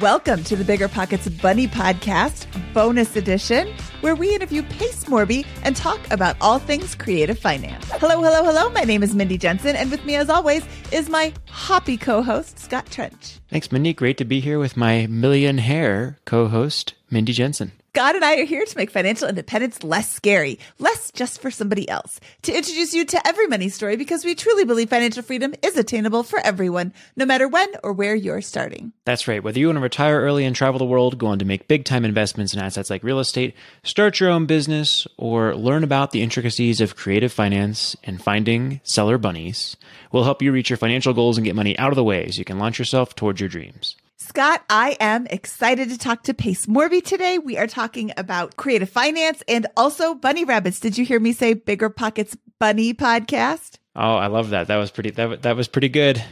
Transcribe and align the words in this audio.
Welcome 0.00 0.44
to 0.44 0.54
the 0.54 0.64
Bigger 0.64 0.86
Pockets 0.86 1.28
Bunny 1.28 1.66
Podcast, 1.66 2.46
bonus 2.72 3.16
edition, 3.16 3.66
where 4.00 4.14
we 4.14 4.32
interview 4.32 4.62
Pace 4.62 5.06
Morby 5.06 5.44
and 5.64 5.74
talk 5.74 5.98
about 6.12 6.36
all 6.40 6.60
things 6.60 6.94
creative 6.94 7.36
finance. 7.36 7.84
Hello, 7.90 8.22
hello, 8.22 8.44
hello. 8.44 8.70
My 8.70 8.82
name 8.82 9.02
is 9.02 9.12
Mindy 9.12 9.36
Jensen, 9.36 9.74
and 9.74 9.90
with 9.90 10.04
me, 10.04 10.14
as 10.14 10.30
always, 10.30 10.64
is 10.92 11.08
my 11.08 11.32
hoppy 11.48 11.96
co 11.96 12.22
host, 12.22 12.60
Scott 12.60 12.86
Trench. 12.92 13.40
Thanks, 13.48 13.72
Mindy. 13.72 13.92
Great 13.92 14.18
to 14.18 14.24
be 14.24 14.38
here 14.38 14.60
with 14.60 14.76
my 14.76 15.08
million 15.08 15.58
hair 15.58 16.16
co 16.26 16.46
host, 16.46 16.94
Mindy 17.10 17.32
Jensen. 17.32 17.72
Scott 17.94 18.14
and 18.14 18.24
I 18.24 18.40
are 18.40 18.46
here 18.46 18.64
to 18.64 18.78
make 18.78 18.90
financial 18.90 19.28
independence 19.28 19.84
less 19.84 20.10
scary, 20.10 20.58
less 20.78 21.10
just 21.10 21.42
for 21.42 21.50
somebody 21.50 21.86
else, 21.90 22.20
to 22.40 22.56
introduce 22.56 22.94
you 22.94 23.04
to 23.04 23.28
every 23.28 23.46
money 23.48 23.68
story 23.68 23.96
because 23.96 24.24
we 24.24 24.34
truly 24.34 24.64
believe 24.64 24.88
financial 24.88 25.22
freedom 25.22 25.52
is 25.62 25.76
attainable 25.76 26.22
for 26.22 26.38
everyone, 26.38 26.94
no 27.16 27.26
matter 27.26 27.46
when 27.46 27.68
or 27.84 27.92
where 27.92 28.14
you're 28.14 28.40
starting. 28.40 28.94
That's 29.04 29.28
right. 29.28 29.44
Whether 29.44 29.58
you 29.58 29.66
want 29.66 29.76
to 29.76 29.82
retire 29.82 30.22
early 30.22 30.46
and 30.46 30.56
travel 30.56 30.78
the 30.78 30.86
world, 30.86 31.18
go 31.18 31.26
on 31.26 31.38
to 31.40 31.44
make 31.44 31.68
big 31.68 31.84
time 31.84 32.06
investments 32.06 32.54
in 32.54 32.60
assets 32.60 32.88
like 32.88 33.04
real 33.04 33.20
estate, 33.20 33.54
start 33.84 34.20
your 34.20 34.30
own 34.30 34.46
business, 34.46 35.06
or 35.18 35.54
learn 35.54 35.84
about 35.84 36.12
the 36.12 36.22
intricacies 36.22 36.80
of 36.80 36.96
creative 36.96 37.30
finance 37.30 37.94
and 38.04 38.24
finding 38.24 38.80
seller 38.84 39.18
bunnies, 39.18 39.76
we'll 40.12 40.24
help 40.24 40.40
you 40.40 40.50
reach 40.50 40.70
your 40.70 40.78
financial 40.78 41.12
goals 41.12 41.36
and 41.36 41.44
get 41.44 41.54
money 41.54 41.78
out 41.78 41.92
of 41.92 41.96
the 41.96 42.04
way 42.04 42.30
so 42.30 42.38
you 42.38 42.46
can 42.46 42.58
launch 42.58 42.78
yourself 42.78 43.14
towards 43.14 43.38
your 43.38 43.50
dreams. 43.50 43.96
Scott, 44.22 44.62
I 44.70 44.96
am 45.00 45.26
excited 45.26 45.90
to 45.90 45.98
talk 45.98 46.22
to 46.22 46.32
Pace 46.32 46.66
Morby 46.66 47.04
today. 47.04 47.38
We 47.38 47.58
are 47.58 47.66
talking 47.66 48.12
about 48.16 48.56
creative 48.56 48.88
finance 48.88 49.42
and 49.48 49.66
also 49.76 50.14
bunny 50.14 50.44
rabbits. 50.44 50.78
Did 50.78 50.96
you 50.96 51.04
hear 51.04 51.18
me 51.18 51.32
say 51.32 51.54
Bigger 51.54 51.90
Pockets 51.90 52.36
Bunny 52.60 52.94
podcast? 52.94 53.78
Oh, 53.96 54.14
I 54.14 54.28
love 54.28 54.50
that. 54.50 54.68
That 54.68 54.76
was 54.76 54.92
pretty 54.92 55.10
that, 55.10 55.42
that 55.42 55.56
was 55.56 55.66
pretty 55.66 55.88
good. 55.88 56.22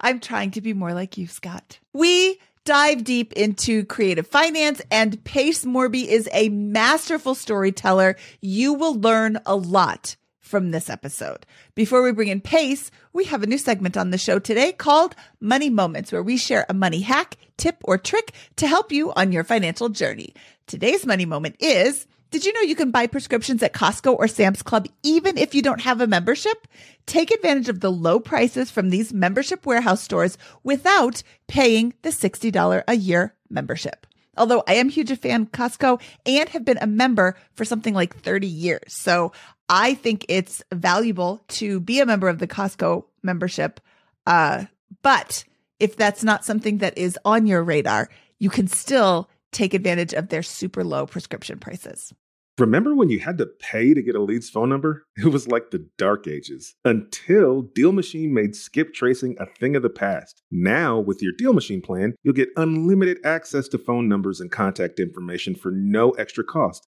I'm 0.00 0.20
trying 0.20 0.52
to 0.52 0.60
be 0.60 0.72
more 0.72 0.94
like 0.94 1.18
you, 1.18 1.26
Scott. 1.26 1.80
We 1.92 2.40
dive 2.64 3.02
deep 3.02 3.32
into 3.32 3.84
creative 3.86 4.28
finance 4.28 4.80
and 4.88 5.22
Pace 5.24 5.64
Morby 5.64 6.06
is 6.06 6.28
a 6.32 6.50
masterful 6.50 7.34
storyteller. 7.34 8.14
You 8.40 8.74
will 8.74 8.94
learn 8.94 9.38
a 9.44 9.56
lot 9.56 10.14
from 10.48 10.70
this 10.70 10.88
episode. 10.88 11.46
Before 11.74 12.02
we 12.02 12.12
bring 12.12 12.28
in 12.28 12.40
Pace, 12.40 12.90
we 13.12 13.24
have 13.24 13.42
a 13.42 13.46
new 13.46 13.58
segment 13.58 13.96
on 13.96 14.10
the 14.10 14.18
show 14.18 14.38
today 14.38 14.72
called 14.72 15.14
Money 15.40 15.68
Moments, 15.68 16.10
where 16.10 16.22
we 16.22 16.36
share 16.36 16.64
a 16.68 16.74
money 16.74 17.02
hack, 17.02 17.36
tip, 17.56 17.76
or 17.84 17.98
trick 17.98 18.32
to 18.56 18.66
help 18.66 18.90
you 18.90 19.12
on 19.12 19.30
your 19.30 19.44
financial 19.44 19.90
journey. 19.90 20.34
Today's 20.66 21.06
money 21.06 21.26
moment 21.26 21.56
is 21.60 22.06
Did 22.30 22.44
you 22.44 22.52
know 22.54 22.62
you 22.62 22.74
can 22.74 22.90
buy 22.90 23.06
prescriptions 23.06 23.62
at 23.62 23.74
Costco 23.74 24.18
or 24.18 24.26
Sam's 24.26 24.62
Club 24.62 24.86
even 25.02 25.38
if 25.38 25.54
you 25.54 25.62
don't 25.62 25.82
have 25.82 26.00
a 26.00 26.06
membership? 26.06 26.66
Take 27.06 27.30
advantage 27.30 27.68
of 27.68 27.80
the 27.80 27.92
low 27.92 28.18
prices 28.18 28.70
from 28.70 28.90
these 28.90 29.12
membership 29.12 29.64
warehouse 29.66 30.02
stores 30.02 30.36
without 30.62 31.22
paying 31.46 31.94
the 32.02 32.10
$60 32.10 32.84
a 32.88 32.94
year 32.94 33.34
membership. 33.50 34.06
Although 34.38 34.62
I 34.68 34.74
am 34.74 34.88
huge 34.88 35.10
a 35.10 35.16
fan 35.16 35.42
of 35.42 35.52
Costco 35.52 36.00
and 36.24 36.48
have 36.50 36.64
been 36.64 36.78
a 36.80 36.86
member 36.86 37.36
for 37.54 37.64
something 37.64 37.92
like 37.92 38.16
30 38.16 38.46
years. 38.46 38.92
So 38.92 39.32
I 39.68 39.94
think 39.94 40.24
it's 40.28 40.62
valuable 40.72 41.42
to 41.48 41.80
be 41.80 42.00
a 42.00 42.06
member 42.06 42.28
of 42.28 42.38
the 42.38 42.46
Costco 42.46 43.04
membership. 43.22 43.80
Uh, 44.26 44.64
but 45.02 45.44
if 45.78 45.96
that's 45.96 46.24
not 46.24 46.44
something 46.44 46.78
that 46.78 46.96
is 46.96 47.18
on 47.24 47.46
your 47.46 47.62
radar, 47.62 48.08
you 48.38 48.50
can 48.50 48.66
still 48.66 49.28
take 49.52 49.74
advantage 49.74 50.12
of 50.12 50.28
their 50.28 50.42
super 50.42 50.84
low 50.84 51.06
prescription 51.06 51.58
prices. 51.58 52.12
Remember 52.58 52.92
when 52.92 53.08
you 53.08 53.20
had 53.20 53.38
to 53.38 53.46
pay 53.46 53.94
to 53.94 54.02
get 54.02 54.16
a 54.16 54.20
lead's 54.20 54.50
phone 54.50 54.68
number? 54.68 55.06
It 55.16 55.26
was 55.26 55.46
like 55.46 55.70
the 55.70 55.86
dark 55.96 56.26
ages 56.26 56.74
until 56.84 57.62
Deal 57.62 57.92
Machine 57.92 58.34
made 58.34 58.56
skip 58.56 58.92
tracing 58.92 59.36
a 59.38 59.46
thing 59.46 59.76
of 59.76 59.82
the 59.82 59.90
past. 59.90 60.42
Now, 60.50 60.98
with 60.98 61.22
your 61.22 61.32
Deal 61.38 61.52
Machine 61.52 61.80
plan, 61.80 62.14
you'll 62.22 62.34
get 62.34 62.50
unlimited 62.56 63.18
access 63.24 63.68
to 63.68 63.78
phone 63.78 64.08
numbers 64.08 64.40
and 64.40 64.50
contact 64.50 64.98
information 64.98 65.54
for 65.54 65.70
no 65.70 66.10
extra 66.12 66.42
cost. 66.42 66.88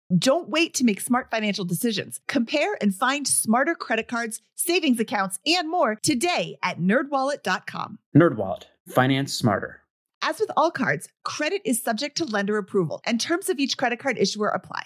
Don't 0.17 0.49
wait 0.49 0.73
to 0.73 0.83
make 0.83 0.99
smart 0.99 1.31
financial 1.31 1.63
decisions. 1.63 2.19
Compare 2.27 2.77
and 2.81 2.93
find 2.93 3.25
smarter 3.25 3.75
credit 3.75 4.09
cards, 4.09 4.41
savings 4.55 4.99
accounts, 4.99 5.39
and 5.45 5.69
more 5.69 5.95
today 6.01 6.57
at 6.61 6.79
nerdwallet.com. 6.79 7.99
NerdWallet, 8.15 8.63
finance 8.89 9.33
smarter. 9.33 9.81
As 10.21 10.39
with 10.39 10.51
all 10.57 10.69
cards, 10.69 11.07
credit 11.23 11.61
is 11.63 11.81
subject 11.81 12.17
to 12.17 12.25
lender 12.25 12.57
approval, 12.57 13.01
and 13.05 13.21
terms 13.21 13.47
of 13.47 13.57
each 13.57 13.77
credit 13.77 13.99
card 13.99 14.17
issuer 14.17 14.49
apply. 14.49 14.83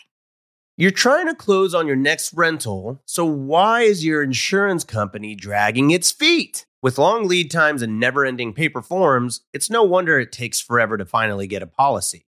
You're 0.77 0.91
trying 0.91 1.27
to 1.27 1.35
close 1.35 1.73
on 1.73 1.87
your 1.87 1.95
next 1.95 2.33
rental, 2.33 3.01
so 3.05 3.25
why 3.25 3.81
is 3.81 4.05
your 4.05 4.21
insurance 4.21 4.83
company 4.83 5.33
dragging 5.33 5.89
its 5.89 6.11
feet? 6.11 6.65
With 6.83 6.99
long 6.99 7.27
lead 7.27 7.49
times 7.49 7.81
and 7.81 7.99
never 7.99 8.25
ending 8.25 8.53
paper 8.53 8.81
forms, 8.81 9.41
it's 9.53 9.71
no 9.71 9.83
wonder 9.83 10.19
it 10.19 10.31
takes 10.31 10.61
forever 10.61 10.97
to 10.97 11.05
finally 11.05 11.47
get 11.47 11.63
a 11.63 11.67
policy. 11.67 12.24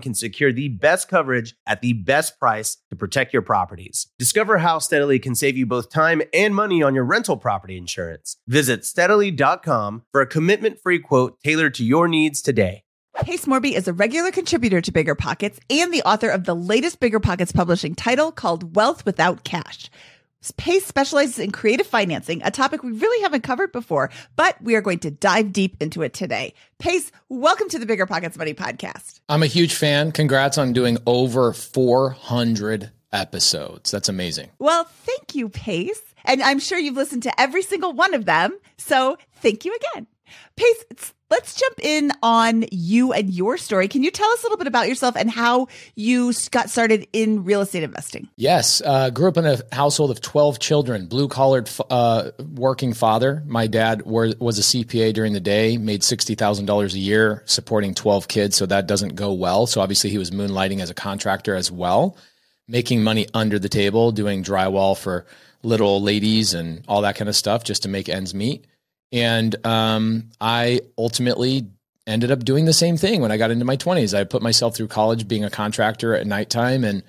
can 0.00 0.14
secure 0.14 0.52
the 0.52 0.68
best 0.68 1.08
coverage 1.08 1.54
at 1.66 1.80
the 1.80 1.92
best 1.92 2.38
price 2.38 2.78
to 2.90 2.96
protect 2.96 3.32
your 3.32 3.42
properties. 3.42 4.08
Discover 4.18 4.58
how 4.58 4.78
Steadily 4.78 5.18
can 5.18 5.34
save 5.34 5.56
you 5.56 5.66
both 5.66 5.90
time 5.90 6.22
and 6.32 6.54
money 6.54 6.82
on 6.82 6.94
your 6.94 7.04
rental 7.04 7.36
property 7.36 7.76
insurance. 7.76 8.36
Visit 8.46 8.84
steadily.com 8.84 10.04
for 10.12 10.20
a 10.20 10.26
commitment 10.26 10.78
free 10.80 10.98
quote 10.98 11.40
tailored 11.42 11.74
to 11.74 11.84
your 11.84 12.08
needs 12.08 12.42
today. 12.42 12.84
Pace 13.16 13.44
Morby 13.44 13.74
is 13.74 13.86
a 13.86 13.92
regular 13.92 14.30
contributor 14.30 14.80
to 14.80 14.90
Bigger 14.90 15.14
Pockets 15.14 15.60
and 15.68 15.92
the 15.92 16.02
author 16.02 16.28
of 16.28 16.44
the 16.44 16.56
latest 16.56 16.98
Bigger 16.98 17.20
Pockets 17.20 17.52
publishing 17.52 17.94
title 17.94 18.32
called 18.32 18.74
Wealth 18.74 19.04
Without 19.04 19.44
Cash. 19.44 19.90
Pace 20.50 20.84
specializes 20.84 21.38
in 21.38 21.52
creative 21.52 21.86
financing, 21.86 22.42
a 22.42 22.50
topic 22.50 22.82
we 22.82 22.90
really 22.90 23.22
haven't 23.22 23.42
covered 23.42 23.70
before, 23.70 24.10
but 24.34 24.60
we 24.60 24.74
are 24.74 24.80
going 24.80 24.98
to 25.00 25.10
dive 25.10 25.52
deep 25.52 25.76
into 25.80 26.02
it 26.02 26.14
today. 26.14 26.54
Pace, 26.78 27.12
welcome 27.28 27.68
to 27.68 27.78
the 27.78 27.86
Bigger 27.86 28.06
Pockets 28.06 28.36
Money 28.36 28.54
podcast. 28.54 29.20
I'm 29.28 29.44
a 29.44 29.46
huge 29.46 29.74
fan. 29.74 30.10
Congrats 30.10 30.58
on 30.58 30.72
doing 30.72 30.98
over 31.06 31.52
400 31.52 32.90
episodes. 33.12 33.92
That's 33.92 34.08
amazing. 34.08 34.50
Well, 34.58 34.84
thank 34.84 35.36
you, 35.36 35.48
Pace. 35.48 36.02
And 36.24 36.42
I'm 36.42 36.58
sure 36.58 36.78
you've 36.78 36.96
listened 36.96 37.22
to 37.24 37.40
every 37.40 37.62
single 37.62 37.92
one 37.92 38.14
of 38.14 38.24
them. 38.24 38.58
So 38.78 39.16
thank 39.36 39.64
you 39.64 39.76
again. 39.92 40.06
Pace, 40.56 41.12
let's 41.32 41.54
jump 41.54 41.80
in 41.80 42.12
on 42.22 42.66
you 42.70 43.14
and 43.14 43.32
your 43.32 43.56
story. 43.56 43.88
Can 43.88 44.02
you 44.02 44.10
tell 44.10 44.28
us 44.32 44.42
a 44.42 44.44
little 44.44 44.58
bit 44.58 44.66
about 44.66 44.86
yourself 44.86 45.16
and 45.16 45.30
how 45.30 45.68
you 45.94 46.34
got 46.50 46.68
started 46.68 47.08
in 47.14 47.42
real 47.44 47.62
estate 47.62 47.82
investing? 47.82 48.28
Yes, 48.36 48.82
uh, 48.84 49.08
grew 49.08 49.28
up 49.28 49.38
in 49.38 49.46
a 49.46 49.58
household 49.74 50.10
of 50.10 50.20
12 50.20 50.58
children, 50.58 51.06
blue 51.06 51.28
collared 51.28 51.70
uh, 51.88 52.32
working 52.54 52.92
father. 52.92 53.42
My 53.46 53.66
dad 53.66 54.02
were, 54.02 54.34
was 54.40 54.58
a 54.58 54.62
CPA 54.62 55.14
during 55.14 55.32
the 55.32 55.40
day, 55.40 55.78
made 55.78 56.02
$60,000 56.02 56.94
a 56.94 56.98
year 56.98 57.42
supporting 57.46 57.94
12 57.94 58.28
kids. 58.28 58.54
So 58.54 58.66
that 58.66 58.86
doesn't 58.86 59.16
go 59.16 59.32
well. 59.32 59.66
So 59.66 59.80
obviously 59.80 60.10
he 60.10 60.18
was 60.18 60.30
moonlighting 60.30 60.80
as 60.80 60.90
a 60.90 60.94
contractor 60.94 61.54
as 61.54 61.72
well, 61.72 62.14
making 62.68 63.02
money 63.02 63.26
under 63.32 63.58
the 63.58 63.70
table, 63.70 64.12
doing 64.12 64.44
drywall 64.44 64.98
for 64.98 65.24
little 65.62 66.02
ladies 66.02 66.52
and 66.52 66.84
all 66.88 67.00
that 67.02 67.16
kind 67.16 67.30
of 67.30 67.36
stuff 67.36 67.64
just 67.64 67.84
to 67.84 67.88
make 67.88 68.10
ends 68.10 68.34
meet. 68.34 68.66
And 69.12 69.54
um, 69.66 70.30
I 70.40 70.80
ultimately 70.96 71.66
ended 72.06 72.30
up 72.30 72.44
doing 72.44 72.64
the 72.64 72.72
same 72.72 72.96
thing 72.96 73.20
when 73.20 73.30
I 73.30 73.36
got 73.36 73.50
into 73.50 73.64
my 73.64 73.76
20s. 73.76 74.18
I 74.18 74.24
put 74.24 74.42
myself 74.42 74.74
through 74.74 74.88
college 74.88 75.28
being 75.28 75.44
a 75.44 75.50
contractor 75.50 76.14
at 76.14 76.26
nighttime. 76.26 76.82
And 76.82 77.02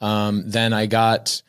um, 0.00 0.42
then 0.46 0.72
I 0.72 0.86
got 0.86 1.42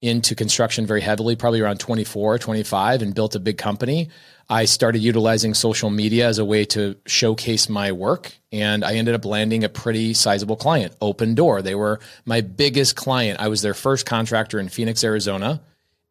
into 0.00 0.34
construction 0.34 0.86
very 0.86 1.00
heavily, 1.00 1.36
probably 1.36 1.60
around 1.60 1.80
24, 1.80 2.38
25, 2.38 3.02
and 3.02 3.14
built 3.14 3.34
a 3.34 3.40
big 3.40 3.58
company. 3.58 4.08
I 4.48 4.66
started 4.66 5.00
utilizing 5.00 5.54
social 5.54 5.90
media 5.90 6.28
as 6.28 6.38
a 6.38 6.44
way 6.44 6.64
to 6.66 6.96
showcase 7.06 7.68
my 7.68 7.90
work. 7.90 8.32
And 8.52 8.84
I 8.84 8.94
ended 8.94 9.14
up 9.14 9.24
landing 9.24 9.64
a 9.64 9.68
pretty 9.68 10.14
sizable 10.14 10.56
client, 10.56 10.96
Opendoor. 11.00 11.62
They 11.62 11.74
were 11.74 11.98
my 12.24 12.42
biggest 12.42 12.94
client. 12.94 13.40
I 13.40 13.48
was 13.48 13.62
their 13.62 13.74
first 13.74 14.06
contractor 14.06 14.60
in 14.60 14.68
Phoenix, 14.68 15.02
Arizona. 15.02 15.60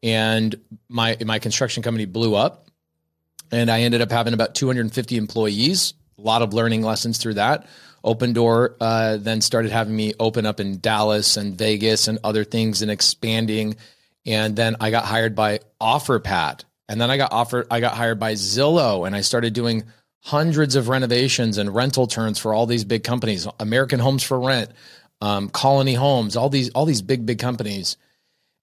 And 0.04 0.56
my, 0.90 1.16
my 1.26 1.40
construction 1.40 1.82
company 1.82 2.06
blew 2.06 2.36
up 2.36 2.65
and 3.56 3.72
I 3.72 3.82
ended 3.82 4.02
up 4.02 4.12
having 4.12 4.34
about 4.34 4.54
250 4.54 5.16
employees. 5.16 5.94
A 6.18 6.22
lot 6.22 6.42
of 6.42 6.54
learning 6.54 6.82
lessons 6.82 7.18
through 7.18 7.36
that. 7.36 7.68
Opendoor 8.04 8.76
uh, 8.80 9.18
then 9.18 9.42
started 9.42 9.72
having 9.72 9.96
me 9.96 10.14
open 10.20 10.46
up 10.46 10.60
in 10.60 10.80
Dallas 10.80 11.38
and 11.38 11.58
Vegas 11.58 12.08
and 12.08 12.20
other 12.24 12.44
things 12.44 12.82
and 12.82 12.92
expanding. 12.92 13.78
And 14.26 14.56
then 14.56 14.76
I 14.80 14.92
got 14.92 15.06
hired 15.06 15.36
by 15.36 15.60
OfferPad, 15.82 16.64
and 16.90 17.00
then 17.00 17.10
I 17.10 17.18
got 17.18 17.32
offered. 17.32 17.68
I 17.72 17.80
got 17.80 17.94
hired 17.94 18.20
by 18.20 18.34
Zillow, 18.34 19.08
and 19.08 19.16
I 19.16 19.22
started 19.22 19.54
doing 19.54 19.84
hundreds 20.22 20.76
of 20.76 20.90
renovations 20.90 21.58
and 21.58 21.74
rental 21.74 22.08
turns 22.08 22.40
for 22.40 22.54
all 22.54 22.66
these 22.66 22.84
big 22.84 23.04
companies, 23.04 23.48
American 23.60 24.00
Homes 24.00 24.24
for 24.24 24.40
Rent, 24.40 24.72
um, 25.22 25.50
Colony 25.50 25.94
Homes, 25.94 26.36
all 26.36 26.50
these 26.50 26.72
all 26.72 26.86
these 26.86 27.04
big 27.04 27.26
big 27.26 27.40
companies. 27.40 27.98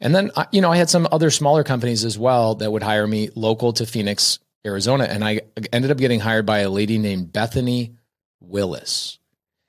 And 0.00 0.14
then 0.14 0.32
you 0.50 0.60
know 0.60 0.70
I 0.70 0.76
had 0.76 0.90
some 0.90 1.08
other 1.10 1.30
smaller 1.30 1.64
companies 1.64 2.04
as 2.04 2.18
well 2.18 2.56
that 2.56 2.70
would 2.70 2.82
hire 2.82 3.06
me 3.06 3.30
local 3.34 3.72
to 3.74 3.86
Phoenix 3.86 4.40
Arizona, 4.66 5.04
and 5.04 5.24
I 5.24 5.40
ended 5.72 5.90
up 5.90 5.98
getting 5.98 6.20
hired 6.20 6.46
by 6.46 6.60
a 6.60 6.70
lady 6.70 6.98
named 6.98 7.32
Bethany 7.32 7.96
Willis. 8.40 9.18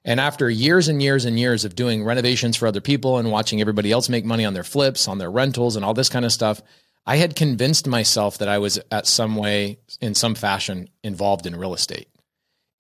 And 0.06 0.20
after 0.20 0.50
years 0.50 0.88
and 0.88 1.02
years 1.02 1.26
and 1.26 1.40
years 1.40 1.66
of 1.66 1.76
doing 1.76 2.04
renovations 2.04 2.58
for 2.58 2.68
other 2.68 2.82
people 2.82 3.18
and 3.18 3.32
watching 3.32 3.62
everybody 3.62 3.92
else 3.92 4.10
make 4.10 4.26
money 4.26 4.46
on 4.46 4.54
their 4.54 4.64
flips, 4.64 5.08
on 5.08 5.18
their 5.18 5.32
rentals, 5.32 5.76
and 5.76 5.86
all 5.86 5.94
this 5.94 6.10
kind 6.10 6.26
of 6.26 6.34
stuff, 6.34 6.62
I 7.06 7.18
had 7.18 7.36
convinced 7.36 7.88
myself 7.88 8.38
that 8.38 8.50
I 8.50 8.58
was 8.58 8.80
at 8.92 9.08
some 9.08 9.36
way, 9.36 9.80
in 10.02 10.14
some 10.14 10.36
fashion, 10.36 10.90
involved 11.04 11.46
in 11.46 11.56
real 11.56 11.74
estate. 11.74 12.10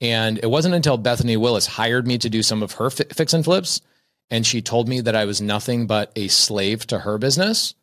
And 0.02 0.38
it 0.38 0.50
wasn't 0.50 0.76
until 0.76 0.98
Bethany 0.98 1.38
Willis 1.38 1.66
hired 1.66 2.06
me 2.06 2.18
to 2.18 2.30
do 2.30 2.44
some 2.44 2.62
of 2.62 2.74
her 2.74 2.90
fi- 2.90 3.06
fix 3.06 3.34
and 3.34 3.44
flips, 3.44 3.82
and 4.30 4.46
she 4.46 4.62
told 4.62 4.90
me 4.90 5.02
that 5.02 5.16
I 5.16 5.26
was 5.26 5.42
nothing 5.42 5.88
but 5.88 6.12
a 6.16 6.28
slave 6.28 6.86
to 6.88 7.00
her 7.00 7.18
business 7.18 7.74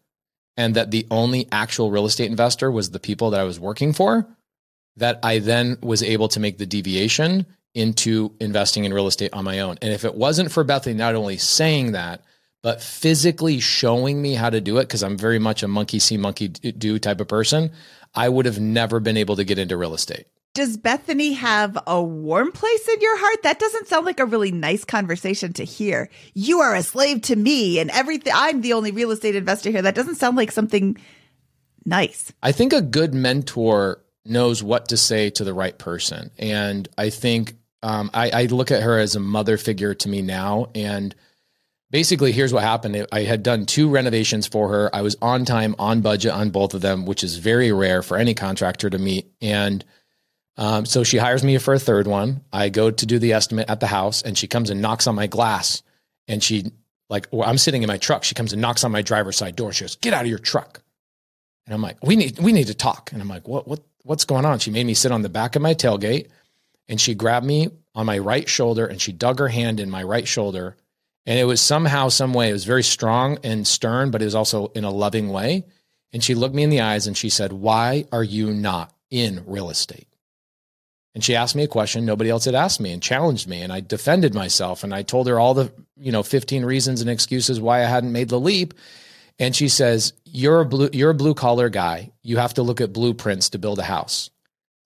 and 0.60 0.76
that 0.76 0.90
the 0.90 1.06
only 1.10 1.48
actual 1.50 1.90
real 1.90 2.04
estate 2.04 2.30
investor 2.30 2.70
was 2.70 2.90
the 2.90 3.00
people 3.00 3.30
that 3.30 3.40
I 3.40 3.44
was 3.44 3.58
working 3.58 3.94
for, 3.94 4.28
that 4.96 5.18
I 5.22 5.38
then 5.38 5.78
was 5.80 6.02
able 6.02 6.28
to 6.28 6.38
make 6.38 6.58
the 6.58 6.66
deviation 6.66 7.46
into 7.74 8.34
investing 8.40 8.84
in 8.84 8.92
real 8.92 9.06
estate 9.06 9.32
on 9.32 9.42
my 9.42 9.60
own. 9.60 9.78
And 9.80 9.90
if 9.90 10.04
it 10.04 10.14
wasn't 10.14 10.52
for 10.52 10.62
Bethany 10.62 10.94
not 10.94 11.14
only 11.14 11.38
saying 11.38 11.92
that, 11.92 12.20
but 12.62 12.82
physically 12.82 13.58
showing 13.58 14.20
me 14.20 14.34
how 14.34 14.50
to 14.50 14.60
do 14.60 14.76
it, 14.76 14.82
because 14.82 15.02
I'm 15.02 15.16
very 15.16 15.38
much 15.38 15.62
a 15.62 15.68
monkey 15.68 15.98
see, 15.98 16.18
monkey 16.18 16.48
do 16.48 16.98
type 16.98 17.22
of 17.22 17.28
person, 17.28 17.70
I 18.14 18.28
would 18.28 18.44
have 18.44 18.60
never 18.60 19.00
been 19.00 19.16
able 19.16 19.36
to 19.36 19.44
get 19.44 19.58
into 19.58 19.78
real 19.78 19.94
estate 19.94 20.26
does 20.60 20.76
Bethany 20.76 21.32
have 21.32 21.78
a 21.86 22.02
warm 22.02 22.52
place 22.52 22.86
in 22.86 23.00
your 23.00 23.18
heart? 23.18 23.42
That 23.44 23.58
doesn't 23.58 23.88
sound 23.88 24.04
like 24.04 24.20
a 24.20 24.26
really 24.26 24.52
nice 24.52 24.84
conversation 24.84 25.54
to 25.54 25.64
hear. 25.64 26.10
You 26.34 26.60
are 26.60 26.74
a 26.74 26.82
slave 26.82 27.22
to 27.22 27.36
me 27.36 27.78
and 27.78 27.90
everything. 27.92 28.34
I'm 28.36 28.60
the 28.60 28.74
only 28.74 28.90
real 28.90 29.10
estate 29.10 29.34
investor 29.34 29.70
here. 29.70 29.80
That 29.80 29.94
doesn't 29.94 30.16
sound 30.16 30.36
like 30.36 30.52
something 30.52 30.98
nice. 31.86 32.30
I 32.42 32.52
think 32.52 32.74
a 32.74 32.82
good 32.82 33.14
mentor 33.14 34.02
knows 34.26 34.62
what 34.62 34.90
to 34.90 34.98
say 34.98 35.30
to 35.30 35.44
the 35.44 35.54
right 35.54 35.78
person. 35.78 36.30
And 36.38 36.86
I 36.98 37.08
think 37.08 37.54
um, 37.82 38.10
I, 38.12 38.30
I 38.30 38.44
look 38.44 38.70
at 38.70 38.82
her 38.82 38.98
as 38.98 39.16
a 39.16 39.20
mother 39.20 39.56
figure 39.56 39.94
to 39.94 40.08
me 40.10 40.20
now. 40.20 40.66
And 40.74 41.14
basically, 41.90 42.32
here's 42.32 42.52
what 42.52 42.64
happened 42.64 43.06
I 43.10 43.22
had 43.22 43.42
done 43.42 43.64
two 43.64 43.88
renovations 43.88 44.46
for 44.46 44.68
her. 44.68 44.94
I 44.94 45.00
was 45.00 45.16
on 45.22 45.46
time, 45.46 45.74
on 45.78 46.02
budget 46.02 46.32
on 46.32 46.50
both 46.50 46.74
of 46.74 46.82
them, 46.82 47.06
which 47.06 47.24
is 47.24 47.38
very 47.38 47.72
rare 47.72 48.02
for 48.02 48.18
any 48.18 48.34
contractor 48.34 48.90
to 48.90 48.98
meet. 48.98 49.32
And 49.40 49.82
um, 50.60 50.84
so 50.84 51.02
she 51.02 51.16
hires 51.16 51.42
me 51.42 51.56
for 51.56 51.72
a 51.72 51.78
third 51.78 52.06
one. 52.06 52.44
I 52.52 52.68
go 52.68 52.90
to 52.90 53.06
do 53.06 53.18
the 53.18 53.32
estimate 53.32 53.70
at 53.70 53.80
the 53.80 53.86
house, 53.86 54.20
and 54.20 54.36
she 54.36 54.46
comes 54.46 54.68
and 54.68 54.82
knocks 54.82 55.06
on 55.06 55.14
my 55.14 55.26
glass. 55.26 55.82
And 56.28 56.42
she, 56.44 56.70
like, 57.08 57.28
well, 57.32 57.48
I'm 57.48 57.56
sitting 57.56 57.82
in 57.82 57.86
my 57.86 57.96
truck. 57.96 58.24
She 58.24 58.34
comes 58.34 58.52
and 58.52 58.60
knocks 58.60 58.84
on 58.84 58.92
my 58.92 59.00
driver's 59.00 59.38
side 59.38 59.56
door. 59.56 59.72
She 59.72 59.84
goes, 59.84 59.96
"Get 59.96 60.12
out 60.12 60.24
of 60.24 60.28
your 60.28 60.38
truck." 60.38 60.82
And 61.64 61.74
I'm 61.74 61.80
like, 61.80 61.96
"We 62.04 62.14
need, 62.14 62.38
we 62.38 62.52
need 62.52 62.66
to 62.66 62.74
talk." 62.74 63.10
And 63.10 63.22
I'm 63.22 63.28
like, 63.28 63.48
"What, 63.48 63.66
what, 63.66 63.80
what's 64.02 64.26
going 64.26 64.44
on?" 64.44 64.58
She 64.58 64.70
made 64.70 64.84
me 64.84 64.92
sit 64.92 65.12
on 65.12 65.22
the 65.22 65.30
back 65.30 65.56
of 65.56 65.62
my 65.62 65.72
tailgate, 65.72 66.28
and 66.88 67.00
she 67.00 67.14
grabbed 67.14 67.46
me 67.46 67.70
on 67.94 68.04
my 68.04 68.18
right 68.18 68.46
shoulder, 68.46 68.86
and 68.86 69.00
she 69.00 69.12
dug 69.12 69.38
her 69.38 69.48
hand 69.48 69.80
in 69.80 69.88
my 69.88 70.02
right 70.02 70.28
shoulder, 70.28 70.76
and 71.24 71.38
it 71.38 71.44
was 71.44 71.62
somehow, 71.62 72.10
some 72.10 72.34
way, 72.34 72.50
it 72.50 72.52
was 72.52 72.66
very 72.66 72.82
strong 72.82 73.38
and 73.42 73.66
stern, 73.66 74.10
but 74.10 74.20
it 74.20 74.26
was 74.26 74.34
also 74.34 74.66
in 74.74 74.84
a 74.84 74.90
loving 74.90 75.30
way. 75.30 75.64
And 76.12 76.22
she 76.22 76.34
looked 76.34 76.54
me 76.54 76.64
in 76.64 76.70
the 76.70 76.82
eyes 76.82 77.06
and 77.06 77.16
she 77.16 77.30
said, 77.30 77.50
"Why 77.50 78.04
are 78.12 78.24
you 78.24 78.52
not 78.52 78.92
in 79.10 79.42
real 79.46 79.70
estate?" 79.70 80.09
And 81.14 81.24
she 81.24 81.34
asked 81.34 81.56
me 81.56 81.64
a 81.64 81.68
question 81.68 82.04
nobody 82.04 82.30
else 82.30 82.44
had 82.44 82.54
asked 82.54 82.80
me 82.80 82.92
and 82.92 83.02
challenged 83.02 83.48
me. 83.48 83.62
And 83.62 83.72
i 83.72 83.80
defended 83.80 84.34
myself 84.34 84.84
and 84.84 84.94
i 84.94 85.02
told 85.02 85.26
her 85.28 85.38
all 85.38 85.54
the 85.54 85.72
you 85.96 86.12
know 86.12 86.22
15 86.22 86.64
reasons 86.64 87.00
and 87.00 87.10
excuses 87.10 87.60
why 87.60 87.80
i 87.82 87.86
hadn't 87.86 88.12
made 88.12 88.28
the 88.28 88.40
leap. 88.40 88.74
And 89.38 89.56
she 89.56 89.68
says 89.68 90.12
you're 90.24 90.60
a 90.60 90.66
blue 90.66 90.90
you're 90.92 91.10
a 91.10 91.14
blue 91.14 91.34
collar 91.34 91.68
guy. 91.68 92.12
You 92.22 92.36
have 92.36 92.54
to 92.54 92.62
look 92.62 92.80
at 92.80 92.92
blueprints 92.92 93.50
to 93.50 93.58
build 93.58 93.78
a 93.78 93.84
house. 93.84 94.30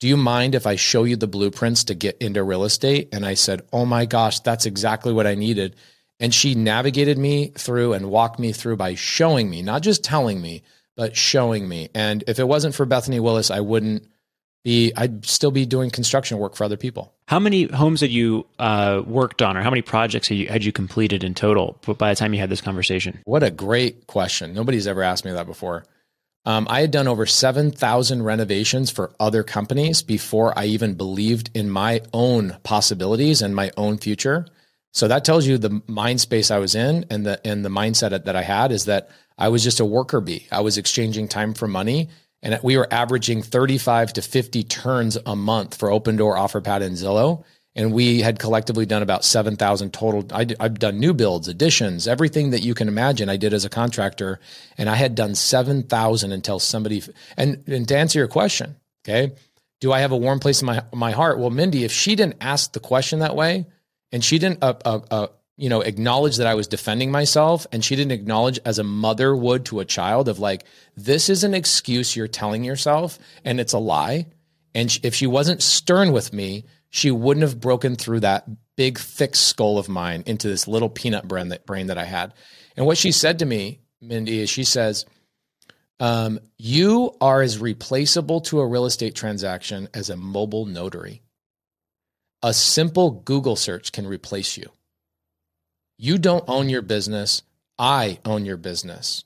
Do 0.00 0.08
you 0.08 0.16
mind 0.16 0.54
if 0.54 0.66
i 0.66 0.76
show 0.76 1.04
you 1.04 1.16
the 1.16 1.26
blueprints 1.26 1.84
to 1.84 1.94
get 1.94 2.18
into 2.18 2.42
real 2.42 2.64
estate? 2.64 3.08
And 3.12 3.26
i 3.26 3.34
said 3.34 3.62
oh 3.72 3.84
my 3.84 4.06
gosh 4.06 4.40
that's 4.40 4.66
exactly 4.66 5.12
what 5.12 5.26
i 5.26 5.34
needed. 5.34 5.76
And 6.20 6.32
she 6.32 6.54
navigated 6.54 7.18
me 7.18 7.48
through 7.48 7.92
and 7.92 8.08
walked 8.08 8.38
me 8.38 8.52
through 8.52 8.76
by 8.76 8.94
showing 8.94 9.50
me 9.50 9.62
not 9.62 9.82
just 9.82 10.04
telling 10.04 10.40
me 10.40 10.62
but 10.96 11.16
showing 11.16 11.68
me. 11.68 11.88
And 11.92 12.22
if 12.28 12.38
it 12.38 12.46
wasn't 12.46 12.74
for 12.74 12.86
bethany 12.86 13.20
willis 13.20 13.50
i 13.50 13.60
wouldn't 13.60 14.08
be 14.64 14.92
I'd 14.96 15.24
still 15.24 15.50
be 15.50 15.66
doing 15.66 15.90
construction 15.90 16.38
work 16.38 16.56
for 16.56 16.64
other 16.64 16.76
people. 16.76 17.12
How 17.28 17.38
many 17.38 17.64
homes 17.64 18.00
had 18.00 18.10
you 18.10 18.46
uh, 18.58 19.02
worked 19.06 19.42
on, 19.42 19.56
or 19.56 19.62
how 19.62 19.70
many 19.70 19.82
projects 19.82 20.28
had 20.28 20.38
you, 20.38 20.48
had 20.48 20.64
you 20.64 20.72
completed 20.72 21.22
in 21.22 21.34
total 21.34 21.78
by 21.98 22.10
the 22.10 22.16
time 22.16 22.34
you 22.34 22.40
had 22.40 22.50
this 22.50 22.60
conversation? 22.60 23.20
What 23.24 23.42
a 23.42 23.50
great 23.50 24.06
question! 24.06 24.54
Nobody's 24.54 24.86
ever 24.86 25.02
asked 25.02 25.24
me 25.24 25.32
that 25.32 25.46
before. 25.46 25.84
Um, 26.46 26.66
I 26.68 26.80
had 26.80 26.90
done 26.90 27.08
over 27.08 27.24
seven 27.24 27.70
thousand 27.70 28.22
renovations 28.24 28.90
for 28.90 29.12
other 29.20 29.42
companies 29.42 30.02
before 30.02 30.58
I 30.58 30.66
even 30.66 30.94
believed 30.94 31.50
in 31.54 31.70
my 31.70 32.00
own 32.12 32.56
possibilities 32.62 33.40
and 33.40 33.54
my 33.54 33.70
own 33.76 33.98
future. 33.98 34.46
So 34.92 35.08
that 35.08 35.24
tells 35.24 35.46
you 35.46 35.58
the 35.58 35.82
mind 35.86 36.20
space 36.20 36.50
I 36.50 36.58
was 36.58 36.74
in, 36.74 37.06
and 37.10 37.24
the 37.26 37.40
and 37.46 37.64
the 37.64 37.70
mindset 37.70 38.24
that 38.24 38.36
I 38.36 38.42
had 38.42 38.72
is 38.72 38.84
that 38.86 39.10
I 39.36 39.48
was 39.48 39.64
just 39.64 39.80
a 39.80 39.84
worker 39.84 40.20
bee. 40.20 40.46
I 40.52 40.60
was 40.60 40.78
exchanging 40.78 41.28
time 41.28 41.54
for 41.54 41.66
money 41.66 42.08
and 42.44 42.60
we 42.62 42.76
were 42.76 42.86
averaging 42.92 43.42
35 43.42 44.12
to 44.12 44.22
50 44.22 44.62
turns 44.64 45.16
a 45.24 45.34
month 45.34 45.74
for 45.76 45.88
Opendoor, 45.88 46.36
OfferPad, 46.36 46.82
and 46.82 46.94
Zillow. 46.94 47.42
And 47.74 47.92
we 47.92 48.20
had 48.20 48.38
collectively 48.38 48.86
done 48.86 49.02
about 49.02 49.24
7,000 49.24 49.92
total. 49.92 50.24
I, 50.30 50.46
have 50.60 50.78
done 50.78 51.00
new 51.00 51.14
builds, 51.14 51.48
additions, 51.48 52.06
everything 52.06 52.50
that 52.50 52.62
you 52.62 52.74
can 52.74 52.86
imagine 52.86 53.28
I 53.28 53.38
did 53.38 53.54
as 53.54 53.64
a 53.64 53.70
contractor. 53.70 54.38
And 54.78 54.88
I 54.88 54.94
had 54.94 55.14
done 55.14 55.34
7,000 55.34 56.32
until 56.32 56.60
somebody, 56.60 57.02
and, 57.36 57.64
and 57.66 57.88
to 57.88 57.96
answer 57.96 58.18
your 58.18 58.28
question, 58.28 58.76
okay, 59.02 59.32
do 59.80 59.90
I 59.90 60.00
have 60.00 60.12
a 60.12 60.16
warm 60.16 60.38
place 60.38 60.60
in 60.60 60.66
my, 60.66 60.84
my 60.92 61.12
heart? 61.12 61.38
Well, 61.38 61.50
Mindy, 61.50 61.82
if 61.82 61.92
she 61.92 62.14
didn't 62.14 62.36
ask 62.42 62.72
the 62.72 62.80
question 62.80 63.20
that 63.20 63.34
way 63.34 63.66
and 64.12 64.22
she 64.22 64.38
didn't, 64.38 64.58
a, 64.62 64.76
a, 64.84 65.30
you 65.56 65.68
know, 65.68 65.80
acknowledge 65.82 66.38
that 66.38 66.46
I 66.46 66.54
was 66.54 66.66
defending 66.66 67.10
myself. 67.10 67.66
And 67.72 67.84
she 67.84 67.96
didn't 67.96 68.12
acknowledge 68.12 68.58
as 68.64 68.78
a 68.78 68.84
mother 68.84 69.34
would 69.36 69.64
to 69.66 69.80
a 69.80 69.84
child 69.84 70.28
of 70.28 70.38
like, 70.38 70.64
this 70.96 71.28
is 71.28 71.44
an 71.44 71.54
excuse 71.54 72.16
you're 72.16 72.28
telling 72.28 72.64
yourself 72.64 73.18
and 73.44 73.60
it's 73.60 73.72
a 73.72 73.78
lie. 73.78 74.26
And 74.74 74.96
if 75.02 75.14
she 75.14 75.26
wasn't 75.26 75.62
stern 75.62 76.12
with 76.12 76.32
me, 76.32 76.64
she 76.90 77.10
wouldn't 77.10 77.42
have 77.42 77.60
broken 77.60 77.96
through 77.96 78.20
that 78.20 78.46
big, 78.76 78.98
thick 78.98 79.36
skull 79.36 79.78
of 79.78 79.88
mine 79.88 80.24
into 80.26 80.48
this 80.48 80.66
little 80.66 80.88
peanut 80.88 81.28
brain 81.28 81.48
that, 81.48 81.66
brain 81.66 81.86
that 81.86 81.98
I 81.98 82.04
had. 82.04 82.34
And 82.76 82.86
what 82.86 82.98
she 82.98 83.12
said 83.12 83.38
to 83.38 83.46
me, 83.46 83.80
Mindy, 84.00 84.40
is 84.40 84.50
she 84.50 84.64
says, 84.64 85.06
um, 86.00 86.40
You 86.58 87.16
are 87.20 87.42
as 87.42 87.58
replaceable 87.58 88.40
to 88.42 88.60
a 88.60 88.66
real 88.66 88.86
estate 88.86 89.14
transaction 89.14 89.88
as 89.94 90.10
a 90.10 90.16
mobile 90.16 90.66
notary. 90.66 91.22
A 92.42 92.52
simple 92.52 93.10
Google 93.10 93.56
search 93.56 93.92
can 93.92 94.06
replace 94.06 94.56
you. 94.56 94.70
You 95.96 96.18
don't 96.18 96.44
own 96.48 96.68
your 96.68 96.82
business. 96.82 97.42
I 97.78 98.18
own 98.24 98.44
your 98.44 98.56
business. 98.56 99.24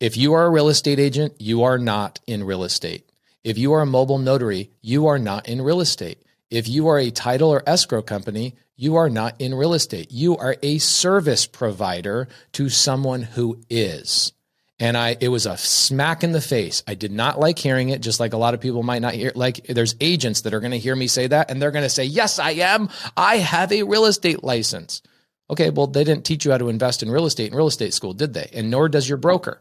If 0.00 0.16
you 0.16 0.32
are 0.34 0.44
a 0.44 0.50
real 0.50 0.68
estate 0.68 0.98
agent, 0.98 1.40
you 1.40 1.64
are 1.64 1.78
not 1.78 2.20
in 2.26 2.44
real 2.44 2.64
estate. 2.64 3.10
If 3.42 3.58
you 3.58 3.72
are 3.72 3.82
a 3.82 3.86
mobile 3.86 4.18
notary, 4.18 4.70
you 4.80 5.06
are 5.06 5.18
not 5.18 5.48
in 5.48 5.62
real 5.62 5.80
estate. 5.80 6.22
If 6.50 6.68
you 6.68 6.88
are 6.88 6.98
a 6.98 7.10
title 7.10 7.50
or 7.50 7.62
escrow 7.66 8.02
company, 8.02 8.54
you 8.76 8.96
are 8.96 9.10
not 9.10 9.40
in 9.40 9.54
real 9.54 9.74
estate. 9.74 10.12
You 10.12 10.36
are 10.36 10.56
a 10.62 10.78
service 10.78 11.46
provider 11.46 12.28
to 12.52 12.68
someone 12.68 13.22
who 13.22 13.60
is. 13.68 14.32
And 14.80 14.96
I, 14.96 15.16
it 15.20 15.28
was 15.28 15.46
a 15.46 15.56
smack 15.56 16.24
in 16.24 16.32
the 16.32 16.40
face. 16.40 16.82
I 16.86 16.94
did 16.94 17.12
not 17.12 17.38
like 17.38 17.58
hearing 17.58 17.90
it, 17.90 18.00
just 18.00 18.18
like 18.18 18.32
a 18.32 18.38
lot 18.38 18.54
of 18.54 18.60
people 18.60 18.82
might 18.82 19.02
not 19.02 19.14
hear. 19.14 19.32
Like, 19.34 19.64
there's 19.68 19.94
agents 20.00 20.40
that 20.42 20.54
are 20.54 20.60
going 20.60 20.72
to 20.72 20.78
hear 20.78 20.96
me 20.96 21.06
say 21.06 21.28
that, 21.28 21.50
and 21.50 21.62
they're 21.62 21.70
going 21.70 21.84
to 21.84 21.88
say, 21.88 22.04
Yes, 22.04 22.40
I 22.40 22.50
am. 22.50 22.88
I 23.16 23.36
have 23.36 23.70
a 23.70 23.84
real 23.84 24.06
estate 24.06 24.42
license. 24.42 25.00
Okay, 25.50 25.70
well, 25.70 25.86
they 25.86 26.04
didn't 26.04 26.24
teach 26.24 26.44
you 26.44 26.52
how 26.52 26.58
to 26.58 26.68
invest 26.68 27.02
in 27.02 27.10
real 27.10 27.26
estate 27.26 27.50
in 27.50 27.56
real 27.56 27.66
estate 27.66 27.92
school, 27.92 28.14
did 28.14 28.34
they? 28.34 28.48
And 28.52 28.70
nor 28.70 28.88
does 28.88 29.08
your 29.08 29.18
broker. 29.18 29.60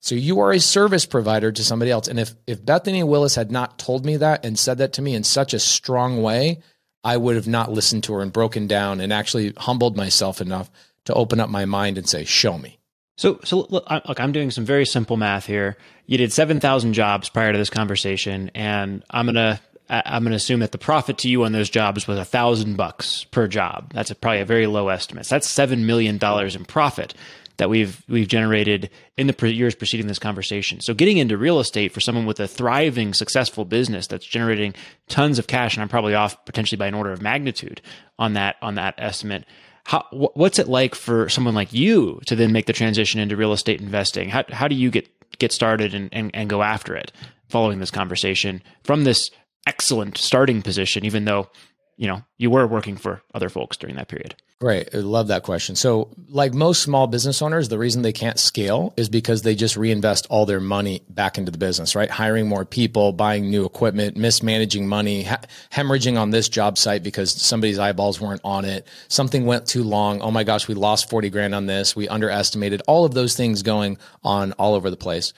So 0.00 0.14
you 0.14 0.40
are 0.40 0.52
a 0.52 0.60
service 0.60 1.06
provider 1.06 1.50
to 1.50 1.64
somebody 1.64 1.90
else. 1.90 2.06
And 2.06 2.20
if 2.20 2.34
if 2.46 2.64
Bethany 2.64 3.02
Willis 3.02 3.34
had 3.34 3.50
not 3.50 3.78
told 3.78 4.04
me 4.04 4.16
that 4.18 4.44
and 4.44 4.58
said 4.58 4.78
that 4.78 4.92
to 4.94 5.02
me 5.02 5.14
in 5.14 5.24
such 5.24 5.54
a 5.54 5.58
strong 5.58 6.22
way, 6.22 6.60
I 7.02 7.16
would 7.16 7.36
have 7.36 7.48
not 7.48 7.72
listened 7.72 8.04
to 8.04 8.14
her 8.14 8.20
and 8.20 8.32
broken 8.32 8.66
down 8.66 9.00
and 9.00 9.12
actually 9.12 9.52
humbled 9.56 9.96
myself 9.96 10.40
enough 10.40 10.70
to 11.06 11.14
open 11.14 11.40
up 11.40 11.48
my 11.48 11.64
mind 11.64 11.98
and 11.98 12.08
say, 12.08 12.24
"Show 12.24 12.58
me." 12.58 12.78
So, 13.16 13.40
so 13.44 13.66
look, 13.70 13.84
I'm 13.88 14.32
doing 14.32 14.50
some 14.50 14.66
very 14.66 14.84
simple 14.84 15.16
math 15.16 15.46
here. 15.46 15.78
You 16.04 16.18
did 16.18 16.32
7,000 16.32 16.92
jobs 16.92 17.30
prior 17.30 17.50
to 17.50 17.58
this 17.58 17.70
conversation, 17.70 18.50
and 18.54 19.02
I'm 19.10 19.26
gonna 19.26 19.60
I'm 19.88 20.22
going 20.22 20.32
to 20.32 20.36
assume 20.36 20.60
that 20.60 20.72
the 20.72 20.78
profit 20.78 21.18
to 21.18 21.28
you 21.28 21.44
on 21.44 21.52
those 21.52 21.70
jobs 21.70 22.08
was 22.08 22.18
a 22.18 22.24
thousand 22.24 22.76
bucks 22.76 23.24
per 23.24 23.46
job. 23.46 23.92
That's 23.92 24.10
a, 24.10 24.14
probably 24.14 24.40
a 24.40 24.44
very 24.44 24.66
low 24.66 24.88
estimate. 24.88 25.26
So 25.26 25.36
that's 25.36 25.48
seven 25.48 25.86
million 25.86 26.18
dollars 26.18 26.56
in 26.56 26.64
profit 26.64 27.14
that 27.58 27.70
we've 27.70 28.02
we've 28.08 28.28
generated 28.28 28.90
in 29.16 29.26
the 29.26 29.52
years 29.52 29.74
preceding 29.74 30.06
this 30.06 30.18
conversation. 30.18 30.80
So 30.80 30.94
getting 30.94 31.18
into 31.18 31.38
real 31.38 31.60
estate 31.60 31.92
for 31.92 32.00
someone 32.00 32.26
with 32.26 32.40
a 32.40 32.48
thriving, 32.48 33.14
successful 33.14 33.64
business 33.64 34.06
that's 34.06 34.26
generating 34.26 34.74
tons 35.08 35.38
of 35.38 35.46
cash, 35.46 35.74
and 35.74 35.82
I'm 35.82 35.88
probably 35.88 36.14
off 36.14 36.44
potentially 36.44 36.78
by 36.78 36.86
an 36.86 36.94
order 36.94 37.12
of 37.12 37.22
magnitude 37.22 37.80
on 38.18 38.34
that 38.34 38.56
on 38.62 38.74
that 38.74 38.94
estimate. 38.98 39.44
How, 39.84 40.04
what's 40.10 40.58
it 40.58 40.66
like 40.66 40.96
for 40.96 41.28
someone 41.28 41.54
like 41.54 41.72
you 41.72 42.20
to 42.26 42.34
then 42.34 42.50
make 42.50 42.66
the 42.66 42.72
transition 42.72 43.20
into 43.20 43.36
real 43.36 43.52
estate 43.52 43.80
investing? 43.80 44.28
How, 44.28 44.44
how 44.50 44.66
do 44.66 44.74
you 44.74 44.90
get 44.90 45.08
get 45.38 45.52
started 45.52 45.94
and, 45.94 46.08
and, 46.12 46.30
and 46.34 46.48
go 46.48 46.62
after 46.62 46.96
it 46.96 47.12
following 47.48 47.78
this 47.78 47.90
conversation 47.90 48.62
from 48.82 49.04
this 49.04 49.30
excellent 49.66 50.18
starting 50.18 50.62
position, 50.62 51.04
even 51.04 51.24
though, 51.24 51.48
you 51.96 52.06
know, 52.06 52.22
you 52.38 52.50
were 52.50 52.66
working 52.66 52.96
for 52.96 53.22
other 53.34 53.48
folks 53.48 53.76
during 53.76 53.96
that 53.96 54.08
period? 54.08 54.34
Great. 54.58 54.94
I 54.94 54.98
love 54.98 55.28
that 55.28 55.42
question. 55.42 55.76
So, 55.76 56.08
like 56.28 56.54
most 56.54 56.80
small 56.80 57.06
business 57.06 57.42
owners, 57.42 57.68
the 57.68 57.76
reason 57.78 58.00
they 58.00 58.14
can't 58.14 58.38
scale 58.38 58.94
is 58.96 59.10
because 59.10 59.42
they 59.42 59.54
just 59.54 59.76
reinvest 59.76 60.26
all 60.30 60.46
their 60.46 60.60
money 60.60 61.02
back 61.10 61.36
into 61.36 61.52
the 61.52 61.58
business, 61.58 61.94
right? 61.94 62.08
Hiring 62.08 62.48
more 62.48 62.64
people, 62.64 63.12
buying 63.12 63.50
new 63.50 63.66
equipment, 63.66 64.16
mismanaging 64.16 64.88
money, 64.88 65.24
ha- 65.24 65.42
hemorrhaging 65.70 66.18
on 66.18 66.30
this 66.30 66.48
job 66.48 66.78
site 66.78 67.02
because 67.02 67.30
somebody's 67.32 67.78
eyeballs 67.78 68.18
weren't 68.18 68.40
on 68.44 68.64
it. 68.64 68.88
Something 69.08 69.44
went 69.44 69.66
too 69.66 69.82
long. 69.82 70.22
Oh 70.22 70.30
my 70.30 70.42
gosh, 70.42 70.68
we 70.68 70.74
lost 70.74 71.10
40 71.10 71.28
grand 71.28 71.54
on 71.54 71.66
this. 71.66 71.94
We 71.94 72.08
underestimated 72.08 72.80
all 72.86 73.04
of 73.04 73.12
those 73.12 73.36
things 73.36 73.62
going 73.62 73.98
on 74.24 74.52
all 74.52 74.74
over 74.74 74.88
the 74.88 74.96
place 74.96 75.34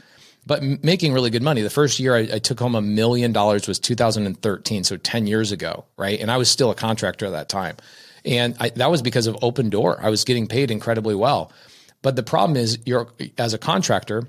but 0.48 0.62
making 0.82 1.12
really 1.12 1.28
good 1.28 1.42
money. 1.42 1.60
The 1.60 1.68
first 1.68 2.00
year 2.00 2.16
I, 2.16 2.20
I 2.20 2.38
took 2.38 2.58
home 2.58 2.74
a 2.74 2.80
million 2.80 3.32
dollars 3.32 3.68
was 3.68 3.78
2013, 3.78 4.82
so 4.82 4.96
10 4.96 5.26
years 5.26 5.52
ago, 5.52 5.84
right? 5.98 6.18
And 6.18 6.30
I 6.30 6.38
was 6.38 6.50
still 6.50 6.70
a 6.70 6.74
contractor 6.74 7.26
at 7.26 7.32
that 7.32 7.50
time. 7.50 7.76
And 8.24 8.56
I, 8.58 8.70
that 8.70 8.90
was 8.90 9.02
because 9.02 9.26
of 9.26 9.36
Opendoor. 9.36 10.02
I 10.02 10.08
was 10.08 10.24
getting 10.24 10.46
paid 10.48 10.70
incredibly 10.70 11.14
well. 11.14 11.52
But 12.00 12.16
the 12.16 12.22
problem 12.22 12.56
is 12.56 12.78
you're 12.86 13.08
as 13.36 13.52
a 13.52 13.58
contractor, 13.58 14.26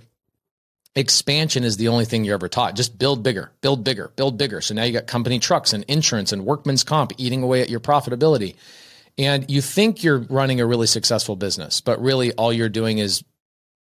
expansion 0.93 1.63
is 1.63 1.77
the 1.77 1.88
only 1.88 2.03
thing 2.03 2.25
you're 2.25 2.33
ever 2.33 2.49
taught. 2.49 2.75
Just 2.75 2.99
build 2.99 3.23
bigger, 3.23 3.51
build 3.61 3.85
bigger, 3.85 4.11
build 4.17 4.38
bigger. 4.38 4.59
So 4.59 4.73
now 4.73 4.83
you 4.83 4.91
got 4.91 5.07
company 5.07 5.39
trucks 5.39 5.71
and 5.71 5.85
insurance 5.88 6.33
and 6.33 6.45
workman's 6.45 6.83
comp 6.83 7.13
eating 7.17 7.43
away 7.43 7.61
at 7.61 7.69
your 7.69 7.79
profitability. 7.79 8.55
And 9.17 9.49
you 9.49 9.61
think 9.61 10.03
you're 10.03 10.19
running 10.19 10.59
a 10.59 10.65
really 10.65 10.88
successful 10.88 11.38
business, 11.38 11.79
but 11.79 12.01
really 12.01 12.33
all 12.33 12.51
you're 12.51 12.67
doing 12.67 12.97
is 12.97 13.23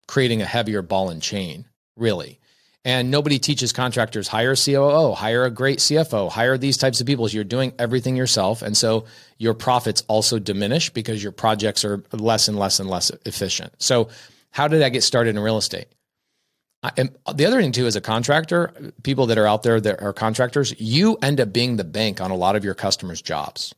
creating 0.06 0.42
a 0.42 0.46
heavier 0.46 0.82
ball 0.82 1.10
and 1.10 1.20
chain 1.20 1.64
really. 2.00 2.38
And 2.82 3.10
nobody 3.10 3.38
teaches 3.38 3.72
contractors 3.74 4.26
hire 4.26 4.52
a 4.52 4.56
COO, 4.56 5.12
hire 5.12 5.44
a 5.44 5.50
great 5.50 5.80
CFO, 5.80 6.30
hire 6.30 6.56
these 6.56 6.78
types 6.78 7.00
of 7.00 7.06
people. 7.06 7.28
You're 7.28 7.44
doing 7.44 7.74
everything 7.78 8.16
yourself. 8.16 8.62
And 8.62 8.74
so 8.74 9.04
your 9.36 9.52
profits 9.52 10.02
also 10.08 10.38
diminish 10.38 10.88
because 10.88 11.22
your 11.22 11.32
projects 11.32 11.84
are 11.84 12.02
less 12.12 12.48
and 12.48 12.58
less 12.58 12.80
and 12.80 12.88
less 12.88 13.10
efficient. 13.26 13.74
So, 13.78 14.08
how 14.52 14.66
did 14.66 14.82
I 14.82 14.88
get 14.88 15.04
started 15.04 15.36
in 15.36 15.38
real 15.38 15.58
estate? 15.58 15.86
I, 16.82 16.90
and 16.96 17.16
the 17.34 17.46
other 17.46 17.60
thing, 17.60 17.70
too, 17.70 17.86
as 17.86 17.94
a 17.94 18.00
contractor, 18.00 18.92
people 19.04 19.26
that 19.26 19.38
are 19.38 19.46
out 19.46 19.62
there 19.62 19.80
that 19.80 20.02
are 20.02 20.12
contractors, 20.12 20.74
you 20.80 21.18
end 21.22 21.40
up 21.40 21.52
being 21.52 21.76
the 21.76 21.84
bank 21.84 22.20
on 22.20 22.30
a 22.30 22.34
lot 22.34 22.56
of 22.56 22.64
your 22.64 22.74
customers' 22.74 23.22
jobs. 23.22 23.74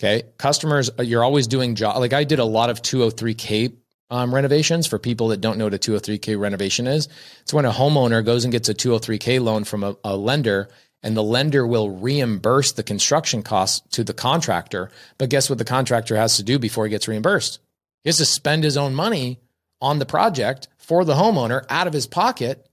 Okay. 0.00 0.24
Customers, 0.38 0.90
you're 0.98 1.22
always 1.22 1.46
doing 1.46 1.74
job. 1.74 1.98
Like 1.98 2.12
I 2.12 2.24
did 2.24 2.38
a 2.38 2.44
lot 2.44 2.70
of 2.70 2.82
203K 2.82 3.74
um, 4.10 4.34
renovations 4.34 4.86
for 4.86 4.98
people 4.98 5.28
that 5.28 5.40
don't 5.40 5.58
know 5.58 5.64
what 5.64 5.74
a 5.74 5.78
203k 5.78 6.38
renovation 6.38 6.86
is. 6.86 7.08
It's 7.42 7.54
when 7.54 7.64
a 7.64 7.72
homeowner 7.72 8.24
goes 8.24 8.44
and 8.44 8.52
gets 8.52 8.68
a 8.68 8.74
203k 8.74 9.40
loan 9.40 9.64
from 9.64 9.84
a, 9.84 9.96
a 10.04 10.16
lender 10.16 10.68
and 11.02 11.16
the 11.16 11.22
lender 11.22 11.66
will 11.66 11.90
reimburse 11.90 12.72
the 12.72 12.82
construction 12.82 13.42
costs 13.42 13.80
to 13.94 14.04
the 14.04 14.14
contractor. 14.14 14.90
But 15.18 15.30
guess 15.30 15.48
what 15.48 15.58
the 15.58 15.64
contractor 15.64 16.16
has 16.16 16.36
to 16.36 16.42
do 16.42 16.58
before 16.58 16.84
he 16.84 16.90
gets 16.90 17.08
reimbursed? 17.08 17.58
He 18.04 18.08
has 18.08 18.18
to 18.18 18.26
spend 18.26 18.64
his 18.64 18.76
own 18.76 18.94
money 18.94 19.38
on 19.80 19.98
the 19.98 20.06
project 20.06 20.68
for 20.76 21.04
the 21.04 21.14
homeowner 21.14 21.64
out 21.70 21.86
of 21.86 21.92
his 21.92 22.06
pocket. 22.06 22.66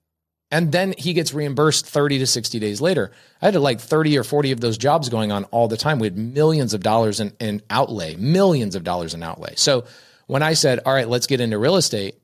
And 0.50 0.72
then 0.72 0.94
he 0.98 1.14
gets 1.14 1.34
reimbursed 1.34 1.86
30 1.86 2.20
to 2.20 2.28
60 2.28 2.60
days 2.60 2.80
later. 2.80 3.12
I 3.42 3.46
had 3.46 3.56
like 3.56 3.80
30 3.80 4.18
or 4.18 4.24
40 4.24 4.52
of 4.54 4.62
those 4.62 4.78
jobs 4.78 5.10
going 5.10 5.32
on 5.32 5.44
all 5.46 5.68
the 5.68 5.78
time. 5.78 6.00
We 6.00 6.08
had 6.08 6.18
millions 6.18 6.74
of 6.74 6.82
dollars 6.82 7.20
in, 7.20 7.34
in 7.40 7.62
outlay, 7.70 8.16
millions 8.16 8.76
of 8.76 8.84
dollars 8.84 9.14
in 9.14 9.24
outlay. 9.24 9.54
So 9.56 9.86
when 10.28 10.44
I 10.44 10.54
said, 10.54 10.82
all 10.86 10.94
right, 10.94 11.08
let's 11.08 11.28
get 11.28 11.42
into 11.42 11.58
real 11.58 11.76
estate, 11.78 12.16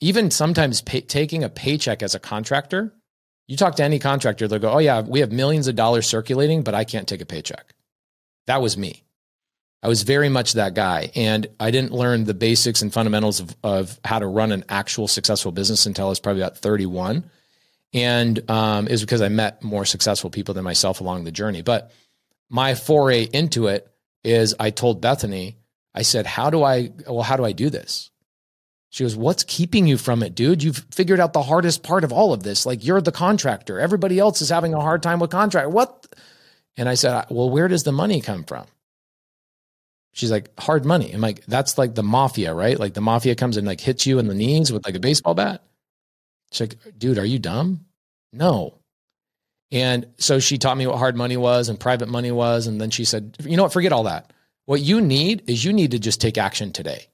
even 0.00 0.30
sometimes 0.30 0.82
pay, 0.82 1.00
taking 1.00 1.44
a 1.44 1.48
paycheck 1.48 2.02
as 2.02 2.14
a 2.14 2.20
contractor, 2.20 2.92
you 3.46 3.56
talk 3.56 3.76
to 3.76 3.84
any 3.84 3.98
contractor, 3.98 4.46
they'll 4.46 4.58
go, 4.58 4.70
oh, 4.70 4.78
yeah, 4.78 5.00
we 5.00 5.20
have 5.20 5.32
millions 5.32 5.66
of 5.66 5.74
dollars 5.74 6.06
circulating, 6.06 6.62
but 6.62 6.74
I 6.74 6.84
can't 6.84 7.08
take 7.08 7.20
a 7.20 7.26
paycheck. 7.26 7.74
That 8.46 8.62
was 8.62 8.76
me. 8.76 9.02
I 9.82 9.88
was 9.88 10.02
very 10.02 10.28
much 10.28 10.54
that 10.54 10.74
guy. 10.74 11.10
And 11.14 11.46
I 11.58 11.70
didn't 11.70 11.92
learn 11.92 12.24
the 12.24 12.34
basics 12.34 12.82
and 12.82 12.92
fundamentals 12.92 13.40
of, 13.40 13.56
of 13.62 13.98
how 14.04 14.18
to 14.18 14.26
run 14.26 14.52
an 14.52 14.64
actual 14.68 15.08
successful 15.08 15.52
business 15.52 15.86
until 15.86 16.06
I 16.06 16.10
was 16.10 16.20
probably 16.20 16.42
about 16.42 16.58
31. 16.58 17.28
And 17.92 18.50
um, 18.50 18.84
was 18.86 19.00
because 19.00 19.22
I 19.22 19.28
met 19.28 19.64
more 19.64 19.84
successful 19.84 20.30
people 20.30 20.54
than 20.54 20.64
myself 20.64 21.00
along 21.00 21.24
the 21.24 21.32
journey. 21.32 21.62
But 21.62 21.90
my 22.48 22.74
foray 22.74 23.22
into 23.24 23.68
it 23.68 23.90
is 24.22 24.54
I 24.60 24.70
told 24.70 25.00
Bethany, 25.00 25.56
I 25.94 26.02
said, 26.02 26.26
How 26.26 26.50
do 26.50 26.62
I, 26.62 26.90
well, 27.06 27.22
how 27.22 27.36
do 27.36 27.44
I 27.44 27.52
do 27.52 27.70
this? 27.70 28.10
She 28.90 29.04
goes, 29.04 29.16
What's 29.16 29.44
keeping 29.44 29.86
you 29.86 29.96
from 29.96 30.22
it, 30.22 30.34
dude? 30.34 30.62
You've 30.62 30.84
figured 30.92 31.20
out 31.20 31.32
the 31.32 31.42
hardest 31.42 31.82
part 31.82 32.04
of 32.04 32.12
all 32.12 32.32
of 32.32 32.42
this. 32.42 32.66
Like, 32.66 32.84
you're 32.84 33.00
the 33.00 33.12
contractor. 33.12 33.78
Everybody 33.78 34.18
else 34.18 34.42
is 34.42 34.48
having 34.48 34.74
a 34.74 34.80
hard 34.80 35.02
time 35.02 35.20
with 35.20 35.30
contract. 35.30 35.70
What? 35.70 36.06
And 36.76 36.88
I 36.88 36.94
said, 36.94 37.26
Well, 37.30 37.50
where 37.50 37.68
does 37.68 37.84
the 37.84 37.92
money 37.92 38.20
come 38.20 38.44
from? 38.44 38.66
She's 40.12 40.30
like, 40.30 40.50
Hard 40.58 40.84
money. 40.84 41.12
I'm 41.12 41.20
like, 41.20 41.44
That's 41.46 41.78
like 41.78 41.94
the 41.94 42.02
mafia, 42.02 42.52
right? 42.52 42.78
Like, 42.78 42.94
the 42.94 43.00
mafia 43.00 43.34
comes 43.34 43.56
and 43.56 43.66
like 43.66 43.80
hits 43.80 44.06
you 44.06 44.18
in 44.18 44.26
the 44.26 44.34
knees 44.34 44.72
with 44.72 44.84
like 44.84 44.96
a 44.96 45.00
baseball 45.00 45.34
bat. 45.34 45.62
She's 46.52 46.62
like, 46.62 46.98
Dude, 46.98 47.18
are 47.18 47.24
you 47.24 47.38
dumb? 47.38 47.86
No. 48.32 48.76
And 49.72 50.06
so 50.18 50.40
she 50.40 50.58
taught 50.58 50.76
me 50.76 50.88
what 50.88 50.98
hard 50.98 51.16
money 51.16 51.36
was 51.36 51.68
and 51.68 51.78
private 51.78 52.08
money 52.08 52.32
was. 52.32 52.66
And 52.66 52.80
then 52.80 52.90
she 52.90 53.04
said, 53.04 53.36
You 53.40 53.56
know 53.56 53.62
what? 53.64 53.72
Forget 53.72 53.92
all 53.92 54.04
that. 54.04 54.32
What 54.66 54.80
you 54.80 55.00
need 55.00 55.42
is 55.48 55.64
you 55.64 55.72
need 55.72 55.90
to 55.92 55.98
just 55.98 56.20
take 56.20 56.38
action 56.38 56.72
today. 56.72 57.06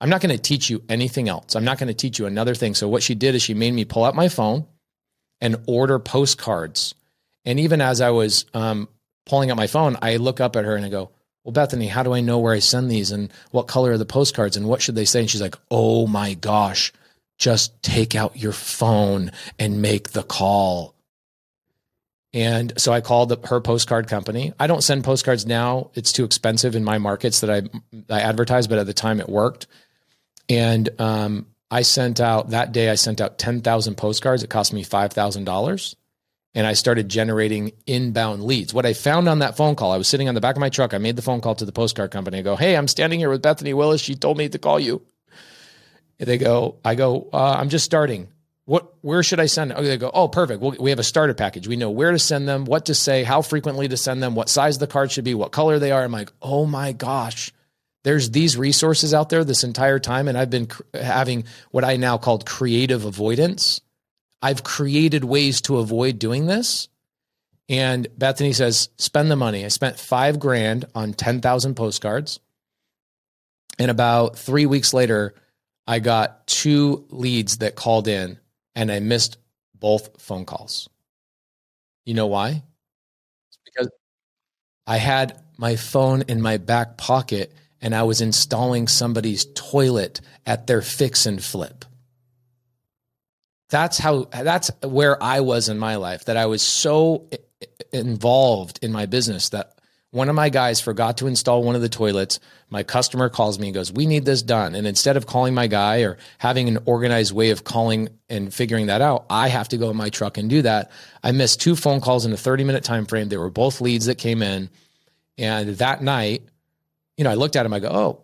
I'm 0.00 0.08
not 0.08 0.20
going 0.20 0.34
to 0.34 0.42
teach 0.42 0.70
you 0.70 0.82
anything 0.88 1.28
else. 1.28 1.54
I'm 1.54 1.64
not 1.64 1.78
going 1.78 1.88
to 1.88 1.94
teach 1.94 2.18
you 2.18 2.26
another 2.26 2.54
thing. 2.54 2.74
So 2.74 2.88
what 2.88 3.02
she 3.02 3.14
did 3.14 3.34
is 3.34 3.42
she 3.42 3.54
made 3.54 3.72
me 3.72 3.84
pull 3.84 4.04
out 4.04 4.14
my 4.14 4.28
phone 4.28 4.66
and 5.40 5.56
order 5.66 5.98
postcards. 5.98 6.94
And 7.44 7.60
even 7.60 7.80
as 7.80 8.00
I 8.00 8.10
was 8.10 8.46
um, 8.54 8.88
pulling 9.26 9.50
out 9.50 9.56
my 9.56 9.66
phone, 9.66 9.96
I 10.00 10.16
look 10.16 10.40
up 10.40 10.56
at 10.56 10.64
her 10.64 10.76
and 10.76 10.84
I 10.84 10.88
go, 10.88 11.10
well, 11.44 11.52
Bethany, 11.52 11.86
how 11.86 12.02
do 12.02 12.12
I 12.12 12.20
know 12.20 12.38
where 12.38 12.52
I 12.52 12.58
send 12.58 12.90
these 12.90 13.10
and 13.10 13.32
what 13.50 13.66
color 13.66 13.92
are 13.92 13.98
the 13.98 14.04
postcards 14.04 14.56
and 14.56 14.68
what 14.68 14.82
should 14.82 14.94
they 14.94 15.04
say? 15.04 15.20
And 15.20 15.30
she's 15.30 15.40
like, 15.40 15.56
oh 15.70 16.06
my 16.06 16.34
gosh, 16.34 16.92
just 17.38 17.82
take 17.82 18.14
out 18.14 18.36
your 18.36 18.52
phone 18.52 19.32
and 19.58 19.82
make 19.82 20.10
the 20.10 20.22
call. 20.22 20.94
And 22.32 22.72
so 22.76 22.92
I 22.92 23.00
called 23.00 23.30
the, 23.30 23.38
her 23.48 23.60
postcard 23.60 24.06
company. 24.08 24.52
I 24.58 24.66
don't 24.66 24.82
send 24.82 25.02
postcards 25.02 25.46
now. 25.46 25.90
It's 25.94 26.12
too 26.12 26.24
expensive 26.24 26.76
in 26.76 26.84
my 26.84 26.98
markets 26.98 27.40
that 27.40 27.50
I, 27.50 27.62
I 28.12 28.20
advertise, 28.20 28.68
but 28.68 28.78
at 28.78 28.86
the 28.86 28.94
time 28.94 29.20
it 29.20 29.28
worked. 29.28 29.66
And 30.48 30.88
um, 31.00 31.46
I 31.70 31.82
sent 31.82 32.20
out 32.20 32.50
that 32.50 32.72
day, 32.72 32.88
I 32.88 32.94
sent 32.94 33.20
out 33.20 33.38
10,000 33.38 33.96
postcards. 33.96 34.42
It 34.42 34.50
cost 34.50 34.72
me 34.72 34.84
$5,000 34.84 35.94
and 36.54 36.66
I 36.66 36.72
started 36.72 37.08
generating 37.08 37.72
inbound 37.86 38.42
leads. 38.44 38.74
What 38.74 38.86
I 38.86 38.92
found 38.92 39.28
on 39.28 39.38
that 39.40 39.56
phone 39.56 39.76
call, 39.76 39.92
I 39.92 39.96
was 39.96 40.08
sitting 40.08 40.28
on 40.28 40.34
the 40.34 40.40
back 40.40 40.56
of 40.56 40.60
my 40.60 40.68
truck. 40.68 40.94
I 40.94 40.98
made 40.98 41.16
the 41.16 41.22
phone 41.22 41.40
call 41.40 41.54
to 41.56 41.64
the 41.64 41.72
postcard 41.72 42.10
company. 42.10 42.38
I 42.38 42.42
go, 42.42 42.56
Hey, 42.56 42.76
I'm 42.76 42.88
standing 42.88 43.20
here 43.20 43.30
with 43.30 43.42
Bethany 43.42 43.74
Willis. 43.74 44.00
She 44.00 44.16
told 44.16 44.36
me 44.36 44.48
to 44.48 44.58
call 44.58 44.80
you. 44.80 45.02
And 46.18 46.28
they 46.28 46.38
go, 46.38 46.76
I 46.84 46.96
go, 46.96 47.28
uh, 47.32 47.56
I'm 47.58 47.68
just 47.70 47.84
starting. 47.84 48.28
What, 48.70 48.94
where 49.00 49.24
should 49.24 49.40
I 49.40 49.46
send? 49.46 49.72
Oh, 49.74 49.82
they 49.82 49.96
go, 49.96 50.12
Oh, 50.14 50.28
perfect. 50.28 50.60
Well, 50.62 50.76
we 50.78 50.90
have 50.90 51.00
a 51.00 51.04
starter 51.04 51.34
package. 51.34 51.66
We 51.66 51.74
know 51.74 51.90
where 51.90 52.12
to 52.12 52.18
send 52.20 52.46
them, 52.46 52.64
what 52.64 52.86
to 52.86 52.94
say, 52.94 53.24
how 53.24 53.42
frequently 53.42 53.88
to 53.88 53.96
send 53.96 54.22
them, 54.22 54.36
what 54.36 54.48
size 54.48 54.78
the 54.78 54.86
card 54.86 55.10
should 55.10 55.24
be, 55.24 55.34
what 55.34 55.50
color 55.50 55.80
they 55.80 55.90
are. 55.90 56.04
I'm 56.04 56.12
like, 56.12 56.30
Oh 56.40 56.66
my 56.66 56.92
gosh, 56.92 57.52
there's 58.04 58.30
these 58.30 58.56
resources 58.56 59.12
out 59.12 59.28
there 59.28 59.42
this 59.42 59.64
entire 59.64 59.98
time. 59.98 60.28
And 60.28 60.38
I've 60.38 60.50
been 60.50 60.66
cr- 60.66 60.82
having 60.94 61.44
what 61.72 61.84
I 61.84 61.96
now 61.96 62.16
called 62.16 62.46
creative 62.46 63.04
avoidance 63.04 63.80
I've 64.42 64.64
created 64.64 65.24
ways 65.24 65.60
to 65.62 65.78
avoid 65.78 66.18
doing 66.18 66.46
this. 66.46 66.88
And 67.68 68.08
Bethany 68.16 68.52
says, 68.52 68.88
spend 68.98 69.30
the 69.30 69.36
money. 69.36 69.64
I 69.64 69.68
spent 69.68 69.98
five 69.98 70.38
grand 70.38 70.86
on 70.94 71.12
10,000 71.12 71.74
postcards. 71.74 72.40
And 73.78 73.90
about 73.90 74.36
three 74.36 74.66
weeks 74.66 74.92
later, 74.92 75.34
I 75.86 75.98
got 75.98 76.46
two 76.46 77.04
leads 77.10 77.58
that 77.58 77.76
called 77.76 78.08
in 78.08 78.39
and 78.74 78.90
I 78.90 79.00
missed 79.00 79.38
both 79.74 80.20
phone 80.20 80.44
calls. 80.44 80.88
You 82.04 82.14
know 82.14 82.26
why? 82.26 82.62
It's 83.48 83.58
because 83.64 83.90
I 84.86 84.96
had 84.96 85.42
my 85.56 85.76
phone 85.76 86.22
in 86.22 86.40
my 86.40 86.56
back 86.56 86.96
pocket 86.96 87.52
and 87.80 87.94
I 87.94 88.02
was 88.02 88.20
installing 88.20 88.88
somebody's 88.88 89.46
toilet 89.54 90.20
at 90.46 90.66
their 90.66 90.82
fix 90.82 91.26
and 91.26 91.42
flip 91.42 91.84
that's 93.70 93.98
how 93.98 94.24
that's 94.24 94.70
where 94.82 95.20
I 95.22 95.40
was 95.40 95.68
in 95.68 95.78
my 95.78 95.96
life 95.96 96.24
that 96.26 96.36
I 96.36 96.46
was 96.46 96.60
so 96.60 97.28
involved 97.92 98.80
in 98.82 98.92
my 98.92 99.06
business 99.06 99.48
that 99.50 99.79
one 100.10 100.28
of 100.28 100.34
my 100.34 100.48
guys 100.48 100.80
forgot 100.80 101.18
to 101.18 101.26
install 101.26 101.62
one 101.62 101.76
of 101.76 101.82
the 101.82 101.88
toilets. 101.88 102.40
My 102.68 102.82
customer 102.82 103.28
calls 103.28 103.58
me 103.58 103.68
and 103.68 103.74
goes, 103.74 103.92
"We 103.92 104.06
need 104.06 104.24
this 104.24 104.42
done." 104.42 104.74
And 104.74 104.86
instead 104.86 105.16
of 105.16 105.26
calling 105.26 105.54
my 105.54 105.66
guy 105.66 105.98
or 105.98 106.18
having 106.38 106.68
an 106.68 106.78
organized 106.84 107.32
way 107.32 107.50
of 107.50 107.64
calling 107.64 108.08
and 108.28 108.52
figuring 108.52 108.86
that 108.86 109.00
out, 109.00 109.26
I 109.30 109.48
have 109.48 109.68
to 109.68 109.76
go 109.76 109.90
in 109.90 109.96
my 109.96 110.08
truck 110.08 110.38
and 110.38 110.50
do 110.50 110.62
that. 110.62 110.90
I 111.22 111.32
missed 111.32 111.60
two 111.60 111.76
phone 111.76 112.00
calls 112.00 112.26
in 112.26 112.32
a 112.32 112.36
30-minute 112.36 112.84
time 112.84 113.06
frame. 113.06 113.28
They 113.28 113.36
were 113.36 113.50
both 113.50 113.80
leads 113.80 114.06
that 114.06 114.18
came 114.18 114.42
in. 114.42 114.70
And 115.38 115.76
that 115.78 116.02
night, 116.02 116.42
you 117.16 117.24
know, 117.24 117.30
I 117.30 117.34
looked 117.34 117.56
at 117.56 117.64
him 117.64 117.72
I 117.72 117.80
go, 117.80 117.88
"Oh, 117.88 118.20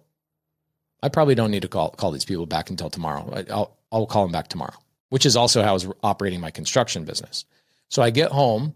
I 1.03 1.09
probably 1.09 1.35
don't 1.35 1.51
need 1.51 1.63
to 1.63 1.69
call 1.69 1.91
call 1.91 2.11
these 2.11 2.25
people 2.25 2.47
back 2.47 2.71
until 2.71 2.91
tomorrow. 2.91 3.45
I'll 3.51 3.77
I'll 3.93 4.07
call 4.07 4.25
them 4.25 4.33
back 4.33 4.49
tomorrow." 4.49 4.75
which 5.09 5.27
is 5.27 5.37
also 5.37 5.63
how 5.63 5.71
I 5.71 5.73
was 5.73 5.87
operating 6.03 6.41
my 6.41 6.51
construction 6.51 7.05
business. 7.05 7.45
So 7.89 8.03
I 8.03 8.11
get 8.11 8.33
home. 8.33 8.75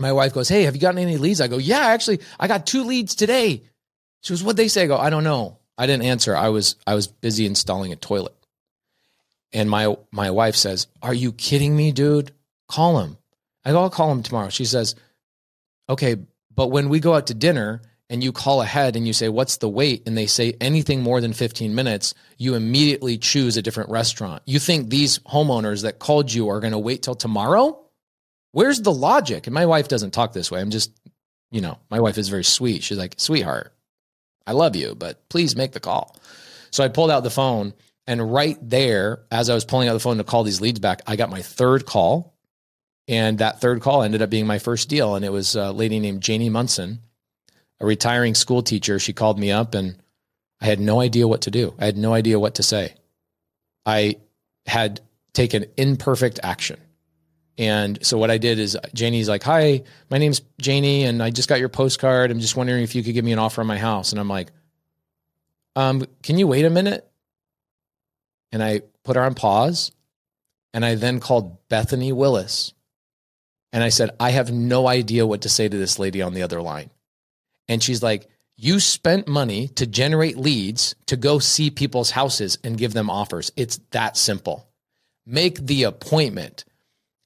My 0.00 0.12
wife 0.12 0.32
goes, 0.32 0.48
Hey, 0.48 0.62
have 0.62 0.74
you 0.74 0.80
gotten 0.80 0.98
any 0.98 1.18
leads? 1.18 1.40
I 1.40 1.48
go, 1.48 1.58
Yeah, 1.58 1.86
actually, 1.86 2.20
I 2.38 2.48
got 2.48 2.66
two 2.66 2.84
leads 2.84 3.14
today. 3.14 3.62
She 4.22 4.32
goes, 4.32 4.42
What'd 4.42 4.56
they 4.56 4.68
say? 4.68 4.84
I 4.84 4.86
go, 4.86 4.96
I 4.96 5.10
don't 5.10 5.24
know. 5.24 5.58
I 5.76 5.86
didn't 5.86 6.04
answer. 6.04 6.36
I 6.36 6.48
was 6.48 6.76
I 6.86 6.94
was 6.94 7.06
busy 7.06 7.46
installing 7.46 7.92
a 7.92 7.96
toilet. 7.96 8.34
And 9.52 9.68
my 9.68 9.96
my 10.10 10.30
wife 10.30 10.56
says, 10.56 10.86
Are 11.02 11.14
you 11.14 11.32
kidding 11.32 11.76
me, 11.76 11.92
dude? 11.92 12.32
Call 12.68 13.00
him. 13.00 13.18
I 13.64 13.72
go, 13.72 13.82
I'll 13.82 13.90
call 13.90 14.10
him 14.10 14.22
tomorrow. 14.22 14.48
She 14.48 14.64
says, 14.64 14.94
Okay, 15.88 16.16
but 16.54 16.68
when 16.68 16.88
we 16.88 17.00
go 17.00 17.14
out 17.14 17.26
to 17.28 17.34
dinner, 17.34 17.82
and 18.10 18.24
you 18.24 18.32
call 18.32 18.60
ahead 18.60 18.96
and 18.96 19.06
you 19.06 19.12
say, 19.12 19.28
What's 19.28 19.58
the 19.58 19.68
wait? 19.68 20.02
And 20.06 20.18
they 20.18 20.26
say 20.26 20.54
anything 20.60 21.00
more 21.02 21.20
than 21.20 21.32
15 21.32 21.74
minutes, 21.74 22.14
you 22.38 22.54
immediately 22.54 23.16
choose 23.18 23.56
a 23.56 23.62
different 23.62 23.90
restaurant. 23.90 24.42
You 24.46 24.58
think 24.58 24.90
these 24.90 25.20
homeowners 25.20 25.82
that 25.82 25.98
called 26.00 26.32
you 26.32 26.48
are 26.48 26.60
going 26.60 26.72
to 26.72 26.78
wait 26.78 27.02
till 27.02 27.14
tomorrow? 27.14 27.80
Where's 28.52 28.80
the 28.80 28.92
logic? 28.92 29.46
And 29.46 29.54
my 29.54 29.66
wife 29.66 29.88
doesn't 29.88 30.12
talk 30.12 30.32
this 30.32 30.50
way. 30.50 30.60
I'm 30.60 30.70
just, 30.70 30.92
you 31.50 31.60
know, 31.60 31.78
my 31.90 32.00
wife 32.00 32.18
is 32.18 32.28
very 32.28 32.44
sweet. 32.44 32.82
She's 32.82 32.98
like, 32.98 33.14
Sweetheart, 33.18 33.72
I 34.46 34.52
love 34.52 34.76
you, 34.76 34.94
but 34.94 35.28
please 35.28 35.56
make 35.56 35.72
the 35.72 35.80
call. 35.80 36.16
So 36.70 36.84
I 36.84 36.88
pulled 36.88 37.10
out 37.10 37.22
the 37.22 37.30
phone. 37.30 37.74
And 38.06 38.32
right 38.32 38.58
there, 38.60 39.22
as 39.30 39.50
I 39.50 39.54
was 39.54 39.64
pulling 39.64 39.88
out 39.88 39.92
the 39.92 40.00
phone 40.00 40.16
to 40.16 40.24
call 40.24 40.42
these 40.42 40.60
leads 40.60 40.80
back, 40.80 41.02
I 41.06 41.16
got 41.16 41.30
my 41.30 41.42
third 41.42 41.86
call. 41.86 42.34
And 43.06 43.38
that 43.38 43.60
third 43.60 43.80
call 43.82 44.02
ended 44.02 44.22
up 44.22 44.30
being 44.30 44.46
my 44.46 44.58
first 44.58 44.88
deal. 44.88 45.14
And 45.14 45.24
it 45.24 45.32
was 45.32 45.54
a 45.54 45.70
lady 45.70 46.00
named 46.00 46.22
Janie 46.22 46.48
Munson 46.48 47.00
a 47.80 47.86
retiring 47.86 48.34
school 48.34 48.62
teacher. 48.62 48.98
She 48.98 49.12
called 49.12 49.38
me 49.38 49.50
up 49.50 49.74
and 49.74 49.96
I 50.60 50.66
had 50.66 50.80
no 50.80 51.00
idea 51.00 51.26
what 51.26 51.42
to 51.42 51.50
do. 51.50 51.74
I 51.78 51.86
had 51.86 51.96
no 51.96 52.12
idea 52.12 52.38
what 52.38 52.56
to 52.56 52.62
say. 52.62 52.94
I 53.86 54.16
had 54.66 55.00
taken 55.32 55.64
imperfect 55.76 56.38
action. 56.42 56.78
And 57.60 58.04
so 58.04 58.16
what 58.16 58.30
I 58.30 58.38
did 58.38 58.58
is 58.58 58.74
Janie's 58.94 59.28
like, 59.28 59.42
Hi, 59.42 59.82
my 60.08 60.16
name's 60.16 60.40
Janie, 60.58 61.04
and 61.04 61.22
I 61.22 61.28
just 61.28 61.46
got 61.46 61.60
your 61.60 61.68
postcard. 61.68 62.30
I'm 62.30 62.40
just 62.40 62.56
wondering 62.56 62.82
if 62.82 62.94
you 62.94 63.02
could 63.02 63.12
give 63.12 63.24
me 63.24 63.32
an 63.32 63.38
offer 63.38 63.60
on 63.60 63.66
my 63.66 63.76
house. 63.76 64.12
And 64.12 64.18
I'm 64.18 64.30
like, 64.30 64.50
um, 65.76 66.06
can 66.22 66.38
you 66.38 66.46
wait 66.46 66.64
a 66.64 66.70
minute? 66.70 67.06
And 68.50 68.62
I 68.62 68.80
put 69.04 69.16
her 69.16 69.22
on 69.22 69.34
pause. 69.34 69.92
And 70.72 70.86
I 70.86 70.94
then 70.94 71.20
called 71.20 71.68
Bethany 71.68 72.12
Willis. 72.12 72.72
And 73.74 73.84
I 73.84 73.90
said, 73.90 74.10
I 74.18 74.30
have 74.30 74.50
no 74.50 74.88
idea 74.88 75.26
what 75.26 75.42
to 75.42 75.50
say 75.50 75.68
to 75.68 75.76
this 75.76 75.98
lady 75.98 76.22
on 76.22 76.32
the 76.32 76.42
other 76.42 76.62
line. 76.62 76.88
And 77.68 77.82
she's 77.82 78.02
like, 78.02 78.26
You 78.56 78.80
spent 78.80 79.28
money 79.28 79.68
to 79.68 79.86
generate 79.86 80.38
leads 80.38 80.94
to 81.06 81.16
go 81.16 81.38
see 81.38 81.70
people's 81.70 82.12
houses 82.12 82.56
and 82.64 82.78
give 82.78 82.94
them 82.94 83.10
offers. 83.10 83.52
It's 83.54 83.80
that 83.90 84.16
simple. 84.16 84.66
Make 85.26 85.66
the 85.66 85.82
appointment. 85.82 86.64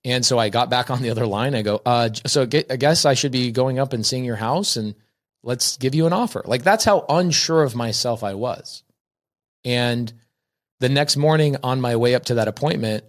And 0.05 0.25
so 0.25 0.39
I 0.39 0.51
got 0.51 0.69
back 0.69 0.91
on 0.91 1.01
the 1.01 1.11
other 1.11 1.27
line. 1.27 1.55
I 1.55 1.63
go, 1.63 1.81
uh, 1.85 2.11
so 2.27 2.43
I 2.43 2.77
guess 2.77 3.05
I 3.05 3.15
should 3.15 3.33
be 3.33 3.51
going 3.53 3.79
up 3.79 3.93
and 3.93 4.05
seeing 4.05 4.25
your 4.25 4.37
house 4.37 4.77
and 4.77 4.95
let's 5.43 5.77
give 5.79 5.95
you 5.95 6.07
an 6.07 6.13
offer. 6.13 6.43
Like 6.45 6.63
that's 6.63 6.85
how 6.85 7.07
unsure 7.09 7.63
of 7.63 7.75
myself 7.75 8.23
I 8.23 8.35
was. 8.35 8.83
And 9.65 10.13
the 10.81 10.91
next 10.91 11.17
morning 11.17 11.57
on 11.63 11.81
my 11.81 11.97
way 11.97 12.15
up 12.15 12.27
to 12.27 12.35
that 12.35 12.49
appointment, 12.49 13.05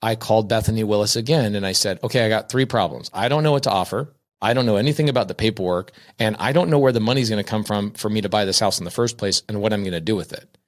I 0.00 0.16
called 0.16 0.48
Bethany 0.48 0.84
Willis 0.84 1.16
again 1.16 1.54
and 1.54 1.66
I 1.66 1.72
said, 1.72 2.00
okay, 2.02 2.24
I 2.24 2.28
got 2.28 2.48
three 2.48 2.64
problems. 2.64 3.10
I 3.12 3.28
don't 3.28 3.42
know 3.42 3.52
what 3.52 3.64
to 3.64 3.70
offer. 3.70 4.14
I 4.40 4.54
don't 4.54 4.66
know 4.66 4.76
anything 4.76 5.08
about 5.08 5.28
the 5.28 5.36
paperwork, 5.36 5.92
and 6.18 6.34
I 6.40 6.50
don't 6.50 6.68
know 6.68 6.80
where 6.80 6.90
the 6.90 6.98
money's 6.98 7.30
going 7.30 7.42
to 7.42 7.48
come 7.48 7.62
from 7.62 7.92
for 7.92 8.10
me 8.10 8.22
to 8.22 8.28
buy 8.28 8.44
this 8.44 8.58
house 8.58 8.80
in 8.80 8.84
the 8.84 8.90
first 8.90 9.16
place 9.16 9.44
and 9.48 9.60
what 9.60 9.72
I'm 9.72 9.84
going 9.84 9.92
to 9.92 10.00
do 10.00 10.16
with 10.16 10.32
it. 10.32 10.58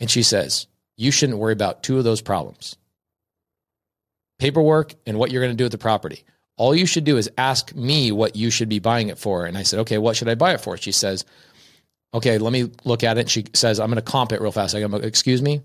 And 0.00 0.10
she 0.10 0.22
says, 0.22 0.66
You 0.96 1.10
shouldn't 1.10 1.38
worry 1.38 1.52
about 1.52 1.82
two 1.82 1.98
of 1.98 2.04
those 2.04 2.22
problems 2.22 2.78
paperwork 4.40 4.94
and 5.06 5.18
what 5.18 5.30
you're 5.30 5.42
going 5.42 5.52
to 5.52 5.56
do 5.56 5.64
with 5.64 5.72
the 5.72 5.78
property. 5.78 6.24
All 6.56 6.74
you 6.74 6.86
should 6.86 7.04
do 7.04 7.16
is 7.16 7.30
ask 7.38 7.74
me 7.74 8.10
what 8.12 8.34
you 8.36 8.50
should 8.50 8.68
be 8.68 8.80
buying 8.80 9.08
it 9.08 9.18
for. 9.18 9.46
And 9.46 9.56
I 9.56 9.62
said, 9.62 9.80
Okay, 9.80 9.98
what 9.98 10.16
should 10.16 10.28
I 10.28 10.34
buy 10.34 10.52
it 10.54 10.60
for? 10.60 10.76
She 10.76 10.92
says, 10.92 11.24
Okay, 12.12 12.38
let 12.38 12.52
me 12.52 12.70
look 12.84 13.04
at 13.04 13.18
it. 13.18 13.30
She 13.30 13.44
says, 13.54 13.78
I'm 13.78 13.88
going 13.88 13.96
to 13.96 14.02
comp 14.02 14.32
it 14.32 14.40
real 14.40 14.52
fast. 14.52 14.74
I 14.74 14.80
go, 14.80 14.96
Excuse 14.96 15.40
me? 15.40 15.62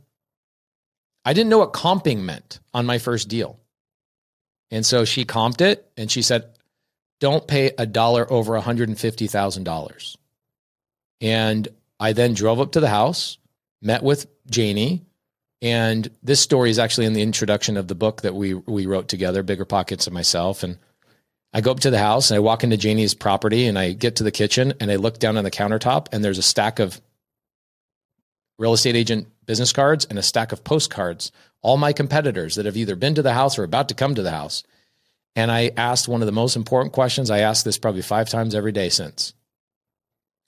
I 1.26 1.34
didn't 1.34 1.50
know 1.50 1.58
what 1.58 1.74
comping 1.74 2.20
meant 2.20 2.60
on 2.74 2.86
my 2.86 3.00
first 3.00 3.28
deal. 3.28 3.60
And 4.70 4.86
so 4.86 5.06
she 5.06 5.26
comped 5.26 5.62
it 5.62 5.90
and 5.98 6.12
she 6.12 6.22
said, 6.22 6.56
don't 7.20 7.48
pay 7.48 7.72
a 7.78 7.86
dollar 7.86 8.32
over 8.32 8.60
$150,000. 8.60 10.16
And 11.22 11.68
I 12.00 12.14
then 12.14 12.34
drove 12.34 12.60
up 12.60 12.74
to 12.74 12.80
the 12.80 12.90
house, 12.90 13.38
met 13.82 14.04
with 14.04 14.28
Janie, 14.50 15.04
and 15.62 16.10
this 16.22 16.42
story 16.42 16.70
is 16.70 16.80
actually 16.80 17.06
in 17.06 17.14
the 17.14 17.22
introduction 17.22 17.78
of 17.78 17.88
the 17.88 17.96
book 17.96 18.22
that 18.22 18.36
we 18.36 18.54
we 18.54 18.86
wrote 18.86 19.08
together, 19.08 19.44
Bigger 19.44 19.66
Pockets 19.66 20.08
and 20.08 20.14
myself. 20.14 20.64
And 20.64 20.78
I 21.54 21.62
go 21.62 21.72
up 21.72 21.80
to 21.82 21.90
the 21.90 22.00
house 22.00 22.30
and 22.30 22.36
I 22.36 22.40
walk 22.40 22.64
into 22.64 22.78
Janie's 22.78 23.14
property 23.14 23.66
and 23.66 23.80
I 23.80 23.94
get 23.94 24.18
to 24.18 24.24
the 24.24 24.32
kitchen 24.32 24.74
and 24.80 24.92
I 24.92 24.98
look 24.98 25.20
down 25.20 25.38
on 25.38 25.44
the 25.44 25.52
countertop 25.52 26.08
and 26.12 26.24
there's 26.24 26.38
a 26.38 26.44
stack 26.44 26.80
of 26.80 27.00
real 28.58 28.74
estate 28.74 28.96
agent 28.96 29.28
business 29.46 29.72
cards 29.72 30.06
and 30.06 30.20
a 30.20 30.24
stack 30.24 30.52
of 30.52 30.64
postcards, 30.64 31.32
all 31.62 31.78
my 31.78 31.94
competitors 31.94 32.56
that 32.56 32.66
have 32.66 32.78
either 32.78 32.96
been 32.96 33.16
to 33.16 33.22
the 33.22 33.34
house 33.34 33.58
or 33.58 33.64
about 33.64 33.90
to 33.90 33.96
come 33.96 34.16
to 34.16 34.22
the 34.22 34.32
house. 34.32 34.64
And 35.36 35.52
I 35.52 35.72
asked 35.76 36.08
one 36.08 36.22
of 36.22 36.26
the 36.26 36.32
most 36.32 36.56
important 36.56 36.94
questions. 36.94 37.30
I 37.30 37.40
asked 37.40 37.66
this 37.66 37.78
probably 37.78 38.02
five 38.02 38.30
times 38.30 38.56
every 38.56 38.72
day 38.72 38.90
since. 38.90 39.34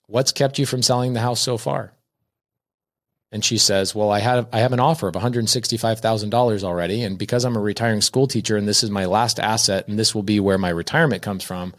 What's 0.06 0.32
kept 0.32 0.58
you 0.58 0.64
from 0.64 0.82
selling 0.82 1.12
the 1.12 1.20
house 1.20 1.40
so 1.40 1.58
far? 1.58 1.92
And 3.30 3.44
she 3.44 3.58
says, 3.58 3.94
"Well, 3.94 4.10
I 4.10 4.20
have 4.20 4.48
I 4.52 4.60
have 4.60 4.72
an 4.72 4.80
offer 4.80 5.08
of 5.08 5.14
$165,000 5.14 6.64
already, 6.64 7.02
and 7.02 7.18
because 7.18 7.44
I'm 7.44 7.56
a 7.56 7.60
retiring 7.60 8.00
school 8.00 8.26
teacher 8.26 8.56
and 8.56 8.66
this 8.66 8.82
is 8.82 8.90
my 8.90 9.04
last 9.04 9.38
asset 9.38 9.86
and 9.86 9.98
this 9.98 10.14
will 10.14 10.22
be 10.22 10.40
where 10.40 10.58
my 10.58 10.70
retirement 10.70 11.22
comes 11.22 11.44
from, 11.44 11.74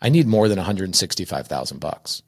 I 0.00 0.08
need 0.08 0.26
more 0.26 0.48
than 0.48 0.58
165,000 0.58 1.80
bucks." 1.80 2.22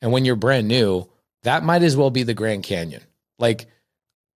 And 0.00 0.12
when 0.12 0.24
you're 0.24 0.36
brand 0.36 0.66
new, 0.66 1.08
that 1.42 1.62
might 1.62 1.82
as 1.82 1.96
well 1.96 2.10
be 2.10 2.22
the 2.22 2.34
Grand 2.34 2.64
Canyon. 2.64 3.02
Like 3.38 3.66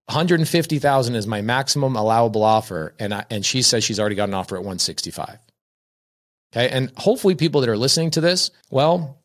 150,000 0.07 1.15
is 1.15 1.27
my 1.27 1.41
maximum 1.41 1.97
allowable 1.97 2.45
offer 2.45 2.95
and 2.99 3.13
I, 3.13 3.25
and 3.31 3.45
she 3.45 3.63
says 3.63 3.83
she's 3.83 3.99
already 3.99 4.15
got 4.15 4.29
an 4.29 4.35
offer 4.35 4.57
at 4.57 4.63
165. 4.63 5.39
Okay? 6.53 6.69
And 6.69 6.93
hopefully 6.97 7.35
people 7.35 7.61
that 7.61 7.71
are 7.71 7.77
listening 7.77 8.13
to 8.13 8.21
this, 8.21 8.51
well, 8.71 9.19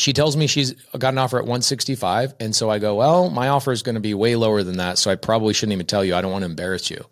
she 0.00 0.12
tells 0.12 0.36
me 0.36 0.46
she's 0.46 0.72
got 0.98 1.14
an 1.14 1.18
offer 1.18 1.38
at 1.38 1.44
165 1.44 2.34
and 2.40 2.54
so 2.54 2.70
I 2.70 2.78
go, 2.78 2.96
"Well, 2.96 3.30
my 3.30 3.48
offer 3.48 3.72
is 3.72 3.82
going 3.82 3.94
to 3.94 4.00
be 4.00 4.14
way 4.14 4.36
lower 4.36 4.62
than 4.62 4.78
that, 4.78 4.98
so 4.98 5.10
I 5.10 5.16
probably 5.16 5.54
shouldn't 5.54 5.74
even 5.74 5.86
tell 5.86 6.04
you. 6.04 6.14
I 6.14 6.20
don't 6.20 6.32
want 6.32 6.42
to 6.42 6.50
embarrass 6.50 6.90
you." 6.90 7.04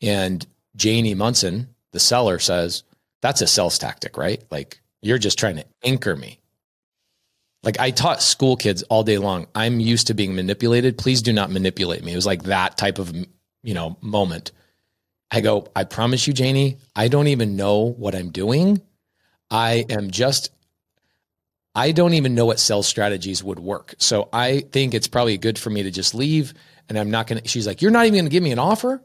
And 0.00 0.46
Janie 0.76 1.14
Munson, 1.14 1.74
the 1.92 2.00
seller 2.00 2.38
says, 2.38 2.84
"That's 3.20 3.42
a 3.42 3.46
sales 3.46 3.78
tactic, 3.78 4.16
right? 4.16 4.42
Like 4.50 4.80
you're 5.02 5.18
just 5.18 5.38
trying 5.38 5.56
to 5.56 5.66
anchor 5.82 6.14
me." 6.16 6.40
Like 7.62 7.80
I 7.80 7.90
taught 7.90 8.22
school 8.22 8.56
kids 8.56 8.82
all 8.84 9.02
day 9.02 9.18
long. 9.18 9.46
I'm 9.54 9.80
used 9.80 10.06
to 10.06 10.14
being 10.14 10.34
manipulated. 10.34 10.96
Please 10.96 11.22
do 11.22 11.32
not 11.32 11.50
manipulate 11.50 12.04
me. 12.04 12.12
It 12.12 12.16
was 12.16 12.26
like 12.26 12.44
that 12.44 12.78
type 12.78 12.98
of, 12.98 13.12
you 13.62 13.74
know, 13.74 13.96
moment. 14.00 14.52
I 15.30 15.40
go, 15.40 15.66
I 15.74 15.84
promise 15.84 16.26
you, 16.26 16.32
Janie, 16.32 16.78
I 16.94 17.08
don't 17.08 17.26
even 17.26 17.56
know 17.56 17.80
what 17.80 18.14
I'm 18.14 18.30
doing. 18.30 18.80
I 19.50 19.84
am 19.90 20.10
just, 20.10 20.50
I 21.74 21.92
don't 21.92 22.14
even 22.14 22.34
know 22.34 22.46
what 22.46 22.58
sales 22.58 22.88
strategies 22.88 23.42
would 23.44 23.58
work. 23.58 23.94
So 23.98 24.28
I 24.32 24.60
think 24.60 24.94
it's 24.94 25.08
probably 25.08 25.38
good 25.38 25.58
for 25.58 25.70
me 25.70 25.84
to 25.84 25.90
just 25.90 26.14
leave. 26.14 26.54
And 26.88 26.98
I'm 26.98 27.10
not 27.10 27.26
going 27.26 27.42
to, 27.42 27.48
she's 27.48 27.66
like, 27.66 27.82
you're 27.82 27.90
not 27.90 28.06
even 28.06 28.14
going 28.14 28.24
to 28.24 28.30
give 28.30 28.42
me 28.42 28.52
an 28.52 28.58
offer. 28.58 29.02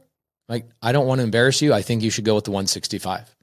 Like, 0.50 0.70
I 0.82 0.92
don't 0.92 1.08
want 1.08 1.20
to 1.20 1.24
embarrass 1.24 1.62
you. 1.62 1.74
I 1.74 1.82
think 1.82 2.04
you 2.04 2.10
should 2.10 2.26
go 2.26 2.36
with 2.36 2.46
the 2.46 2.52
165. 2.52 3.36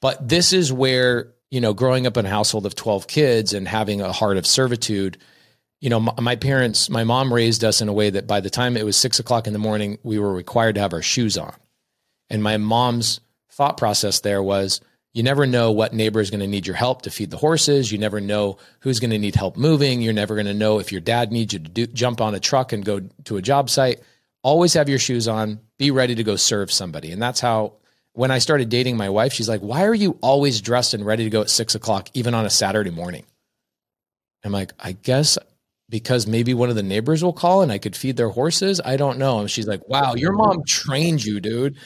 But 0.00 0.28
this 0.28 0.52
is 0.52 0.72
where 0.72 1.34
you 1.54 1.60
know, 1.60 1.72
growing 1.72 2.04
up 2.04 2.16
in 2.16 2.26
a 2.26 2.28
household 2.28 2.66
of 2.66 2.74
12 2.74 3.06
kids 3.06 3.52
and 3.52 3.68
having 3.68 4.00
a 4.00 4.10
heart 4.10 4.38
of 4.38 4.44
servitude, 4.44 5.18
you 5.80 5.88
know, 5.88 6.00
my, 6.00 6.12
my, 6.20 6.34
parents, 6.34 6.90
my 6.90 7.04
mom 7.04 7.32
raised 7.32 7.62
us 7.62 7.80
in 7.80 7.88
a 7.88 7.92
way 7.92 8.10
that 8.10 8.26
by 8.26 8.40
the 8.40 8.50
time 8.50 8.76
it 8.76 8.84
was 8.84 8.96
six 8.96 9.20
o'clock 9.20 9.46
in 9.46 9.52
the 9.52 9.58
morning, 9.60 9.96
we 10.02 10.18
were 10.18 10.32
required 10.32 10.74
to 10.74 10.80
have 10.80 10.92
our 10.92 11.00
shoes 11.00 11.38
on. 11.38 11.54
And 12.28 12.42
my 12.42 12.56
mom's 12.56 13.20
thought 13.52 13.76
process 13.76 14.18
there 14.18 14.42
was 14.42 14.80
you 15.14 15.22
never 15.22 15.46
know 15.46 15.70
what 15.70 15.94
neighbor 15.94 16.20
is 16.20 16.30
going 16.30 16.40
to 16.40 16.46
need 16.48 16.66
your 16.66 16.74
help 16.74 17.02
to 17.02 17.10
feed 17.10 17.30
the 17.30 17.36
horses. 17.36 17.92
You 17.92 17.98
never 17.98 18.20
know 18.20 18.58
who's 18.80 18.98
going 18.98 19.12
to 19.12 19.18
need 19.18 19.36
help 19.36 19.56
moving. 19.56 20.02
You're 20.02 20.12
never 20.12 20.34
going 20.34 20.46
to 20.46 20.54
know 20.54 20.80
if 20.80 20.90
your 20.90 21.00
dad 21.00 21.30
needs 21.30 21.52
you 21.52 21.60
to 21.60 21.68
do, 21.68 21.86
jump 21.86 22.20
on 22.20 22.34
a 22.34 22.40
truck 22.40 22.72
and 22.72 22.84
go 22.84 23.00
to 23.24 23.36
a 23.36 23.42
job 23.42 23.70
site. 23.70 24.00
Always 24.42 24.74
have 24.74 24.88
your 24.88 24.98
shoes 24.98 25.28
on, 25.28 25.60
be 25.78 25.92
ready 25.92 26.16
to 26.16 26.24
go 26.24 26.34
serve 26.34 26.72
somebody. 26.72 27.12
And 27.12 27.22
that's 27.22 27.38
how 27.38 27.74
when 28.12 28.32
I 28.32 28.38
started 28.38 28.68
dating 28.68 28.96
my 28.96 29.08
wife, 29.08 29.32
she's 29.32 29.48
like, 29.48 29.60
Why 29.60 29.84
are 29.84 29.94
you 29.94 30.18
always 30.20 30.60
dressed 30.60 30.94
and 30.94 31.06
ready 31.06 31.24
to 31.24 31.30
go 31.30 31.42
at 31.42 31.50
six 31.50 31.76
o'clock, 31.76 32.08
even 32.14 32.34
on 32.34 32.44
a 32.44 32.50
Saturday 32.50 32.90
morning? 32.90 33.24
I'm 34.44 34.52
like, 34.52 34.72
I 34.78 34.92
guess 34.92 35.38
because 35.94 36.26
maybe 36.26 36.54
one 36.54 36.70
of 36.70 36.74
the 36.74 36.82
neighbors 36.82 37.22
will 37.22 37.32
call 37.32 37.62
and 37.62 37.70
I 37.70 37.78
could 37.78 37.94
feed 37.94 38.16
their 38.16 38.28
horses. 38.28 38.80
I 38.84 38.96
don't 38.96 39.16
know. 39.16 39.38
And 39.38 39.48
she's 39.48 39.68
like, 39.68 39.88
Wow, 39.88 40.16
your 40.16 40.32
mom 40.32 40.64
trained 40.66 41.24
you, 41.24 41.38
dude. 41.38 41.76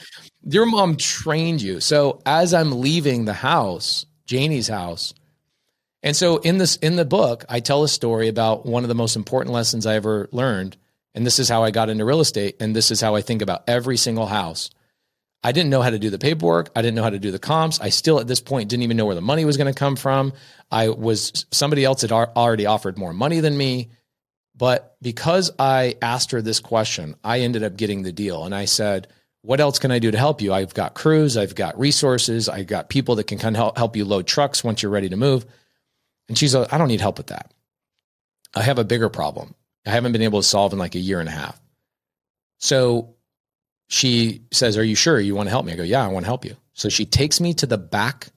Your 0.41 0.65
mom 0.65 0.97
trained 0.97 1.61
you. 1.61 1.79
So 1.79 2.19
as 2.25 2.51
I'm 2.51 2.81
leaving 2.81 3.25
the 3.25 3.33
house, 3.33 4.07
Janie's 4.25 4.67
house, 4.67 5.13
and 6.01 6.15
so 6.15 6.37
in 6.37 6.57
this 6.57 6.77
in 6.77 6.95
the 6.95 7.05
book, 7.05 7.45
I 7.49 7.59
tell 7.59 7.83
a 7.83 7.87
story 7.87 8.29
about 8.29 8.65
one 8.65 8.83
of 8.83 8.87
the 8.87 8.95
most 8.95 9.15
important 9.15 9.53
lessons 9.53 9.85
I 9.85 9.93
ever 9.93 10.27
learned. 10.31 10.75
And 11.13 11.23
this 11.23 11.37
is 11.37 11.47
how 11.47 11.63
I 11.63 11.69
got 11.69 11.89
into 11.89 12.03
real 12.03 12.19
estate. 12.19 12.55
And 12.59 12.75
this 12.75 12.89
is 12.89 12.99
how 12.99 13.13
I 13.13 13.21
think 13.21 13.43
about 13.43 13.65
every 13.67 13.97
single 13.97 14.25
house. 14.25 14.71
I 15.43 15.51
didn't 15.51 15.69
know 15.69 15.83
how 15.83 15.91
to 15.91 15.99
do 15.99 16.09
the 16.09 16.17
paperwork. 16.17 16.71
I 16.75 16.81
didn't 16.81 16.95
know 16.95 17.03
how 17.03 17.11
to 17.11 17.19
do 17.19 17.29
the 17.29 17.37
comps. 17.37 17.79
I 17.79 17.89
still, 17.89 18.19
at 18.19 18.27
this 18.27 18.41
point, 18.41 18.69
didn't 18.69 18.83
even 18.83 18.97
know 18.97 19.05
where 19.05 19.13
the 19.13 19.21
money 19.21 19.45
was 19.45 19.55
going 19.55 19.71
to 19.71 19.77
come 19.77 19.95
from. 19.95 20.33
I 20.71 20.89
was, 20.89 21.45
somebody 21.51 21.85
else 21.85 22.01
had 22.01 22.11
already 22.11 22.65
offered 22.65 22.97
more 22.97 23.13
money 23.13 23.39
than 23.39 23.55
me. 23.55 23.89
But 24.59 24.97
because 25.01 25.51
I 25.57 25.95
asked 26.01 26.31
her 26.31 26.41
this 26.41 26.59
question, 26.59 27.15
I 27.23 27.39
ended 27.39 27.63
up 27.63 27.77
getting 27.77 28.03
the 28.03 28.11
deal. 28.11 28.43
And 28.43 28.53
I 28.53 28.65
said, 28.65 29.07
What 29.41 29.61
else 29.61 29.79
can 29.79 29.89
I 29.89 29.99
do 29.99 30.11
to 30.11 30.17
help 30.17 30.41
you? 30.41 30.53
I've 30.53 30.73
got 30.73 30.95
crews, 30.95 31.37
I've 31.37 31.55
got 31.55 31.79
resources, 31.79 32.49
I've 32.49 32.67
got 32.67 32.89
people 32.89 33.15
that 33.15 33.23
can 33.23 33.39
kind 33.39 33.55
of 33.55 33.77
help 33.77 33.95
you 33.95 34.03
load 34.03 34.27
trucks 34.27 34.61
once 34.61 34.83
you're 34.83 34.91
ready 34.91 35.07
to 35.09 35.15
move. 35.15 35.45
And 36.27 36.37
she's 36.37 36.53
like, 36.53 36.73
I 36.73 36.77
don't 36.77 36.89
need 36.89 36.99
help 36.99 37.17
with 37.17 37.27
that. 37.27 37.53
I 38.53 38.61
have 38.61 38.79
a 38.79 38.83
bigger 38.83 39.09
problem. 39.09 39.55
I 39.87 39.91
haven't 39.91 40.11
been 40.11 40.21
able 40.23 40.41
to 40.41 40.47
solve 40.47 40.73
in 40.73 40.79
like 40.79 40.95
a 40.95 40.99
year 40.99 41.21
and 41.21 41.29
a 41.29 41.31
half. 41.31 41.59
So 42.57 43.15
she 43.87 44.41
says, 44.51 44.77
Are 44.77 44.83
you 44.83 44.95
sure 44.95 45.21
you 45.21 45.35
want 45.35 45.47
to 45.47 45.51
help 45.51 45.65
me? 45.65 45.71
I 45.71 45.77
go, 45.77 45.83
Yeah, 45.83 46.03
I 46.03 46.09
want 46.09 46.25
to 46.25 46.29
help 46.29 46.43
you. 46.43 46.57
So 46.73 46.89
she 46.89 47.05
takes 47.05 47.39
me 47.39 47.53
to 47.53 47.65
the 47.65 47.77
back 47.77 48.27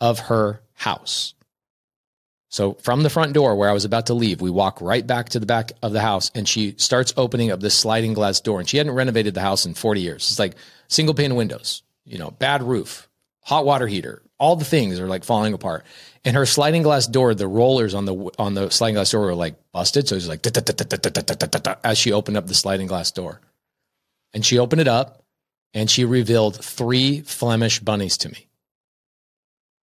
of 0.00 0.18
her 0.18 0.62
house. 0.72 1.34
So 2.54 2.74
from 2.74 3.02
the 3.02 3.10
front 3.10 3.32
door 3.32 3.56
where 3.56 3.68
I 3.68 3.72
was 3.72 3.84
about 3.84 4.06
to 4.06 4.14
leave, 4.14 4.40
we 4.40 4.48
walk 4.48 4.80
right 4.80 5.04
back 5.04 5.30
to 5.30 5.40
the 5.40 5.44
back 5.44 5.72
of 5.82 5.92
the 5.92 6.00
house 6.00 6.30
and 6.36 6.48
she 6.48 6.76
starts 6.76 7.12
opening 7.16 7.50
up 7.50 7.58
this 7.58 7.76
sliding 7.76 8.14
glass 8.14 8.38
door. 8.38 8.60
And 8.60 8.68
she 8.68 8.76
hadn't 8.76 8.92
renovated 8.92 9.34
the 9.34 9.40
house 9.40 9.66
in 9.66 9.74
40 9.74 10.00
years. 10.00 10.30
It's 10.30 10.38
like 10.38 10.54
single 10.86 11.16
pane 11.16 11.34
windows, 11.34 11.82
you 12.04 12.16
know, 12.16 12.30
bad 12.30 12.62
roof, 12.62 13.08
hot 13.40 13.66
water 13.66 13.88
heater, 13.88 14.22
all 14.38 14.54
the 14.54 14.64
things 14.64 15.00
are 15.00 15.08
like 15.08 15.24
falling 15.24 15.52
apart. 15.52 15.84
And 16.24 16.36
her 16.36 16.46
sliding 16.46 16.84
glass 16.84 17.08
door, 17.08 17.34
the 17.34 17.48
rollers 17.48 17.92
on 17.92 18.04
the 18.04 18.14
on 18.38 18.54
the 18.54 18.70
sliding 18.70 18.94
glass 18.94 19.10
door 19.10 19.22
were 19.22 19.34
like 19.34 19.56
busted. 19.72 20.06
So 20.06 20.14
it 20.14 20.18
was 20.18 20.28
like 20.28 20.46
as 21.84 21.98
she 21.98 22.12
opened 22.12 22.36
up 22.36 22.46
the 22.46 22.54
sliding 22.54 22.86
glass 22.86 23.10
door. 23.10 23.40
And 24.32 24.46
she 24.46 24.60
opened 24.60 24.80
it 24.80 24.86
up 24.86 25.24
and 25.72 25.90
she 25.90 26.04
revealed 26.04 26.64
three 26.64 27.22
Flemish 27.22 27.80
bunnies 27.80 28.16
to 28.18 28.28
me. 28.28 28.46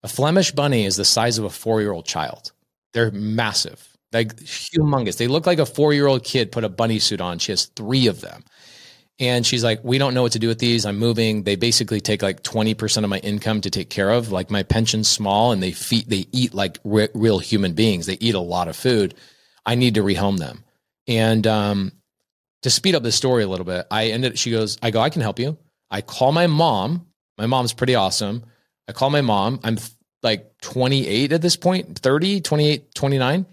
A 0.02 0.08
Flemish 0.08 0.52
bunny 0.52 0.86
is 0.86 0.96
the 0.96 1.06
size 1.06 1.38
of 1.38 1.46
a 1.46 1.52
four 1.52 1.80
year 1.80 1.92
old 1.92 2.08
child. 2.08 2.54
They're 2.96 3.12
massive, 3.12 3.86
like 4.14 4.38
humongous. 4.38 5.18
They 5.18 5.28
look 5.28 5.46
like 5.46 5.60
a 5.60 5.66
four 5.66 5.94
year 5.94 6.08
old 6.08 6.24
kid 6.24 6.50
put 6.52 6.64
a 6.64 6.70
bunny 6.70 6.98
suit 6.98 7.20
on. 7.20 7.40
She 7.40 7.52
has 7.52 7.66
three 7.66 8.08
of 8.08 8.22
them. 8.22 8.46
And 9.20 9.46
she's 9.46 9.66
like, 9.66 9.82
We 9.84 9.98
don't 9.98 10.14
know 10.14 10.22
what 10.22 10.32
to 10.32 10.40
do 10.40 10.48
with 10.48 10.60
these. 10.60 10.86
I'm 10.86 10.98
moving. 10.98 11.44
They 11.44 11.58
basically 11.58 12.00
take 12.00 12.22
like 12.22 12.42
20% 12.44 13.04
of 13.04 13.10
my 13.10 13.20
income 13.20 13.60
to 13.62 13.70
take 13.70 13.90
care 13.90 14.10
of. 14.10 14.32
Like 14.32 14.50
my 14.50 14.64
pension's 14.64 15.10
small 15.10 15.52
and 15.52 15.62
they 15.62 15.74
feed, 15.74 16.10
they 16.10 16.26
eat 16.32 16.54
like 16.54 16.80
re- 16.86 17.10
real 17.14 17.40
human 17.40 17.74
beings. 17.74 18.06
They 18.06 18.18
eat 18.22 18.34
a 18.34 18.40
lot 18.40 18.70
of 18.70 18.78
food. 18.78 19.14
I 19.66 19.76
need 19.76 19.96
to 19.96 20.02
rehome 20.02 20.38
them. 20.38 20.64
And 21.06 21.46
um, 21.46 21.92
to 22.64 22.70
speed 22.70 22.96
up 22.96 23.04
the 23.04 23.12
story 23.12 23.44
a 23.44 23.48
little 23.48 23.66
bit, 23.66 23.88
I 23.92 24.08
ended, 24.08 24.40
she 24.40 24.52
goes, 24.52 24.78
I 24.82 24.92
go, 24.92 25.02
I 25.02 25.10
can 25.10 25.22
help 25.22 25.38
you. 25.38 25.58
I 25.92 26.00
call 26.00 26.32
my 26.32 26.48
mom. 26.48 27.08
My 27.38 27.46
mom's 27.46 27.74
pretty 27.74 27.96
awesome. 27.96 28.46
I 28.88 28.94
call 28.94 29.10
my 29.10 29.22
mom. 29.22 29.60
I'm 29.66 29.78
like 30.26 30.60
28 30.62 31.32
at 31.32 31.42
this 31.42 31.56
point, 31.56 32.00
30, 32.00 32.42
28, 32.42 32.94
29. 32.94 33.46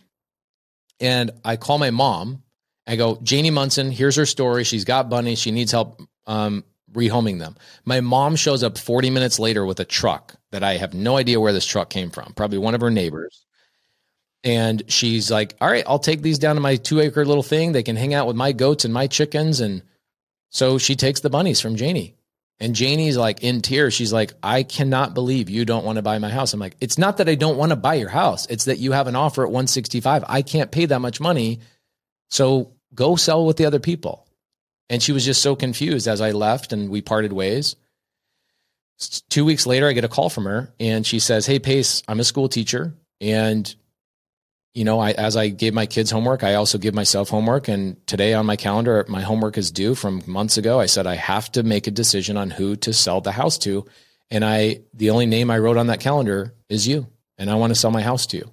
And 1.01 1.31
I 1.45 1.57
call 1.57 1.79
my 1.79 1.91
mom. 1.91 2.43
I 2.87 2.97
go, 2.97 3.19
Janie 3.23 3.51
Munson, 3.51 3.93
here's 3.93 4.17
her 4.17 4.27
story. 4.27 4.65
She's 4.65 4.85
got 4.85 5.09
bunnies. 5.09 5.39
She 5.39 5.53
needs 5.53 5.71
help 5.71 6.03
um, 6.27 6.65
rehoming 6.93 7.39
them. 7.39 7.57
My 7.85 8.01
mom 8.01 8.35
shows 8.37 8.63
up 8.63 8.79
40 8.79 9.11
minutes 9.11 9.39
later 9.39 9.65
with 9.65 9.79
a 9.81 9.85
truck 9.85 10.35
that 10.51 10.65
I 10.65 10.77
have 10.77 10.95
no 10.95 11.17
idea 11.17 11.41
where 11.41 11.53
this 11.53 11.67
truck 11.67 11.91
came 11.91 12.11
from, 12.11 12.33
probably 12.35 12.59
one 12.59 12.75
of 12.75 12.81
her 12.81 12.91
neighbors. 12.91 13.45
And 14.45 14.83
she's 14.89 15.31
like, 15.31 15.55
all 15.61 15.71
right, 15.71 15.85
I'll 15.87 16.01
take 16.01 16.23
these 16.23 16.39
down 16.39 16.57
to 16.57 16.61
my 16.61 16.77
two 16.77 17.01
acre 17.01 17.25
little 17.25 17.45
thing. 17.45 17.73
They 17.73 17.85
can 17.85 17.97
hang 17.97 18.13
out 18.13 18.27
with 18.27 18.35
my 18.35 18.53
goats 18.53 18.85
and 18.85 18.93
my 18.93 19.07
chickens. 19.07 19.61
And 19.61 19.83
so 20.51 20.79
she 20.79 20.97
takes 20.97 21.21
the 21.21 21.31
bunnies 21.31 21.61
from 21.61 21.77
Janie. 21.77 22.17
And 22.63 22.77
Janie's 22.77 23.17
like 23.17 23.43
in 23.43 23.61
tears. 23.61 23.93
She's 23.93 24.13
like, 24.13 24.35
I 24.41 24.63
cannot 24.63 25.15
believe 25.15 25.51
you 25.51 25.65
don't 25.65 25.85
want 25.85 25.97
to 25.97 26.03
buy 26.03 26.21
my 26.21 26.31
house. 26.31 26.55
I'm 26.55 26.61
like, 26.61 26.77
it's 26.81 26.97
not 26.97 27.17
that 27.17 27.29
I 27.29 27.35
don't 27.35 27.57
want 27.57 27.71
to 27.71 27.77
buy 27.77 27.95
your 27.95 28.09
house. 28.09 28.47
It's 28.47 28.67
that 28.67 28.79
you 28.79 28.93
have 28.93 29.09
an 29.09 29.17
offer 29.17 29.43
at 29.43 29.49
165. 29.49 30.25
I 30.29 30.43
can't 30.43 30.71
pay 30.71 30.87
that 30.87 31.01
much 31.01 31.21
money. 31.21 31.59
So 32.31 32.73
go 32.95 33.17
sell 33.17 33.45
with 33.45 33.57
the 33.57 33.67
other 33.67 33.81
people. 33.81 34.29
And 34.89 35.03
she 35.03 35.11
was 35.11 35.25
just 35.25 35.43
so 35.43 35.57
confused 35.57 36.07
as 36.07 36.21
I 36.21 36.31
left 36.31 36.73
and 36.73 36.89
we 36.89 37.01
parted 37.01 37.33
ways. 37.33 37.75
Two 39.29 39.45
weeks 39.45 39.67
later, 39.67 39.89
I 39.89 39.93
get 39.93 40.05
a 40.05 40.09
call 40.09 40.31
from 40.31 40.45
her 40.45 40.73
and 40.79 41.05
she 41.05 41.19
says, 41.19 41.47
Hey, 41.47 41.59
Pace, 41.59 42.05
I'm 42.07 42.21
a 42.21 42.25
school 42.25 42.49
teacher 42.49 42.95
and 43.21 43.75
you 44.75 44.85
know, 44.85 45.01
I, 45.01 45.11
as 45.13 45.37
I 45.37 45.49
gave 45.49 45.75
my 45.75 45.87
kids 45.87 46.11
homework, 46.11 46.43
I 46.43 46.55
also 46.55 46.79
give 46.79 46.95
myself 46.95 47.29
homework. 47.29 47.69
And 47.69 48.05
today 48.07 48.33
on 48.33 48.47
my 48.47 48.57
calendar, 48.57 49.05
my 49.07 49.21
homework 49.21 49.59
is 49.59 49.71
due 49.71 49.95
from 49.95 50.23
months 50.27 50.57
ago. 50.57 50.81
I 50.81 50.87
said, 50.87 51.07
I 51.07 51.17
have 51.17 51.53
to 51.53 51.63
make 51.63 51.87
a 51.87 51.91
decision 51.91 52.37
on 52.37 52.51
who 52.51 52.77
to 52.77 52.93
sell 52.93 53.21
the 53.21 53.33
house 53.33 53.59
to. 53.59 53.85
And 54.31 54.45
I, 54.45 54.81
the 54.95 55.11
only 55.11 55.27
name 55.27 55.51
I 55.51 55.59
wrote 55.59 55.77
on 55.77 55.89
that 55.89 56.01
calendar 56.01 56.55
is 56.71 56.89
you. 56.89 57.07
And 57.37 57.51
I 57.51 57.57
want 57.57 57.71
to 57.73 57.79
sell 57.79 57.91
my 57.91 58.01
house 58.01 58.27
to 58.29 58.39
you. 58.39 58.51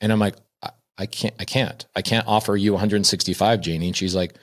And 0.00 0.10
I'm 0.10 0.18
like, 0.18 0.36
I, 0.62 0.70
I 0.96 1.06
can't, 1.06 1.34
I 1.38 1.44
can't, 1.44 1.86
I 1.94 2.00
can't 2.00 2.26
offer 2.26 2.56
you 2.56 2.72
165, 2.72 3.60
Janie. 3.60 3.88
And 3.88 3.96
she's 3.96 4.14
like, 4.14 4.36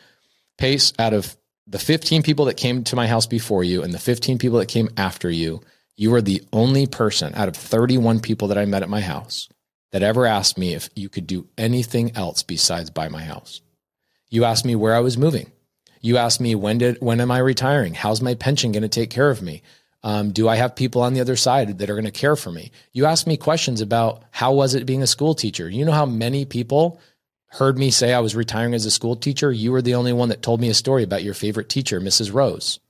Pace, 0.60 0.94
out 1.00 1.14
of 1.14 1.36
the 1.66 1.80
15 1.80 2.22
people 2.22 2.46
that 2.46 2.58
came 2.58 2.84
to 2.84 2.96
my 2.96 3.08
house 3.08 3.26
before 3.26 3.64
you 3.64 3.82
and 3.82 3.92
the 3.92 4.00
15 4.00 4.38
people 4.38 4.60
that 4.60 4.68
came 4.68 4.90
after 4.96 5.30
you, 5.30 5.62
you 5.98 6.14
are 6.14 6.22
the 6.22 6.44
only 6.54 6.86
person 6.86 7.34
out 7.34 7.48
of 7.48 7.56
31 7.56 8.20
people 8.20 8.50
that 8.50 8.60
I 8.60 8.66
met 8.66 8.84
at 8.84 8.90
my 8.90 9.02
house 9.02 9.50
that 9.96 10.04
ever 10.04 10.26
asked 10.26 10.58
me 10.58 10.74
if 10.74 10.90
you 10.94 11.08
could 11.08 11.26
do 11.26 11.48
anything 11.58 12.18
else 12.18 12.44
besides 12.44 12.90
buy 12.90 13.08
my 13.08 13.24
house. 13.24 13.62
You 14.30 14.44
asked 14.44 14.66
me 14.66 14.76
where 14.76 14.94
I 14.94 15.00
was 15.00 15.18
moving. 15.18 15.54
You 16.02 16.18
asked 16.18 16.42
me 16.42 16.54
when 16.54 16.80
did 16.80 16.98
when 17.00 17.22
am 17.22 17.32
I 17.32 17.38
retiring? 17.38 17.94
How's 17.94 18.22
my 18.22 18.34
pension 18.34 18.74
going 18.74 18.84
to 18.84 18.90
take 18.90 19.10
care 19.10 19.30
of 19.30 19.42
me? 19.42 19.62
Um, 20.04 20.34
do 20.34 20.50
I 20.50 20.58
have 20.58 20.76
people 20.76 21.02
on 21.02 21.14
the 21.14 21.22
other 21.22 21.38
side 21.38 21.78
that 21.78 21.90
are 21.90 21.94
going 21.94 22.04
to 22.04 22.12
care 22.12 22.36
for 22.36 22.52
me? 22.52 22.72
You 22.92 23.06
asked 23.06 23.26
me 23.26 23.38
questions 23.38 23.80
about 23.80 24.26
how 24.32 24.52
was 24.52 24.76
it 24.76 24.86
being 24.86 25.02
a 25.02 25.08
school 25.08 25.34
teacher. 25.34 25.70
You 25.70 25.86
know 25.86 25.94
how 25.94 26.06
many 26.06 26.44
people 26.44 27.00
heard 27.48 27.78
me 27.78 27.90
say 27.90 28.14
I 28.14 28.20
was 28.20 28.36
retiring 28.36 28.74
as 28.74 28.86
a 28.86 28.92
school 28.92 29.16
teacher. 29.16 29.50
You 29.50 29.72
were 29.72 29.82
the 29.82 29.96
only 29.96 30.12
one 30.12 30.28
that 30.28 30.42
told 30.42 30.60
me 30.60 30.68
a 30.68 30.74
story 30.74 31.04
about 31.04 31.24
your 31.24 31.34
favorite 31.34 31.70
teacher, 31.70 32.02
Mrs. 32.02 32.34
Rose. 32.34 32.82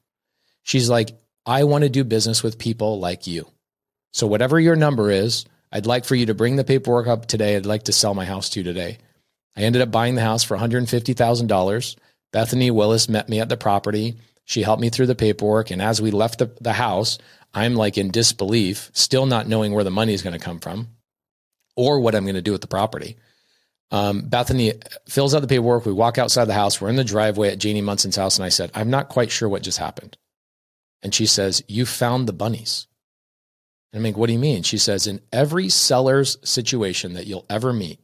She's 0.63 0.89
like, 0.89 1.11
I 1.45 1.65
want 1.65 1.83
to 1.83 1.89
do 1.89 2.03
business 2.03 2.41
with 2.41 2.57
people 2.57 2.99
like 2.99 3.27
you. 3.27 3.45
So 4.11 4.25
whatever 4.25 4.59
your 4.59 4.75
number 4.75 5.11
is, 5.11 5.45
I'd 5.71 5.85
like 5.85 6.05
for 6.05 6.15
you 6.15 6.27
to 6.27 6.33
bring 6.33 6.55
the 6.55 6.63
paperwork 6.63 7.07
up 7.07 7.25
today. 7.25 7.55
I'd 7.55 7.65
like 7.65 7.83
to 7.83 7.93
sell 7.93 8.13
my 8.13 8.25
house 8.25 8.49
to 8.51 8.59
you 8.59 8.63
today. 8.63 8.97
I 9.55 9.61
ended 9.61 9.81
up 9.81 9.91
buying 9.91 10.15
the 10.15 10.21
house 10.21 10.43
for 10.43 10.57
$150,000. 10.57 11.95
Bethany 12.31 12.71
Willis 12.71 13.09
met 13.09 13.29
me 13.29 13.39
at 13.39 13.49
the 13.49 13.57
property. 13.57 14.17
She 14.43 14.61
helped 14.61 14.81
me 14.81 14.89
through 14.89 15.07
the 15.07 15.15
paperwork. 15.15 15.71
And 15.71 15.81
as 15.81 16.01
we 16.01 16.11
left 16.11 16.39
the, 16.39 16.51
the 16.61 16.73
house, 16.73 17.17
I'm 17.53 17.75
like 17.75 17.97
in 17.97 18.11
disbelief, 18.11 18.91
still 18.93 19.25
not 19.25 19.47
knowing 19.47 19.73
where 19.73 19.83
the 19.83 19.91
money 19.91 20.13
is 20.13 20.21
going 20.21 20.37
to 20.37 20.43
come 20.43 20.59
from 20.59 20.89
or 21.75 21.99
what 21.99 22.15
I'm 22.15 22.25
going 22.25 22.35
to 22.35 22.41
do 22.41 22.51
with 22.51 22.61
the 22.61 22.67
property. 22.67 23.17
Um, 23.91 24.21
Bethany 24.27 24.73
fills 25.07 25.33
out 25.33 25.41
the 25.41 25.47
paperwork. 25.47 25.85
We 25.85 25.93
walk 25.93 26.17
outside 26.17 26.45
the 26.45 26.53
house. 26.53 26.81
We're 26.81 26.89
in 26.89 26.95
the 26.95 27.03
driveway 27.03 27.49
at 27.49 27.59
Janie 27.59 27.81
Munson's 27.81 28.15
house. 28.15 28.37
And 28.37 28.45
I 28.45 28.49
said, 28.49 28.71
I'm 28.73 28.89
not 28.89 29.09
quite 29.09 29.31
sure 29.31 29.47
what 29.47 29.63
just 29.63 29.77
happened. 29.77 30.17
And 31.01 31.13
she 31.13 31.25
says, 31.25 31.63
You 31.67 31.85
found 31.85 32.27
the 32.27 32.33
bunnies. 32.33 32.87
And 33.95 34.05
I'm 34.05 34.11
like, 34.11 34.17
What 34.17 34.27
do 34.27 34.33
you 34.33 34.39
mean? 34.39 34.63
She 34.63 34.77
says, 34.77 35.07
In 35.07 35.21
every 35.31 35.69
seller's 35.69 36.37
situation 36.43 37.13
that 37.13 37.27
you'll 37.27 37.45
ever 37.49 37.71
meet, 37.71 38.01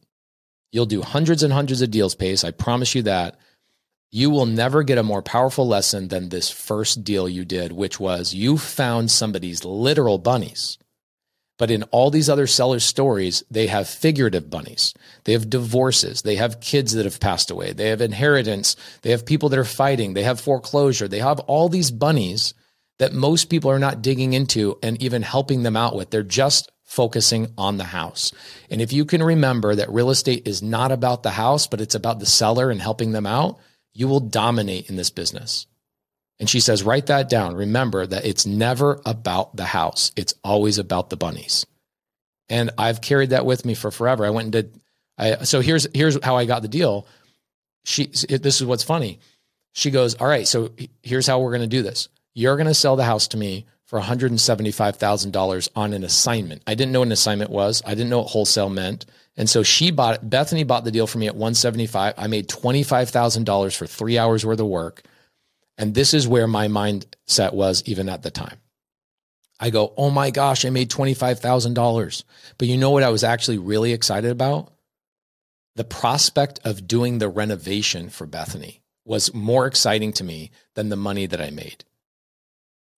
you'll 0.72 0.86
do 0.86 1.02
hundreds 1.02 1.42
and 1.42 1.52
hundreds 1.52 1.82
of 1.82 1.90
deals, 1.90 2.14
Pace. 2.14 2.44
I 2.44 2.50
promise 2.50 2.94
you 2.94 3.02
that 3.02 3.36
you 4.10 4.30
will 4.30 4.46
never 4.46 4.84
get 4.84 4.96
a 4.96 5.02
more 5.02 5.20
powerful 5.20 5.68
lesson 5.68 6.08
than 6.08 6.30
this 6.30 6.48
first 6.48 7.04
deal 7.04 7.28
you 7.28 7.44
did, 7.44 7.72
which 7.72 8.00
was 8.00 8.32
you 8.32 8.56
found 8.56 9.10
somebody's 9.10 9.66
literal 9.66 10.16
bunnies. 10.16 10.78
But 11.58 11.70
in 11.70 11.82
all 11.84 12.10
these 12.10 12.30
other 12.30 12.46
sellers' 12.46 12.84
stories, 12.84 13.44
they 13.50 13.66
have 13.66 13.86
figurative 13.86 14.48
bunnies. 14.48 14.94
They 15.24 15.34
have 15.34 15.50
divorces. 15.50 16.22
They 16.22 16.36
have 16.36 16.60
kids 16.60 16.94
that 16.94 17.04
have 17.04 17.20
passed 17.20 17.50
away. 17.50 17.74
They 17.74 17.88
have 17.88 18.00
inheritance. 18.00 18.76
They 19.02 19.10
have 19.10 19.26
people 19.26 19.50
that 19.50 19.58
are 19.58 19.64
fighting. 19.64 20.14
They 20.14 20.22
have 20.22 20.40
foreclosure. 20.40 21.06
They 21.06 21.18
have 21.18 21.40
all 21.40 21.68
these 21.68 21.90
bunnies 21.90 22.54
that 23.02 23.12
most 23.12 23.50
people 23.50 23.68
are 23.68 23.80
not 23.80 24.00
digging 24.00 24.32
into 24.32 24.78
and 24.80 25.02
even 25.02 25.22
helping 25.22 25.64
them 25.64 25.76
out 25.76 25.96
with. 25.96 26.10
They're 26.10 26.22
just 26.22 26.70
focusing 26.84 27.52
on 27.58 27.76
the 27.76 27.84
house. 27.84 28.32
And 28.70 28.80
if 28.80 28.92
you 28.92 29.04
can 29.04 29.24
remember 29.24 29.74
that 29.74 29.90
real 29.90 30.10
estate 30.10 30.46
is 30.46 30.62
not 30.62 30.92
about 30.92 31.24
the 31.24 31.32
house, 31.32 31.66
but 31.66 31.80
it's 31.80 31.96
about 31.96 32.20
the 32.20 32.26
seller 32.26 32.70
and 32.70 32.80
helping 32.80 33.10
them 33.10 33.26
out, 33.26 33.58
you 33.92 34.06
will 34.06 34.20
dominate 34.20 34.88
in 34.88 34.94
this 34.94 35.10
business. 35.10 35.66
And 36.38 36.48
she 36.48 36.60
says, 36.60 36.84
write 36.84 37.06
that 37.06 37.28
down. 37.28 37.56
Remember 37.56 38.06
that 38.06 38.24
it's 38.24 38.46
never 38.46 39.00
about 39.04 39.56
the 39.56 39.64
house, 39.64 40.12
it's 40.14 40.34
always 40.44 40.78
about 40.78 41.10
the 41.10 41.16
bunnies. 41.16 41.66
And 42.48 42.70
I've 42.78 43.00
carried 43.00 43.30
that 43.30 43.46
with 43.46 43.64
me 43.64 43.74
for 43.74 43.90
forever. 43.90 44.24
I 44.24 44.30
went 44.30 44.46
and 44.46 44.52
did. 44.52 44.80
I, 45.18 45.42
so 45.42 45.60
here's 45.60 45.88
here's 45.92 46.22
how 46.22 46.36
I 46.36 46.44
got 46.44 46.62
the 46.62 46.68
deal. 46.68 47.08
She 47.84 48.06
this 48.06 48.60
is 48.60 48.64
what's 48.64 48.84
funny. 48.84 49.18
She 49.72 49.90
goes, 49.90 50.14
all 50.14 50.28
right. 50.28 50.46
So 50.46 50.70
here's 51.02 51.26
how 51.26 51.40
we're 51.40 51.50
going 51.50 51.62
to 51.62 51.66
do 51.66 51.82
this. 51.82 52.08
You're 52.34 52.56
going 52.56 52.66
to 52.66 52.74
sell 52.74 52.96
the 52.96 53.04
house 53.04 53.28
to 53.28 53.36
me 53.36 53.66
for 53.84 54.00
$175,000 54.00 55.68
on 55.76 55.92
an 55.92 56.02
assignment. 56.02 56.62
I 56.66 56.74
didn't 56.74 56.92
know 56.92 57.00
what 57.00 57.08
an 57.08 57.12
assignment 57.12 57.50
was. 57.50 57.82
I 57.84 57.90
didn't 57.90 58.08
know 58.08 58.20
what 58.20 58.30
wholesale 58.30 58.70
meant. 58.70 59.04
And 59.36 59.50
so 59.50 59.62
she 59.62 59.90
bought 59.90 60.28
Bethany 60.28 60.64
bought 60.64 60.84
the 60.84 60.90
deal 60.90 61.06
for 61.06 61.18
me 61.18 61.26
at 61.26 61.36
175. 61.36 62.14
I 62.16 62.26
made 62.26 62.48
$25,000 62.48 63.76
for 63.76 63.86
3 63.86 64.18
hours 64.18 64.46
worth 64.46 64.60
of 64.60 64.66
work. 64.66 65.02
And 65.78 65.94
this 65.94 66.14
is 66.14 66.28
where 66.28 66.46
my 66.46 66.68
mindset 66.68 67.52
was 67.52 67.82
even 67.86 68.08
at 68.08 68.22
the 68.22 68.30
time. 68.30 68.58
I 69.58 69.70
go, 69.70 69.92
"Oh 69.96 70.10
my 70.10 70.30
gosh, 70.30 70.64
I 70.64 70.70
made 70.70 70.90
$25,000." 70.90 72.24
But 72.58 72.68
you 72.68 72.76
know 72.76 72.90
what 72.90 73.02
I 73.02 73.10
was 73.10 73.24
actually 73.24 73.58
really 73.58 73.92
excited 73.92 74.30
about? 74.30 74.72
The 75.76 75.84
prospect 75.84 76.60
of 76.64 76.86
doing 76.86 77.18
the 77.18 77.28
renovation 77.28 78.10
for 78.10 78.26
Bethany 78.26 78.82
was 79.04 79.32
more 79.32 79.66
exciting 79.66 80.12
to 80.14 80.24
me 80.24 80.50
than 80.74 80.88
the 80.88 80.96
money 80.96 81.26
that 81.26 81.40
I 81.40 81.50
made. 81.50 81.84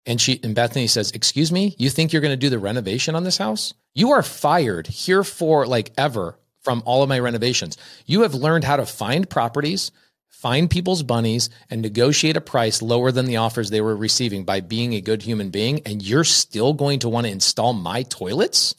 And 0.06 0.20
she 0.20 0.40
and 0.42 0.54
Bethany 0.54 0.86
says, 0.86 1.10
"Excuse 1.12 1.50
me, 1.50 1.74
you 1.78 1.90
think 1.90 2.12
you're 2.12 2.22
going 2.22 2.32
to 2.32 2.36
do 2.36 2.50
the 2.50 2.58
renovation 2.58 3.14
on 3.14 3.24
this 3.24 3.38
house? 3.38 3.72
You 3.94 4.10
are 4.10 4.22
fired 4.22 4.86
here 4.86 5.24
for 5.24 5.66
like 5.66 5.92
ever 5.96 6.38
from 6.60 6.82
all 6.84 7.02
of 7.02 7.08
my 7.08 7.18
renovations. 7.18 7.76
You 8.06 8.22
have 8.22 8.34
learned 8.34 8.64
how 8.64 8.76
to 8.76 8.86
find 8.86 9.28
properties, 9.28 9.90
find 10.28 10.68
people's 10.68 11.02
bunnies 11.02 11.48
and 11.70 11.80
negotiate 11.80 12.36
a 12.36 12.40
price 12.40 12.82
lower 12.82 13.12
than 13.12 13.26
the 13.26 13.36
offers 13.36 13.70
they 13.70 13.80
were 13.80 13.96
receiving 13.96 14.44
by 14.44 14.60
being 14.60 14.94
a 14.94 15.00
good 15.00 15.22
human 15.22 15.50
being 15.50 15.80
and 15.86 16.02
you're 16.02 16.24
still 16.24 16.74
going 16.74 16.98
to 17.00 17.08
want 17.08 17.26
to 17.26 17.32
install 17.32 17.72
my 17.72 18.02
toilets?" 18.02 18.74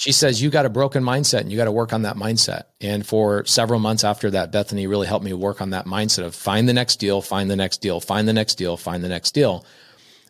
She 0.00 0.12
says 0.12 0.40
you 0.40 0.48
got 0.48 0.64
a 0.64 0.70
broken 0.70 1.04
mindset 1.04 1.40
and 1.40 1.52
you 1.52 1.58
got 1.58 1.66
to 1.66 1.72
work 1.72 1.92
on 1.92 2.02
that 2.02 2.16
mindset. 2.16 2.62
And 2.80 3.06
for 3.06 3.44
several 3.44 3.78
months 3.78 4.02
after 4.02 4.30
that 4.30 4.50
bethany 4.50 4.86
really 4.86 5.06
helped 5.06 5.26
me 5.26 5.34
work 5.34 5.60
on 5.60 5.70
that 5.70 5.84
mindset 5.84 6.24
of 6.24 6.34
find 6.34 6.66
the 6.66 6.72
next 6.72 6.96
deal 6.96 7.20
find 7.20 7.50
the 7.50 7.56
next 7.56 7.82
deal 7.82 8.00
find 8.00 8.26
the 8.26 8.32
next 8.32 8.54
deal 8.54 8.78
find 8.78 9.04
the 9.04 9.10
next 9.10 9.32
deal. 9.32 9.66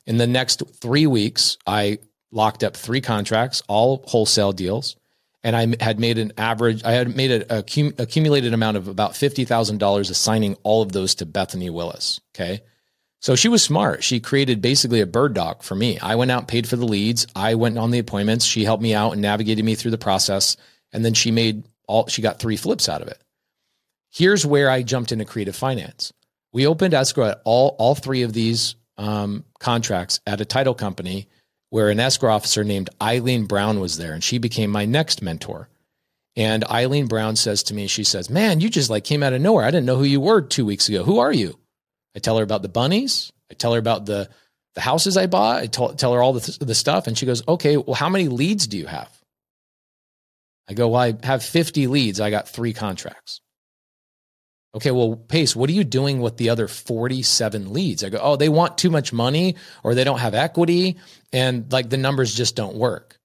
In 0.06 0.16
the 0.16 0.26
next 0.26 0.64
three 0.80 1.06
weeks 1.06 1.56
i 1.68 1.98
locked 2.32 2.64
up 2.64 2.76
three 2.76 3.00
contracts 3.00 3.62
all 3.68 4.02
wholesale 4.08 4.52
deals. 4.52 4.96
And 5.44 5.54
i 5.54 5.72
had 5.80 6.00
made 6.00 6.18
an 6.18 6.32
average 6.36 6.82
i 6.82 6.90
had 6.90 7.14
made 7.14 7.30
an 7.30 7.44
accumulated 7.96 8.52
amount 8.52 8.76
of 8.76 8.88
about 8.88 9.12
$50000 9.12 10.10
assigning 10.10 10.56
all 10.64 10.82
of 10.82 10.90
those 10.90 11.14
to 11.14 11.26
bethany 11.26 11.70
willis 11.70 12.20
okay 12.34 12.62
so 13.20 13.36
she 13.36 13.48
was 13.48 13.62
smart. 13.62 14.02
She 14.02 14.18
created 14.18 14.62
basically 14.62 15.02
a 15.02 15.06
bird 15.06 15.34
dog 15.34 15.62
for 15.62 15.74
me. 15.74 15.98
I 15.98 16.14
went 16.16 16.30
out, 16.30 16.48
paid 16.48 16.66
for 16.66 16.76
the 16.76 16.86
leads. 16.86 17.26
I 17.36 17.54
went 17.54 17.76
on 17.76 17.90
the 17.90 17.98
appointments. 17.98 18.46
She 18.46 18.64
helped 18.64 18.82
me 18.82 18.94
out 18.94 19.12
and 19.12 19.20
navigated 19.20 19.64
me 19.64 19.74
through 19.74 19.90
the 19.90 19.98
process. 19.98 20.56
And 20.92 21.04
then 21.04 21.12
she 21.12 21.30
made 21.30 21.64
all, 21.86 22.06
she 22.06 22.22
got 22.22 22.38
three 22.38 22.56
flips 22.56 22.88
out 22.88 23.02
of 23.02 23.08
it. 23.08 23.22
Here's 24.10 24.46
where 24.46 24.70
I 24.70 24.82
jumped 24.82 25.12
into 25.12 25.26
creative 25.26 25.54
finance. 25.54 26.12
We 26.52 26.66
opened 26.66 26.94
escrow 26.94 27.26
at 27.26 27.42
all, 27.44 27.76
all 27.78 27.94
three 27.94 28.22
of 28.22 28.32
these 28.32 28.74
um, 28.96 29.44
contracts 29.60 30.20
at 30.26 30.40
a 30.40 30.46
title 30.46 30.74
company 30.74 31.28
where 31.68 31.90
an 31.90 32.00
escrow 32.00 32.32
officer 32.32 32.64
named 32.64 32.90
Eileen 33.02 33.44
Brown 33.44 33.80
was 33.80 33.98
there. 33.98 34.14
And 34.14 34.24
she 34.24 34.38
became 34.38 34.70
my 34.70 34.86
next 34.86 35.20
mentor. 35.20 35.68
And 36.36 36.64
Eileen 36.64 37.06
Brown 37.06 37.36
says 37.36 37.62
to 37.64 37.74
me, 37.74 37.86
she 37.86 38.02
says, 38.02 38.30
Man, 38.30 38.60
you 38.60 38.70
just 38.70 38.88
like 38.88 39.04
came 39.04 39.22
out 39.22 39.34
of 39.34 39.42
nowhere. 39.42 39.66
I 39.66 39.70
didn't 39.70 39.86
know 39.86 39.96
who 39.96 40.04
you 40.04 40.20
were 40.20 40.40
two 40.40 40.64
weeks 40.64 40.88
ago. 40.88 41.04
Who 41.04 41.18
are 41.18 41.32
you? 41.32 41.58
I 42.14 42.18
tell 42.18 42.36
her 42.38 42.44
about 42.44 42.62
the 42.62 42.68
bunnies. 42.68 43.32
I 43.50 43.54
tell 43.54 43.72
her 43.72 43.78
about 43.78 44.06
the 44.06 44.28
the 44.74 44.80
houses 44.80 45.16
I 45.16 45.26
bought. 45.26 45.62
I 45.62 45.66
tell, 45.66 45.94
tell 45.94 46.12
her 46.12 46.22
all 46.22 46.32
the, 46.32 46.64
the 46.64 46.74
stuff. 46.74 47.06
And 47.06 47.18
she 47.18 47.26
goes, 47.26 47.46
okay, 47.46 47.76
well, 47.76 47.94
how 47.94 48.08
many 48.08 48.28
leads 48.28 48.66
do 48.66 48.78
you 48.78 48.86
have? 48.86 49.10
I 50.68 50.74
go, 50.74 50.88
well, 50.88 51.00
I 51.00 51.26
have 51.26 51.42
50 51.42 51.88
leads. 51.88 52.20
I 52.20 52.30
got 52.30 52.48
three 52.48 52.72
contracts. 52.72 53.40
Okay, 54.72 54.92
well, 54.92 55.16
Pace, 55.16 55.56
what 55.56 55.68
are 55.68 55.72
you 55.72 55.82
doing 55.82 56.20
with 56.20 56.36
the 56.36 56.50
other 56.50 56.68
47 56.68 57.72
leads? 57.72 58.04
I 58.04 58.08
go, 58.08 58.20
oh, 58.22 58.36
they 58.36 58.48
want 58.48 58.78
too 58.78 58.90
much 58.90 59.12
money 59.12 59.56
or 59.82 59.96
they 59.96 60.04
don't 60.04 60.20
have 60.20 60.34
equity 60.34 60.96
and 61.32 61.70
like 61.72 61.90
the 61.90 61.96
numbers 61.96 62.32
just 62.32 62.54
don't 62.54 62.76
work. 62.76 63.18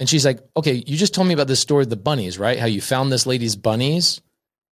And 0.00 0.08
she's 0.08 0.24
like, 0.24 0.40
okay, 0.56 0.82
you 0.84 0.96
just 0.96 1.14
told 1.14 1.28
me 1.28 1.34
about 1.34 1.46
this 1.46 1.60
story 1.60 1.84
of 1.84 1.90
the 1.90 1.96
bunnies, 1.96 2.40
right? 2.40 2.58
How 2.58 2.66
you 2.66 2.80
found 2.80 3.12
this 3.12 3.26
lady's 3.26 3.54
bunnies. 3.54 4.20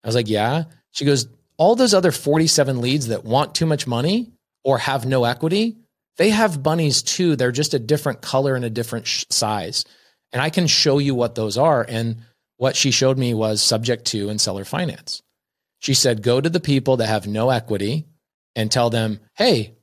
I 0.02 0.08
was 0.08 0.16
like, 0.16 0.28
yeah. 0.28 0.64
She 0.90 1.04
goes, 1.04 1.28
all 1.62 1.76
those 1.76 1.94
other 1.94 2.10
47 2.10 2.80
leads 2.80 3.06
that 3.06 3.22
want 3.22 3.54
too 3.54 3.66
much 3.66 3.86
money 3.86 4.32
or 4.64 4.78
have 4.78 5.06
no 5.06 5.22
equity, 5.22 5.76
they 6.16 6.30
have 6.30 6.60
bunnies 6.60 7.02
too. 7.04 7.36
They're 7.36 7.52
just 7.52 7.72
a 7.72 7.78
different 7.78 8.20
color 8.20 8.56
and 8.56 8.64
a 8.64 8.70
different 8.70 9.06
sh- 9.06 9.26
size. 9.30 9.84
And 10.32 10.42
I 10.42 10.50
can 10.50 10.66
show 10.66 10.98
you 10.98 11.14
what 11.14 11.36
those 11.36 11.56
are. 11.56 11.86
And 11.88 12.16
what 12.56 12.74
she 12.74 12.90
showed 12.90 13.16
me 13.16 13.32
was 13.32 13.62
subject 13.62 14.06
to 14.06 14.28
and 14.28 14.40
seller 14.40 14.64
finance. 14.64 15.22
She 15.78 15.94
said, 15.94 16.24
go 16.24 16.40
to 16.40 16.50
the 16.50 16.58
people 16.58 16.96
that 16.96 17.06
have 17.06 17.28
no 17.28 17.50
equity 17.50 18.08
and 18.56 18.68
tell 18.68 18.90
them, 18.90 19.20
hey, 19.36 19.76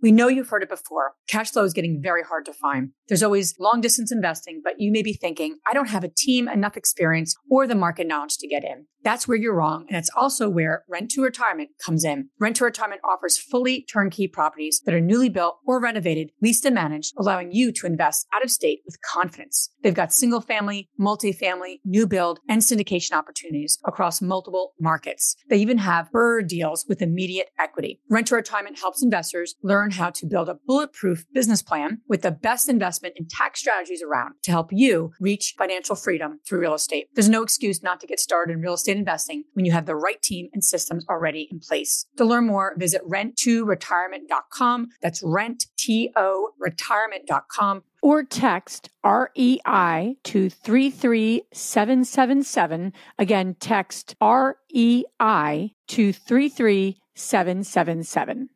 we 0.00 0.12
know 0.12 0.28
you've 0.28 0.48
heard 0.48 0.62
it 0.62 0.68
before. 0.68 1.14
Cash 1.26 1.50
flow 1.50 1.64
is 1.64 1.72
getting 1.72 2.00
very 2.00 2.22
hard 2.22 2.44
to 2.44 2.52
find. 2.52 2.92
There's 3.10 3.24
always 3.24 3.58
long 3.58 3.80
distance 3.80 4.12
investing, 4.12 4.60
but 4.62 4.74
you 4.78 4.92
may 4.92 5.02
be 5.02 5.12
thinking, 5.12 5.58
I 5.68 5.74
don't 5.74 5.88
have 5.88 6.04
a 6.04 6.08
team, 6.08 6.48
enough 6.48 6.76
experience, 6.76 7.34
or 7.50 7.66
the 7.66 7.74
market 7.74 8.06
knowledge 8.06 8.38
to 8.38 8.46
get 8.46 8.62
in. 8.62 8.86
That's 9.02 9.26
where 9.26 9.36
you're 9.36 9.56
wrong. 9.56 9.86
And 9.88 9.96
it's 9.96 10.10
also 10.14 10.48
where 10.48 10.84
Rent 10.88 11.10
to 11.12 11.22
Retirement 11.22 11.70
comes 11.84 12.04
in. 12.04 12.28
Rent 12.38 12.56
to 12.56 12.64
Retirement 12.64 13.00
offers 13.02 13.38
fully 13.38 13.82
turnkey 13.82 14.28
properties 14.28 14.80
that 14.84 14.94
are 14.94 15.00
newly 15.00 15.28
built 15.28 15.56
or 15.66 15.80
renovated, 15.80 16.30
leased 16.40 16.66
and 16.66 16.74
managed, 16.74 17.14
allowing 17.18 17.50
you 17.50 17.72
to 17.72 17.86
invest 17.86 18.26
out 18.32 18.44
of 18.44 18.50
state 18.50 18.82
with 18.84 19.00
confidence. 19.00 19.70
They've 19.82 19.94
got 19.94 20.12
single 20.12 20.40
family, 20.40 20.88
multifamily, 21.00 21.80
new 21.84 22.06
build, 22.06 22.40
and 22.48 22.60
syndication 22.60 23.12
opportunities 23.12 23.78
across 23.86 24.20
multiple 24.20 24.74
markets. 24.78 25.34
They 25.48 25.56
even 25.56 25.78
have 25.78 26.10
BRRRR 26.14 26.46
deals 26.46 26.84
with 26.86 27.02
immediate 27.02 27.48
equity. 27.58 28.00
Rent 28.08 28.28
to 28.28 28.36
Retirement 28.36 28.78
helps 28.78 29.02
investors 29.02 29.56
learn 29.62 29.90
how 29.90 30.10
to 30.10 30.26
build 30.26 30.48
a 30.48 30.58
bulletproof 30.66 31.24
business 31.32 31.62
plan 31.62 32.02
with 32.06 32.22
the 32.22 32.30
best 32.30 32.68
investment 32.68 32.99
investment 33.00 33.16
and 33.18 33.30
tax 33.30 33.60
strategies 33.60 34.02
around 34.02 34.34
to 34.42 34.50
help 34.50 34.70
you 34.72 35.12
reach 35.20 35.54
financial 35.56 35.94
freedom 35.96 36.40
through 36.46 36.60
real 36.60 36.74
estate. 36.74 37.06
There's 37.14 37.28
no 37.28 37.42
excuse 37.42 37.82
not 37.82 38.00
to 38.00 38.06
get 38.06 38.20
started 38.20 38.52
in 38.52 38.60
real 38.60 38.74
estate 38.74 38.96
investing 38.96 39.42
when 39.54 39.64
you 39.64 39.72
have 39.72 39.86
the 39.86 39.96
right 39.96 40.22
team 40.22 40.48
and 40.52 40.62
systems 40.62 41.04
already 41.08 41.48
in 41.50 41.58
place. 41.60 42.06
To 42.18 42.24
learn 42.24 42.46
more, 42.46 42.74
visit 42.76 43.02
rent2retirement.com. 43.08 44.88
That's 45.02 45.22
rent, 45.22 45.64
T-O, 45.78 46.50
retirement.com 46.58 47.82
or 48.02 48.22
text 48.22 48.88
REI 49.04 50.16
to 50.24 50.48
33777. 50.48 52.94
Again, 53.18 53.54
text 53.60 54.16
REI 54.22 55.74
to 55.88 56.12
33777. 56.12 58.48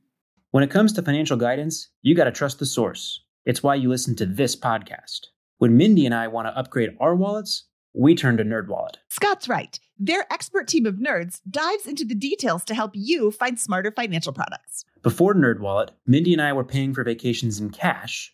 When 0.51 0.65
it 0.65 0.71
comes 0.71 0.95
to 0.95 1.03
financial 1.03 1.37
guidance, 1.37 1.91
you 2.01 2.15
got 2.15 2.25
to 2.25 2.33
trust 2.33 2.61
the 2.61 2.67
source. 2.67 3.24
It's 3.47 3.63
why 3.63 3.75
you 3.75 3.91
listen 3.91 4.17
to 4.17 4.27
this 4.27 4.57
podcast. 4.57 5.27
When 5.59 5.77
Mindy 5.77 6.07
and 6.07 6.15
I 6.15 6.29
want 6.29 6.49
to 6.49 6.57
upgrade 6.57 6.97
our 6.99 7.15
wallets, 7.15 7.65
we 7.93 8.15
turn 8.15 8.39
to 8.39 8.45
NerdWallet. 8.45 8.95
Scott's 9.09 9.49
right. 9.49 9.79
Their 9.99 10.27
expert 10.33 10.67
team 10.67 10.87
of 10.87 10.95
nerds 10.95 11.41
dives 11.49 11.87
into 11.87 12.05
the 12.05 12.15
details 12.15 12.65
to 12.65 12.75
help 12.75 12.93
you 12.95 13.31
find 13.31 13.61
smarter 13.61 13.93
financial 13.93 14.33
products. 14.33 14.85
Before 15.03 15.35
NerdWallet, 15.35 15.91
Mindy 16.07 16.33
and 16.33 16.41
I 16.41 16.55
were 16.55 16.65
paying 16.65 16.95
for 16.95 17.05
vacations 17.05 17.61
in 17.61 17.69
cash, 17.71 18.34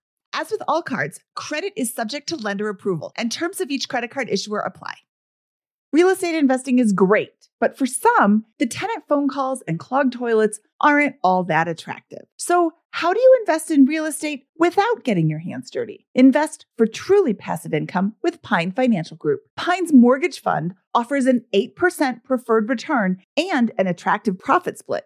As 0.41 0.49
with 0.49 0.63
all 0.67 0.81
cards, 0.81 1.19
credit 1.35 1.71
is 1.77 1.93
subject 1.93 2.27
to 2.29 2.35
lender 2.35 2.67
approval, 2.67 3.13
and 3.15 3.31
terms 3.31 3.61
of 3.61 3.69
each 3.69 3.87
credit 3.87 4.09
card 4.09 4.27
issuer 4.27 4.57
apply. 4.57 4.95
Real 5.93 6.09
estate 6.09 6.33
investing 6.33 6.79
is 6.79 6.93
great, 6.93 7.47
but 7.59 7.77
for 7.77 7.85
some, 7.85 8.45
the 8.57 8.65
tenant 8.65 9.03
phone 9.07 9.29
calls 9.29 9.61
and 9.67 9.77
clogged 9.77 10.13
toilets 10.13 10.59
aren't 10.81 11.17
all 11.23 11.43
that 11.43 11.67
attractive. 11.67 12.25
So, 12.37 12.71
how 12.89 13.13
do 13.13 13.19
you 13.19 13.37
invest 13.41 13.69
in 13.69 13.85
real 13.85 14.05
estate 14.05 14.47
without 14.57 15.03
getting 15.03 15.29
your 15.29 15.37
hands 15.37 15.69
dirty? 15.69 16.07
Invest 16.15 16.65
for 16.75 16.87
truly 16.87 17.35
passive 17.35 17.71
income 17.71 18.15
with 18.23 18.41
Pine 18.41 18.71
Financial 18.71 19.17
Group. 19.17 19.41
Pine's 19.55 19.93
mortgage 19.93 20.41
fund 20.41 20.73
offers 20.95 21.27
an 21.27 21.45
8% 21.53 22.23
preferred 22.23 22.67
return 22.67 23.21
and 23.37 23.71
an 23.77 23.85
attractive 23.85 24.39
profit 24.39 24.79
split 24.79 25.05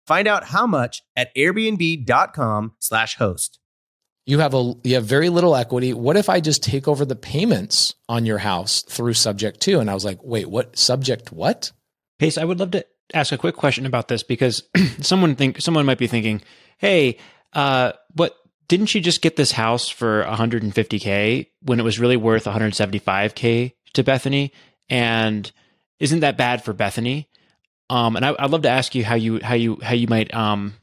Find 0.05 0.27
out 0.27 0.45
how 0.45 0.67
much 0.67 1.01
at 1.15 1.33
airbnb.com/slash 1.35 3.15
host. 3.17 3.59
You 4.25 4.39
have 4.39 4.53
a 4.53 4.73
you 4.83 4.95
have 4.95 5.05
very 5.05 5.29
little 5.29 5.55
equity. 5.55 5.93
What 5.93 6.17
if 6.17 6.29
I 6.29 6.39
just 6.39 6.63
take 6.63 6.87
over 6.87 7.05
the 7.05 7.15
payments 7.15 7.95
on 8.07 8.25
your 8.25 8.37
house 8.37 8.83
through 8.83 9.13
subject 9.13 9.61
to? 9.61 9.79
And 9.79 9.89
I 9.89 9.93
was 9.93 10.05
like, 10.05 10.19
wait, 10.23 10.49
what 10.49 10.77
subject 10.77 11.31
what? 11.31 11.71
Pace, 12.19 12.37
I 12.37 12.45
would 12.45 12.59
love 12.59 12.71
to 12.71 12.85
ask 13.13 13.31
a 13.31 13.37
quick 13.37 13.55
question 13.55 13.85
about 13.85 14.07
this 14.07 14.23
because 14.23 14.63
someone 15.01 15.35
think 15.35 15.59
someone 15.61 15.85
might 15.85 15.97
be 15.97 16.07
thinking, 16.07 16.41
hey, 16.77 17.17
uh, 17.53 17.93
what 18.15 18.35
didn't 18.67 18.95
you 18.95 19.01
just 19.01 19.21
get 19.21 19.35
this 19.35 19.51
house 19.51 19.89
for 19.89 20.23
150k 20.23 21.47
when 21.63 21.79
it 21.79 21.83
was 21.83 21.99
really 21.99 22.15
worth 22.15 22.45
175k 22.45 23.73
to 23.93 24.03
Bethany? 24.03 24.53
And 24.89 25.51
isn't 25.99 26.21
that 26.21 26.37
bad 26.37 26.63
for 26.63 26.73
Bethany? 26.73 27.29
Um, 27.91 28.15
and 28.15 28.25
I, 28.25 28.31
would 28.31 28.51
love 28.51 28.61
to 28.61 28.69
ask 28.69 28.95
you 28.95 29.03
how 29.03 29.15
you 29.15 29.41
how 29.43 29.53
you 29.53 29.77
how 29.83 29.93
you 29.93 30.07
might 30.07 30.33
um, 30.33 30.75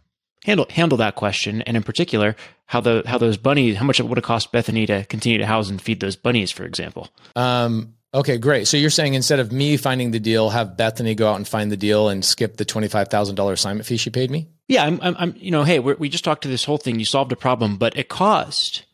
handle 0.45 0.67
handle 0.69 0.99
that 0.99 1.15
question, 1.15 1.63
and 1.63 1.75
in 1.75 1.83
particular, 1.83 2.37
how 2.67 2.83
the 2.83 3.03
how 3.07 3.17
those 3.17 3.39
bunnies, 3.39 3.79
how 3.79 3.87
much 3.87 3.99
it 3.99 4.03
would 4.03 4.19
have 4.19 4.25
cost 4.25 4.53
Bethany 4.53 4.85
to 4.85 5.05
continue 5.07 5.39
to 5.39 5.47
house 5.47 5.71
and 5.71 5.81
feed 5.81 6.01
those 6.01 6.17
bunnies, 6.17 6.51
for 6.51 6.65
example. 6.65 7.09
Um, 7.35 7.95
okay, 8.13 8.37
great. 8.37 8.69
So 8.69 8.77
you're 8.77 8.91
saying 8.91 9.15
instead 9.15 9.41
of 9.41 9.51
me 9.51 9.79
finding 9.79 10.11
the 10.11 10.21
deal, 10.21 10.51
have 10.51 10.77
Bethany 10.77 11.15
go 11.15 11.31
out 11.31 11.37
and 11.37 11.49
find 11.49 11.73
the 11.73 11.79
deal 11.79 12.11
and 12.11 12.23
skip 12.23 12.59
the 12.59 12.67
twenty 12.67 12.89
five 12.89 13.09
thousand 13.09 13.37
dollar 13.37 13.55
assignment 13.55 13.87
fee 13.87 13.97
she 13.97 14.11
paid 14.11 14.31
me? 14.31 14.49
Yeah, 14.69 14.85
I'm, 14.85 15.01
I'm, 15.01 15.17
I'm 15.19 15.35
you 15.39 15.51
know, 15.51 15.65
hey, 15.65 15.79
we 15.79 16.11
just 16.11 16.25
talked 16.25 16.43
to 16.43 16.49
this 16.49 16.65
whole 16.65 16.77
thing. 16.77 16.99
You 16.99 17.07
solved 17.07 17.33
a 17.33 17.37
problem, 17.37 17.79
but 17.79 17.97
it 17.97 18.11
cost 18.11 18.85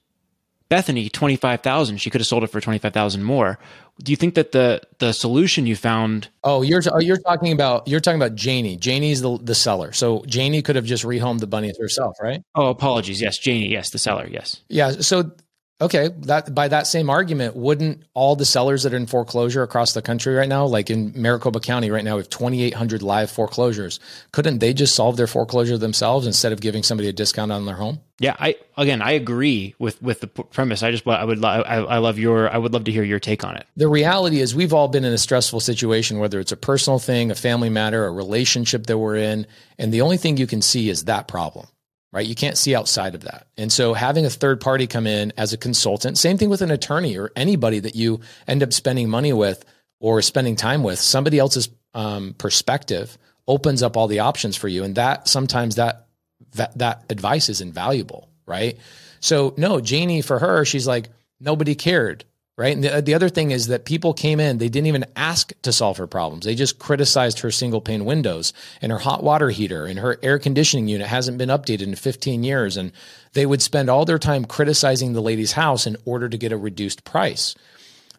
Bethany 0.69 1.09
twenty 1.09 1.37
five 1.37 1.61
thousand. 1.61 1.99
She 1.99 2.11
could 2.11 2.21
have 2.21 2.27
sold 2.27 2.43
it 2.45 2.49
for 2.49 2.61
twenty 2.61 2.79
five 2.79 2.93
thousand 2.93 3.25
more. 3.25 3.59
Do 4.03 4.11
you 4.11 4.17
think 4.17 4.35
that 4.35 4.53
the 4.53 4.81
the 4.99 5.13
solution 5.13 5.67
you 5.67 5.77
found 5.77 6.29
oh 6.43 6.63
you're 6.63 6.83
oh, 6.91 6.99
you're 6.99 7.19
talking 7.19 7.53
about 7.53 7.87
you're 7.87 8.01
talking 8.01 8.21
about 8.21 8.35
janie. 8.35 8.77
Janie's 8.77 9.21
the, 9.21 9.39
the 9.39 9.55
seller. 9.55 9.93
So 9.93 10.25
janie 10.27 10.63
could 10.63 10.77
have 10.77 10.85
just 10.85 11.05
rehomed 11.05 11.41
the 11.41 11.47
bunnies 11.47 11.79
herself 11.79 12.17
right? 12.21 12.43
Oh 12.55 12.69
apologies. 12.69 13.21
Yes 13.21 13.39
janie. 13.39 13.69
Yes 13.69 13.91
the 13.91 13.99
seller. 13.99 14.27
Yes. 14.29 14.63
Yeah 14.69 14.91
so 14.93 15.33
Okay, 15.81 16.11
that 16.21 16.55
by 16.55 16.69
that 16.69 16.87
same 16.87 17.11
argument, 17.11 17.57
wouldn't 17.57 18.05
all 18.15 18.37
the 18.37 18.45
sellers 18.45 18.85
that 18.85 18.95
are 18.95 18.97
in 18.97 19.07
foreclosure 19.07 19.65
across 19.65 19.93
the 19.93 20.03
country 20.03 20.33
right 20.33 20.49
now, 20.49 20.67
like 20.67 20.89
in 20.89 21.13
Maricopa 21.17 21.59
County 21.59 21.91
right 21.91 22.05
now, 22.05 22.15
we 22.15 22.21
have 22.21 22.31
2,800 22.31 23.03
live 23.03 23.29
foreclosures. 23.29 23.99
Couldn't 24.31 24.61
they 24.61 24.73
just 24.73 24.95
solve 24.95 25.17
their 25.17 25.27
foreclosure 25.27 25.77
themselves 25.77 26.29
instead 26.29 26.53
of 26.53 26.61
giving 26.61 26.85
somebody 26.85 27.09
a 27.09 27.13
discount 27.13 27.51
on 27.51 27.67
their 27.67 27.75
home? 27.75 27.99
Yeah, 28.21 28.37
I 28.39 28.55
again, 28.77 29.03
I 29.03 29.13
agree 29.13 29.75
with 29.81 30.01
with 30.01 30.21
the 30.21 30.29
premise. 30.29 30.85
I 30.85 30.93
just 30.93 31.05
I 31.09 31.25
would 31.25 31.45
I, 31.45 31.59
I 31.59 31.99
love 31.99 32.21
your 32.21 32.49
I 32.49 32.57
would 32.57 32.73
love 32.73 32.85
to 32.85 32.93
hear 32.93 33.03
your 33.03 33.19
take 33.19 33.43
on 33.43 33.57
it. 33.57 33.67
The 33.77 33.89
reality 33.89 34.39
is, 34.41 34.55
we've 34.55 34.73
all 34.73 34.87
been 34.87 35.05
in 35.05 35.13
a 35.13 35.19
stressful 35.19 35.59
situation, 35.59 36.21
whether 36.21 36.39
it's 36.39 36.53
a 36.53 36.57
personal 36.57 37.01
thing, 37.01 37.33
a 37.33 37.35
family 37.35 37.69
matter, 37.69 38.07
a 38.07 38.13
relationship 38.13 38.87
that 38.87 38.97
we're 38.97 39.17
in, 39.17 39.49
and 39.77 39.93
the 39.93 40.03
only 40.03 40.19
thing 40.19 40.37
you 40.37 40.47
can 40.47 40.63
see 40.63 40.89
is 40.89 41.07
that 41.07 41.27
problem 41.27 41.67
right? 42.15 42.27
You 42.27 42.37
can't 42.37 42.57
see 42.57 42.77
outside 42.77 43.17
of 43.17 43.23
that. 43.23 43.49
And 43.59 43.73
so 43.73 43.93
having 43.93 44.25
a 44.25 44.31
third 44.31 44.61
party 44.61 44.87
come 44.87 45.05
in 45.05 45.33
as 45.37 45.53
a 45.53 45.59
consultant, 45.59 46.17
same 46.17 46.39
thing 46.39 46.49
with 46.49 46.63
an 46.63 46.71
attorney 46.71 47.19
or 47.19 47.33
anybody 47.35 47.81
that 47.81 47.97
you 47.97 48.21
end 48.47 48.63
up 48.63 48.73
spending 48.73 49.11
money 49.11 49.33
with 49.33 49.65
or 49.99 50.23
spending 50.23 50.55
time 50.55 50.85
with, 50.85 51.01
somebody 51.01 51.41
else's 51.41 51.69
um, 51.93 52.35
perspective 52.39 53.19
opens 53.49 53.83
up 53.83 53.97
all 53.97 54.07
the 54.07 54.21
options 54.21 54.57
for 54.57 54.69
you. 54.69 54.85
And 54.85 54.95
that 54.95 55.27
sometimes 55.27 55.75
that, 55.75 56.07
that, 56.53 56.79
that 56.79 57.05
advice 57.11 57.49
is 57.49 57.61
invaluable, 57.61 58.29
right? 58.47 58.79
So 59.19 59.53
no, 59.57 59.81
Janie, 59.81 60.23
for 60.23 60.39
her, 60.39 60.65
she's 60.65 60.87
like, 60.87 61.09
nobody 61.41 61.75
cared 61.75 62.25
right? 62.57 62.75
And 62.75 62.85
the, 62.85 62.97
uh, 62.97 63.01
the 63.01 63.15
other 63.15 63.29
thing 63.29 63.51
is 63.51 63.67
that 63.69 63.85
people 63.85 64.15
came 64.15 64.41
in, 64.41 64.59
they 64.59 64.69
didn't 64.69 64.87
even 64.87 65.07
ask 65.17 65.53
to 65.63 65.73
solve 65.73 65.97
her 65.97 66.07
problems. 66.07 66.45
They 66.45 66.55
just 66.55 66.79
criticized 66.79 67.41
her 67.41 67.51
single 67.51 67.81
pane 67.81 68.05
windows 68.05 68.53
and 68.81 68.93
her 68.93 68.99
hot 68.99 69.23
water 69.23 69.51
heater 69.51 69.87
and 69.87 69.99
her 69.99 70.19
air 70.23 70.39
conditioning 70.39 70.89
unit 70.89 71.07
hasn't 71.07 71.39
been 71.39 71.49
updated 71.49 71.83
in 71.83 71.95
15 71.95 72.45
years. 72.45 72.77
And 72.77 72.93
they 73.33 73.47
would 73.47 73.63
spend 73.63 73.91
all 73.91 74.05
their 74.05 74.19
time 74.19 74.45
criticizing 74.45 75.13
the 75.13 75.23
lady's 75.23 75.53
house 75.53 75.87
in 75.87 75.97
order 76.05 76.29
to 76.29 76.39
get 76.39 76.53
a 76.53 76.57
reduced 76.57 77.05
price. 77.05 77.55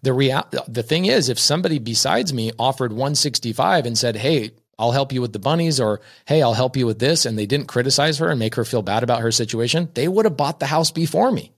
The 0.01 0.63
the 0.67 0.83
thing 0.83 1.05
is, 1.05 1.29
if 1.29 1.39
somebody 1.39 1.79
besides 1.79 2.31
me 2.31 2.51
offered 2.59 2.91
165 2.91 3.88
and 3.88 3.97
said, 3.97 4.15
Hey, 4.15 4.51
I'll 4.77 4.91
help 4.91 5.11
you 5.11 5.21
with 5.21 5.33
the 5.33 5.39
bunnies, 5.39 5.79
or 5.79 6.01
hey, 6.27 6.43
I'll 6.43 6.53
help 6.53 6.77
you 6.77 6.86
with 6.86 6.99
this, 6.99 7.25
and 7.25 7.39
they 7.39 7.47
didn't 7.47 7.67
criticize 7.67 8.19
her 8.19 8.29
and 8.29 8.38
make 8.38 8.53
her 8.55 8.65
feel 8.65 8.83
bad 8.83 9.01
about 9.01 9.21
her 9.21 9.31
situation, 9.31 9.89
they 9.93 10.07
would 10.07 10.25
have 10.25 10.38
bought 10.38 10.59
the 10.59 10.67
house 10.67 10.91
before 10.91 11.31
me. 11.31 11.55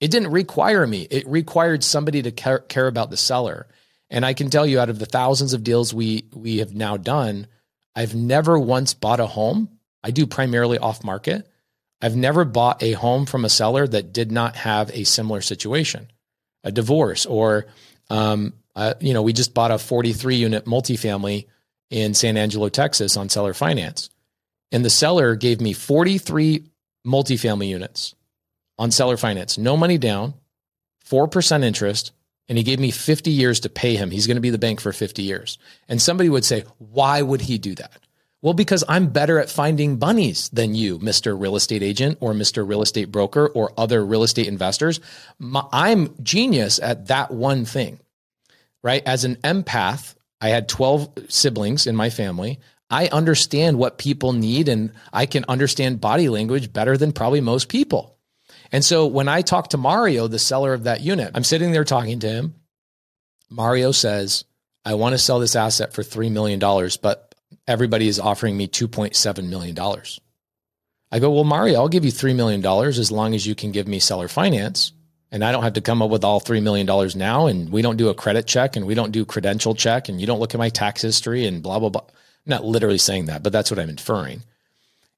It 0.00 0.10
didn't 0.10 0.30
require 0.30 0.86
me. 0.86 1.06
It 1.10 1.26
required 1.26 1.82
somebody 1.82 2.22
to 2.22 2.30
care, 2.30 2.58
care 2.58 2.86
about 2.86 3.10
the 3.10 3.16
seller. 3.16 3.66
And 4.10 4.24
I 4.24 4.34
can 4.34 4.50
tell 4.50 4.66
you 4.66 4.78
out 4.78 4.90
of 4.90 4.98
the 4.98 5.06
thousands 5.06 5.52
of 5.52 5.64
deals 5.64 5.94
we 5.94 6.28
we 6.32 6.58
have 6.58 6.74
now 6.74 6.96
done, 6.96 7.46
I've 7.94 8.14
never 8.14 8.58
once 8.58 8.94
bought 8.94 9.20
a 9.20 9.26
home. 9.26 9.70
I 10.04 10.10
do 10.10 10.26
primarily 10.26 10.78
off 10.78 11.02
market. 11.02 11.48
I've 12.00 12.14
never 12.14 12.44
bought 12.44 12.82
a 12.82 12.92
home 12.92 13.24
from 13.26 13.44
a 13.44 13.48
seller 13.48 13.86
that 13.86 14.12
did 14.12 14.30
not 14.30 14.54
have 14.56 14.90
a 14.90 15.04
similar 15.04 15.40
situation, 15.40 16.10
a 16.62 16.70
divorce, 16.70 17.24
or 17.24 17.66
um, 18.10 18.52
uh, 18.76 18.94
you 19.00 19.14
know, 19.14 19.22
we 19.22 19.32
just 19.32 19.54
bought 19.54 19.70
a 19.70 19.78
43 19.78 20.36
unit 20.36 20.66
multifamily 20.66 21.46
in 21.88 22.12
San 22.12 22.36
Angelo, 22.36 22.68
Texas, 22.68 23.16
on 23.16 23.30
seller 23.30 23.54
finance, 23.54 24.10
and 24.70 24.84
the 24.84 24.90
seller 24.90 25.34
gave 25.34 25.60
me 25.60 25.72
43 25.72 26.68
multifamily 27.06 27.68
units 27.68 28.14
on 28.78 28.90
seller 28.90 29.16
finance, 29.16 29.58
no 29.58 29.76
money 29.76 29.98
down, 29.98 30.34
4% 31.08 31.64
interest, 31.64 32.12
and 32.48 32.58
he 32.58 32.64
gave 32.64 32.78
me 32.78 32.90
50 32.90 33.30
years 33.30 33.60
to 33.60 33.68
pay 33.68 33.96
him. 33.96 34.10
He's 34.10 34.26
going 34.26 34.36
to 34.36 34.40
be 34.40 34.50
the 34.50 34.58
bank 34.58 34.80
for 34.80 34.92
50 34.92 35.22
years. 35.22 35.58
And 35.88 36.00
somebody 36.00 36.28
would 36.28 36.44
say, 36.44 36.64
why 36.78 37.22
would 37.22 37.40
he 37.40 37.58
do 37.58 37.74
that? 37.76 37.98
Well, 38.42 38.54
because 38.54 38.84
I'm 38.88 39.08
better 39.08 39.40
at 39.40 39.50
finding 39.50 39.96
bunnies 39.96 40.50
than 40.50 40.74
you, 40.74 40.98
Mr. 40.98 41.40
Real 41.40 41.56
Estate 41.56 41.82
Agent 41.82 42.18
or 42.20 42.32
Mr. 42.32 42.68
Real 42.68 42.82
Estate 42.82 43.10
Broker 43.10 43.48
or 43.48 43.72
other 43.76 44.04
real 44.04 44.22
estate 44.22 44.46
investors. 44.46 45.00
I'm 45.72 46.14
genius 46.22 46.78
at 46.78 47.08
that 47.08 47.30
one 47.32 47.64
thing, 47.64 47.98
right? 48.84 49.02
As 49.06 49.24
an 49.24 49.36
empath, 49.36 50.14
I 50.40 50.50
had 50.50 50.68
12 50.68 51.10
siblings 51.28 51.86
in 51.86 51.96
my 51.96 52.10
family. 52.10 52.60
I 52.88 53.08
understand 53.08 53.78
what 53.78 53.98
people 53.98 54.32
need 54.32 54.68
and 54.68 54.92
I 55.12 55.26
can 55.26 55.44
understand 55.48 56.00
body 56.00 56.28
language 56.28 56.72
better 56.72 56.96
than 56.96 57.12
probably 57.12 57.40
most 57.40 57.68
people. 57.68 58.15
And 58.72 58.84
so 58.84 59.06
when 59.06 59.28
I 59.28 59.42
talk 59.42 59.70
to 59.70 59.76
Mario, 59.76 60.28
the 60.28 60.38
seller 60.38 60.72
of 60.74 60.84
that 60.84 61.00
unit, 61.00 61.32
I'm 61.34 61.44
sitting 61.44 61.72
there 61.72 61.84
talking 61.84 62.20
to 62.20 62.28
him. 62.28 62.54
Mario 63.50 63.92
says, 63.92 64.44
I 64.84 64.94
want 64.94 65.14
to 65.14 65.18
sell 65.18 65.40
this 65.40 65.56
asset 65.56 65.92
for 65.92 66.02
$3 66.02 66.30
million, 66.30 66.60
but 67.02 67.34
everybody 67.66 68.08
is 68.08 68.20
offering 68.20 68.56
me 68.56 68.68
$2.7 68.68 69.48
million. 69.48 69.76
I 71.12 71.18
go, 71.18 71.30
Well, 71.30 71.44
Mario, 71.44 71.80
I'll 71.80 71.88
give 71.88 72.04
you 72.04 72.12
$3 72.12 72.34
million 72.34 72.64
as 72.64 73.12
long 73.12 73.34
as 73.34 73.46
you 73.46 73.54
can 73.54 73.72
give 73.72 73.88
me 73.88 73.98
seller 73.98 74.28
finance. 74.28 74.92
And 75.32 75.44
I 75.44 75.50
don't 75.52 75.64
have 75.64 75.72
to 75.74 75.80
come 75.80 76.02
up 76.02 76.10
with 76.10 76.24
all 76.24 76.40
$3 76.40 76.62
million 76.62 76.86
now. 77.16 77.46
And 77.46 77.70
we 77.70 77.82
don't 77.82 77.96
do 77.96 78.08
a 78.08 78.14
credit 78.14 78.46
check 78.46 78.76
and 78.76 78.86
we 78.86 78.94
don't 78.94 79.10
do 79.10 79.24
credential 79.24 79.74
check 79.74 80.08
and 80.08 80.20
you 80.20 80.26
don't 80.26 80.38
look 80.38 80.54
at 80.54 80.58
my 80.58 80.68
tax 80.68 81.02
history 81.02 81.46
and 81.46 81.62
blah, 81.62 81.78
blah, 81.78 81.88
blah. 81.88 82.04
Not 82.46 82.64
literally 82.64 82.98
saying 82.98 83.26
that, 83.26 83.42
but 83.42 83.52
that's 83.52 83.70
what 83.70 83.80
I'm 83.80 83.90
inferring. 83.90 84.44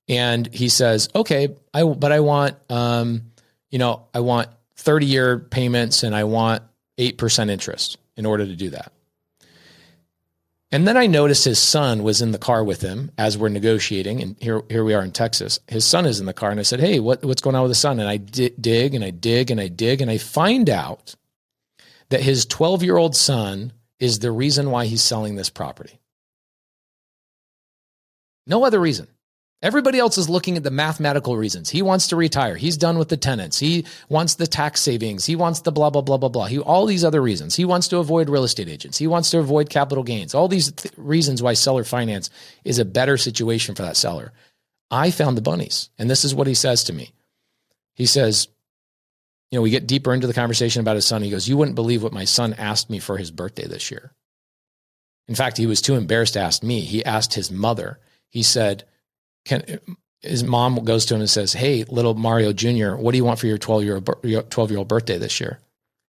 And 0.09 0.47
he 0.47 0.71
says, 0.71 1.11
okay, 1.15 1.55
I, 1.75 1.85
but 1.85 2.11
I 2.11 2.21
want, 2.21 2.57
um, 2.71 3.28
you 3.71 3.79
know, 3.79 4.07
I 4.15 4.21
want 4.21 4.49
30 4.77 5.07
year 5.07 5.39
payments 5.39 6.03
and 6.03 6.15
I 6.15 6.25
want 6.25 6.63
8% 6.99 7.51
interest 7.51 7.99
in 8.17 8.27
order 8.27 8.47
to 8.47 8.57
do 8.57 8.71
that. 8.71 8.93
And 10.71 10.87
then 10.87 10.99
I 10.99 11.07
noticed 11.07 11.45
his 11.45 11.59
son 11.59 12.03
was 12.03 12.21
in 12.21 12.33
the 12.33 12.39
car 12.39 12.63
with 12.63 12.83
him 12.83 13.11
as 13.17 13.39
we're 13.39 13.49
negotiating. 13.49 14.21
And 14.21 14.37
here, 14.39 14.63
here 14.69 14.85
we 14.85 14.93
are 14.93 15.03
in 15.03 15.13
Texas. 15.13 15.61
His 15.67 15.87
son 15.87 16.05
is 16.05 16.21
in 16.21 16.27
the 16.27 16.35
car. 16.35 16.51
And 16.51 16.61
I 16.61 16.65
said, 16.65 16.81
Hey, 16.81 17.01
what, 17.01 17.25
what's 17.25 17.41
going 17.41 17.57
on 17.57 17.63
with 17.63 17.71
the 17.71 17.77
son? 17.77 17.99
And 18.01 18.09
I 18.09 18.19
di- 18.19 18.51
dig 18.61 18.95
and 18.95 19.03
I 19.03 19.11
dig 19.11 19.51
and 19.51 19.61
I 19.61 19.69
dig 19.69 20.03
and 20.03 20.11
I 20.11 20.19
find 20.19 20.69
out 20.69 21.15
that 22.11 22.21
his 22.21 22.45
12 22.45 22.83
year 22.83 22.99
old 22.99 23.17
son 23.17 23.73
is 23.99 24.19
the 24.19 24.31
reason 24.31 24.71
why 24.71 24.85
he's 24.85 25.03
selling 25.03 25.37
this 25.37 25.51
property. 25.51 25.99
No 28.47 28.65
other 28.65 28.81
reason. 28.81 29.09
Everybody 29.61 29.99
else 29.99 30.19
is 30.19 30.29
looking 30.29 30.57
at 30.57 30.63
the 30.63 30.71
mathematical 30.71 31.37
reasons. 31.37 31.69
He 31.69 31.83
wants 31.83 32.07
to 32.09 32.17
retire. 32.17 32.55
He's 32.55 32.77
done 32.77 32.97
with 32.97 33.09
the 33.09 33.17
tenants. 33.17 33.59
He 33.59 33.87
wants 34.09 34.37
the 34.37 34.47
tax 34.47 34.81
savings. 34.81 35.27
He 35.27 35.35
wants 35.35 35.61
the 35.61 35.73
blah, 35.73 35.91
blah, 35.91 36.03
blah, 36.03 36.17
blah, 36.17 36.29
blah. 36.29 36.47
He, 36.47 36.61
all 36.61 36.87
these 36.87 37.05
other 37.05 37.21
reasons. 37.21 37.57
He 37.57 37.65
wants 37.65 37.89
to 37.89 37.99
avoid 37.99 38.29
real 38.29 38.45
estate 38.45 38.69
agents. 38.69 38.99
He 38.99 39.09
wants 39.09 39.31
to 39.33 39.41
avoid 39.41 39.69
capital 39.69 40.05
gains. 40.05 40.33
All 40.33 40.47
these 40.47 40.71
th- 40.71 40.95
reasons 40.97 41.43
why 41.43 41.55
seller 41.55 41.83
finance 41.83 42.31
is 42.65 42.79
a 42.79 42.85
better 42.85 43.17
situation 43.17 43.75
for 43.75 43.83
that 43.83 43.97
seller. 43.97 44.33
I 44.93 45.11
found 45.11 45.37
the 45.37 45.43
bunnies. 45.43 45.91
And 45.99 46.09
this 46.09 46.25
is 46.25 46.37
what 46.37 46.47
he 46.47 46.55
says 46.55 46.85
to 46.85 46.93
me. 46.93 47.13
He 47.95 48.07
says, 48.07 48.47
you 49.51 49.59
know, 49.59 49.63
we 49.63 49.71
get 49.71 49.89
deeper 49.89 50.15
into 50.15 50.29
the 50.29 50.35
conversation 50.35 50.81
about 50.81 50.95
his 50.95 51.07
son. 51.07 51.23
He 51.23 51.31
goes, 51.31 51.49
You 51.49 51.57
wouldn't 51.57 51.75
believe 51.75 52.03
what 52.03 52.13
my 52.13 52.25
son 52.25 52.55
asked 52.55 52.91
me 52.91 53.01
for 53.01 53.17
his 53.17 53.33
birthday 53.33 53.67
this 53.67 53.91
year. 53.91 54.13
In 55.27 55.35
fact, 55.35 55.57
he 55.57 55.67
was 55.67 55.81
too 55.81 55.95
embarrassed 55.95 56.35
to 56.35 56.41
ask 56.41 56.63
me. 56.63 56.81
He 56.81 57.05
asked 57.05 57.35
his 57.35 57.51
mother. 57.51 57.99
He 58.29 58.43
said, 58.43 58.85
can 59.45 59.81
his 60.21 60.43
mom 60.43 60.85
goes 60.85 61.07
to 61.07 61.15
him 61.15 61.21
and 61.21 61.31
says, 61.31 61.53
"Hey, 61.53 61.85
little 61.85 62.15
Mario 62.15 62.53
Jr., 62.53 62.95
what 62.97 63.13
do 63.13 63.19
you 63.19 63.25
want 63.25 63.39
for 63.39 63.47
your 63.47 63.59
12 63.59 63.85
year 63.85 64.01
12 64.01 64.71
year 64.71 64.79
old 64.79 64.89
birthday 64.89 65.19
this 65.19 65.41
year?" 65.41 65.61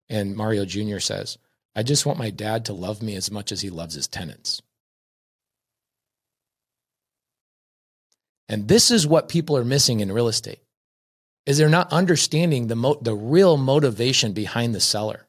And 0.08 0.36
Mario 0.36 0.64
Jr. 0.64 1.00
says, 1.00 1.38
"I 1.74 1.82
just 1.82 2.06
want 2.06 2.18
my 2.18 2.30
dad 2.30 2.64
to 2.66 2.72
love 2.72 3.02
me 3.02 3.16
as 3.16 3.30
much 3.30 3.50
as 3.52 3.62
he 3.62 3.70
loves 3.70 3.94
his 3.94 4.06
tenants." 4.06 4.62
And 8.48 8.68
this 8.68 8.90
is 8.92 9.06
what 9.06 9.28
people 9.28 9.56
are 9.56 9.64
missing 9.64 10.00
in 10.00 10.12
real 10.12 10.28
estate. 10.28 10.60
Is 11.46 11.58
they're 11.58 11.68
not 11.68 11.92
understanding 11.92 12.66
the 12.66 12.76
mo- 12.76 12.98
the 13.00 13.14
real 13.14 13.56
motivation 13.56 14.32
behind 14.32 14.74
the 14.74 14.80
seller. 14.80 15.26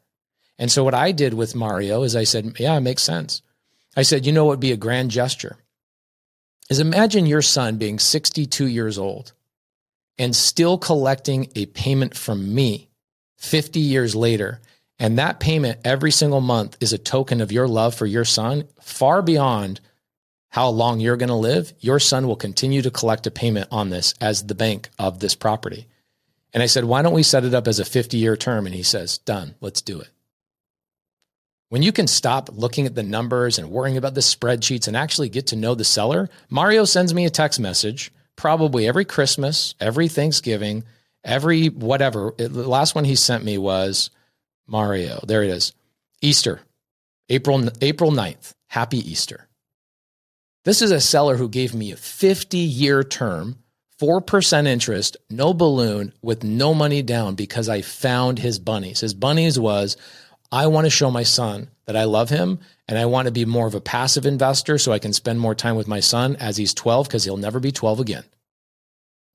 And 0.60 0.72
so 0.72 0.84
what 0.84 0.94
I 0.94 1.12
did 1.12 1.34
with 1.34 1.56
Mario 1.56 2.04
is 2.04 2.16
I 2.16 2.24
said, 2.24 2.60
"Yeah, 2.60 2.78
it 2.78 2.82
makes 2.82 3.04
sense." 3.04 3.42
I 3.96 4.04
said, 4.04 4.26
"You 4.26 4.32
know 4.32 4.46
what 4.46 4.54
would 4.54 4.60
be 4.60 4.72
a 4.72 4.78
grand 4.78 5.12
gesture?" 5.12 5.58
Is 6.70 6.80
imagine 6.80 7.26
your 7.26 7.42
son 7.42 7.78
being 7.78 8.00
62 8.00 8.66
years 8.66 8.98
old 8.98 9.34
and 10.18 10.36
still 10.36 10.78
collecting 10.78 11.50
a 11.56 11.66
payment 11.68 12.16
from 12.16 12.54
me 12.54 12.90
50 13.38 13.80
years 13.80 14.16
later. 14.16 14.60
And 15.00 15.20
that 15.20 15.40
payment 15.40 15.80
every 15.86 16.12
single 16.12 16.42
month 16.42 16.78
is 16.82 16.92
a 16.92 16.98
token 16.98 17.40
of 17.42 17.52
your 17.52 17.68
love 17.68 17.94
for 17.94 18.06
your 18.06 18.26
son, 18.26 18.68
far 18.82 19.22
beyond 19.22 19.80
how 20.50 20.70
long 20.70 21.00
you're 21.00 21.18
going 21.18 21.30
to 21.30 21.36
live. 21.36 21.72
Your 21.80 22.00
son 22.00 22.28
will 22.28 22.36
continue 22.36 22.82
to 22.82 22.92
collect 22.92 23.28
a 23.28 23.32
payment 23.32 23.68
on 23.72 23.90
this 23.90 24.16
as 24.20 24.48
the 24.48 24.56
bank 24.56 24.90
of 24.98 25.20
this 25.20 25.36
property. 25.36 25.88
And 26.54 26.64
I 26.64 26.66
said, 26.66 26.86
why 26.86 27.04
don't 27.04 27.14
we 27.14 27.24
set 27.24 27.46
it 27.46 27.54
up 27.54 27.68
as 27.68 27.80
a 27.80 27.86
50 27.86 28.18
year 28.18 28.36
term? 28.36 28.66
And 28.66 28.74
he 28.74 28.84
says, 28.84 29.20
done, 29.20 29.54
let's 29.62 29.82
do 29.82 30.00
it. 30.00 30.10
When 31.70 31.82
you 31.82 31.92
can 31.92 32.08
stop 32.08 32.50
looking 32.54 32.86
at 32.86 32.96
the 32.96 33.04
numbers 33.04 33.60
and 33.60 33.70
worrying 33.70 33.98
about 33.98 34.14
the 34.14 34.22
spreadsheets 34.22 34.88
and 34.88 34.96
actually 34.96 35.28
get 35.28 35.48
to 35.48 35.58
know 35.58 35.76
the 35.76 35.84
seller, 35.84 36.30
Mario 36.50 36.86
sends 36.86 37.14
me 37.14 37.26
a 37.26 37.30
text 37.30 37.60
message 37.60 38.12
probably 38.38 38.88
every 38.88 39.04
Christmas, 39.04 39.76
every 39.80 40.08
Thanksgiving, 40.08 40.86
every 41.26 41.68
whatever. 41.68 42.34
The 42.38 42.50
last 42.50 42.96
one 42.96 43.04
he 43.04 43.16
sent 43.16 43.44
me 43.44 43.58
was 43.58 44.12
Mario. 44.66 45.20
There 45.28 45.44
it 45.44 45.50
is. 45.50 45.74
Easter, 46.22 46.62
April, 47.28 47.70
April 47.82 48.12
9th. 48.12 48.54
Happy 48.68 49.00
Easter. 49.00 49.48
This 50.64 50.82
is 50.82 50.92
a 50.92 51.02
seller 51.02 51.38
who 51.38 51.50
gave 51.50 51.74
me 51.74 51.92
a 51.92 51.98
50 51.98 52.58
year 52.58 53.04
term, 53.04 53.58
4% 54.02 54.68
interest, 54.68 55.18
no 55.30 55.54
balloon, 55.54 56.14
with 56.22 56.44
no 56.44 56.74
money 56.74 57.02
down 57.02 57.36
because 57.36 57.68
I 57.68 57.82
found 57.82 58.40
his 58.40 58.60
bunnies. 58.60 59.00
His 59.00 59.14
bunnies 59.14 59.58
was, 59.58 59.98
I 60.52 60.68
want 60.68 60.86
to 60.86 60.92
show 60.92 61.12
my 61.12 61.24
son 61.24 61.70
that 61.86 61.98
I 61.98 62.06
love 62.06 62.30
him 62.30 62.60
and 62.88 62.98
I 62.98 63.06
want 63.06 63.26
to 63.26 63.32
be 63.32 63.46
more 63.46 63.68
of 63.68 63.76
a 63.76 63.82
passive 63.82 64.26
investor 64.26 64.78
so 64.78 64.92
I 64.92 65.00
can 65.00 65.14
spend 65.14 65.40
more 65.40 65.56
time 65.56 65.76
with 65.76 65.88
my 65.88 66.00
son 66.00 66.36
as 66.38 66.58
he's 66.58 66.74
12 66.74 67.08
because 67.08 67.24
he'll 67.24 67.38
never 67.38 67.60
be 67.60 67.72
12 67.72 68.00
again. 68.00 68.24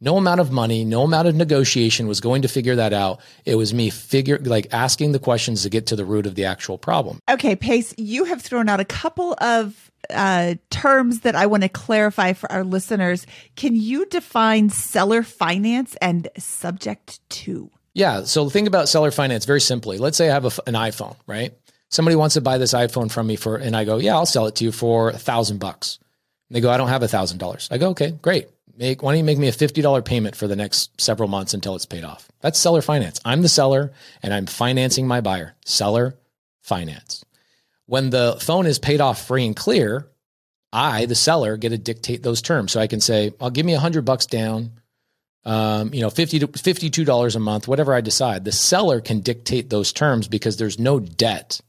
No 0.01 0.17
amount 0.17 0.41
of 0.41 0.51
money, 0.51 0.85
no 0.85 1.05
amount 1.05 1.29
of 1.29 1.37
negotiation 1.37 2.09
was 2.09 2.21
going 2.21 2.43
to 2.43 2.49
figure 2.49 2.75
that 2.75 2.93
out. 2.93 3.21
It 3.45 3.55
was 3.55 3.73
me 3.73 3.89
figure 3.89 4.37
like 4.39 4.67
asking 4.73 5.13
the 5.13 5.21
questions 5.21 5.63
to 5.63 5.71
get 5.71 5.87
to 5.87 5.97
the 5.97 6.05
root 6.05 6.27
of 6.27 6.35
the 6.35 6.45
actual 6.45 6.77
problem. 6.77 7.21
Okay, 7.31 7.55
Pace, 7.55 7.95
you 7.97 8.25
have 8.25 8.43
thrown 8.43 8.69
out 8.69 8.81
a 8.81 8.85
couple 8.85 9.37
of 9.41 9.93
uh, 10.11 10.57
terms 10.71 11.21
that 11.21 11.37
I 11.37 11.47
want 11.47 11.63
to 11.63 11.69
clarify 11.69 12.33
for 12.33 12.51
our 12.51 12.65
listeners. 12.65 13.27
Can 13.55 13.77
you 13.77 14.07
define 14.07 14.71
seller 14.71 15.23
finance 15.23 15.95
and 16.01 16.29
subject 16.37 17.21
to? 17.31 17.71
Yeah. 17.95 18.25
So 18.25 18.49
think 18.49 18.69
about 18.69 18.89
seller 18.89 19.11
finance 19.11 19.45
very 19.45 19.61
simply. 19.61 19.99
Let's 19.99 20.17
say 20.17 20.31
I 20.31 20.33
have 20.33 20.45
a, 20.45 20.69
an 20.69 20.75
iPhone, 20.75 21.17
right? 21.27 21.53
Somebody 21.91 22.17
wants 22.17 22.35
to 22.35 22.41
buy 22.41 22.57
this 22.59 22.73
iPhone 22.73 23.11
from 23.11 23.27
me 23.27 23.37
for, 23.37 23.57
and 23.57 23.77
I 23.77 23.85
go, 23.85 23.99
yeah, 23.99 24.15
I'll 24.15 24.25
sell 24.25 24.47
it 24.47 24.57
to 24.57 24.65
you 24.65 24.73
for 24.73 25.11
a 25.11 25.19
thousand 25.19 25.59
bucks. 25.59 25.99
They 26.51 26.61
go, 26.61 26.71
I 26.71 26.79
don't 26.79 26.89
have 26.89 27.03
a 27.03 27.09
thousand 27.09 27.39
dollars. 27.39 27.69
I 27.71 27.79
go, 27.79 27.91
okay, 27.91 28.13
great. 28.13 28.49
Make, 28.77 29.03
why 29.03 29.13
don't 29.13 29.19
you 29.19 29.25
make 29.25 29.39
me 29.39 29.49
a 29.49 29.53
$50 29.53 30.05
payment 30.05 30.35
for 30.35 30.47
the 30.47 30.57
next 30.57 30.99
several 30.99 31.29
months 31.29 31.53
until 31.53 31.75
it's 31.77 31.85
paid 31.85 32.05
off? 32.05 32.31
That's 32.41 32.59
seller 32.59 32.81
finance. 32.81 33.21
I'm 33.25 33.43
the 33.43 33.49
seller 33.49 33.93
and 34.23 34.33
I'm 34.33 34.47
financing 34.47 35.07
my 35.07 35.21
buyer. 35.21 35.55
Seller 35.67 36.15
finance. 36.63 37.25
When 37.87 38.09
the 38.09 38.39
phone 38.41 38.65
is 38.67 38.79
paid 38.79 39.03
off 39.03 39.27
free 39.27 39.45
and 39.45 39.55
clear, 39.55 40.09
I, 40.73 41.05
the 41.05 41.15
seller, 41.15 41.59
get 41.59 41.71
to 41.71 41.79
dictate 41.79 42.23
those 42.23 42.41
terms. 42.41 42.73
So 42.73 42.81
I 42.81 42.87
can 42.87 43.01
say, 43.01 43.35
I'll 43.41 43.51
give 43.51 43.67
me 43.67 43.75
a 43.75 43.81
hundred 43.81 44.07
bucks 44.07 44.25
down, 44.25 44.71
um, 45.45 45.93
you 45.93 46.01
know, 46.01 46.11
50 46.11 46.41
to 46.41 46.49
$52 46.49 47.37
a 47.37 47.39
month, 47.39 47.69
whatever 47.69 47.95
I 47.95 48.01
decide. 48.01 48.45
The 48.45 48.53
seller 48.53 49.01
can 49.01 49.21
dictate 49.21 49.71
those 49.71 49.93
terms 49.93 50.29
because 50.29 50.57
there's 50.57 50.79
no 50.79 51.01
debt, 51.01 51.61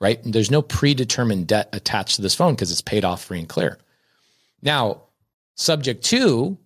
right? 0.00 0.20
There's 0.24 0.50
no 0.50 0.62
predetermined 0.62 1.46
debt 1.46 1.68
attached 1.72 2.16
to 2.16 2.22
this 2.22 2.34
phone 2.34 2.54
because 2.54 2.70
it's 2.70 2.80
paid 2.80 3.04
off 3.04 3.24
free 3.24 3.38
and 3.38 3.48
clear. 3.48 3.78
Now, 4.62 5.02
Subject 5.54 6.04
to 6.06 6.58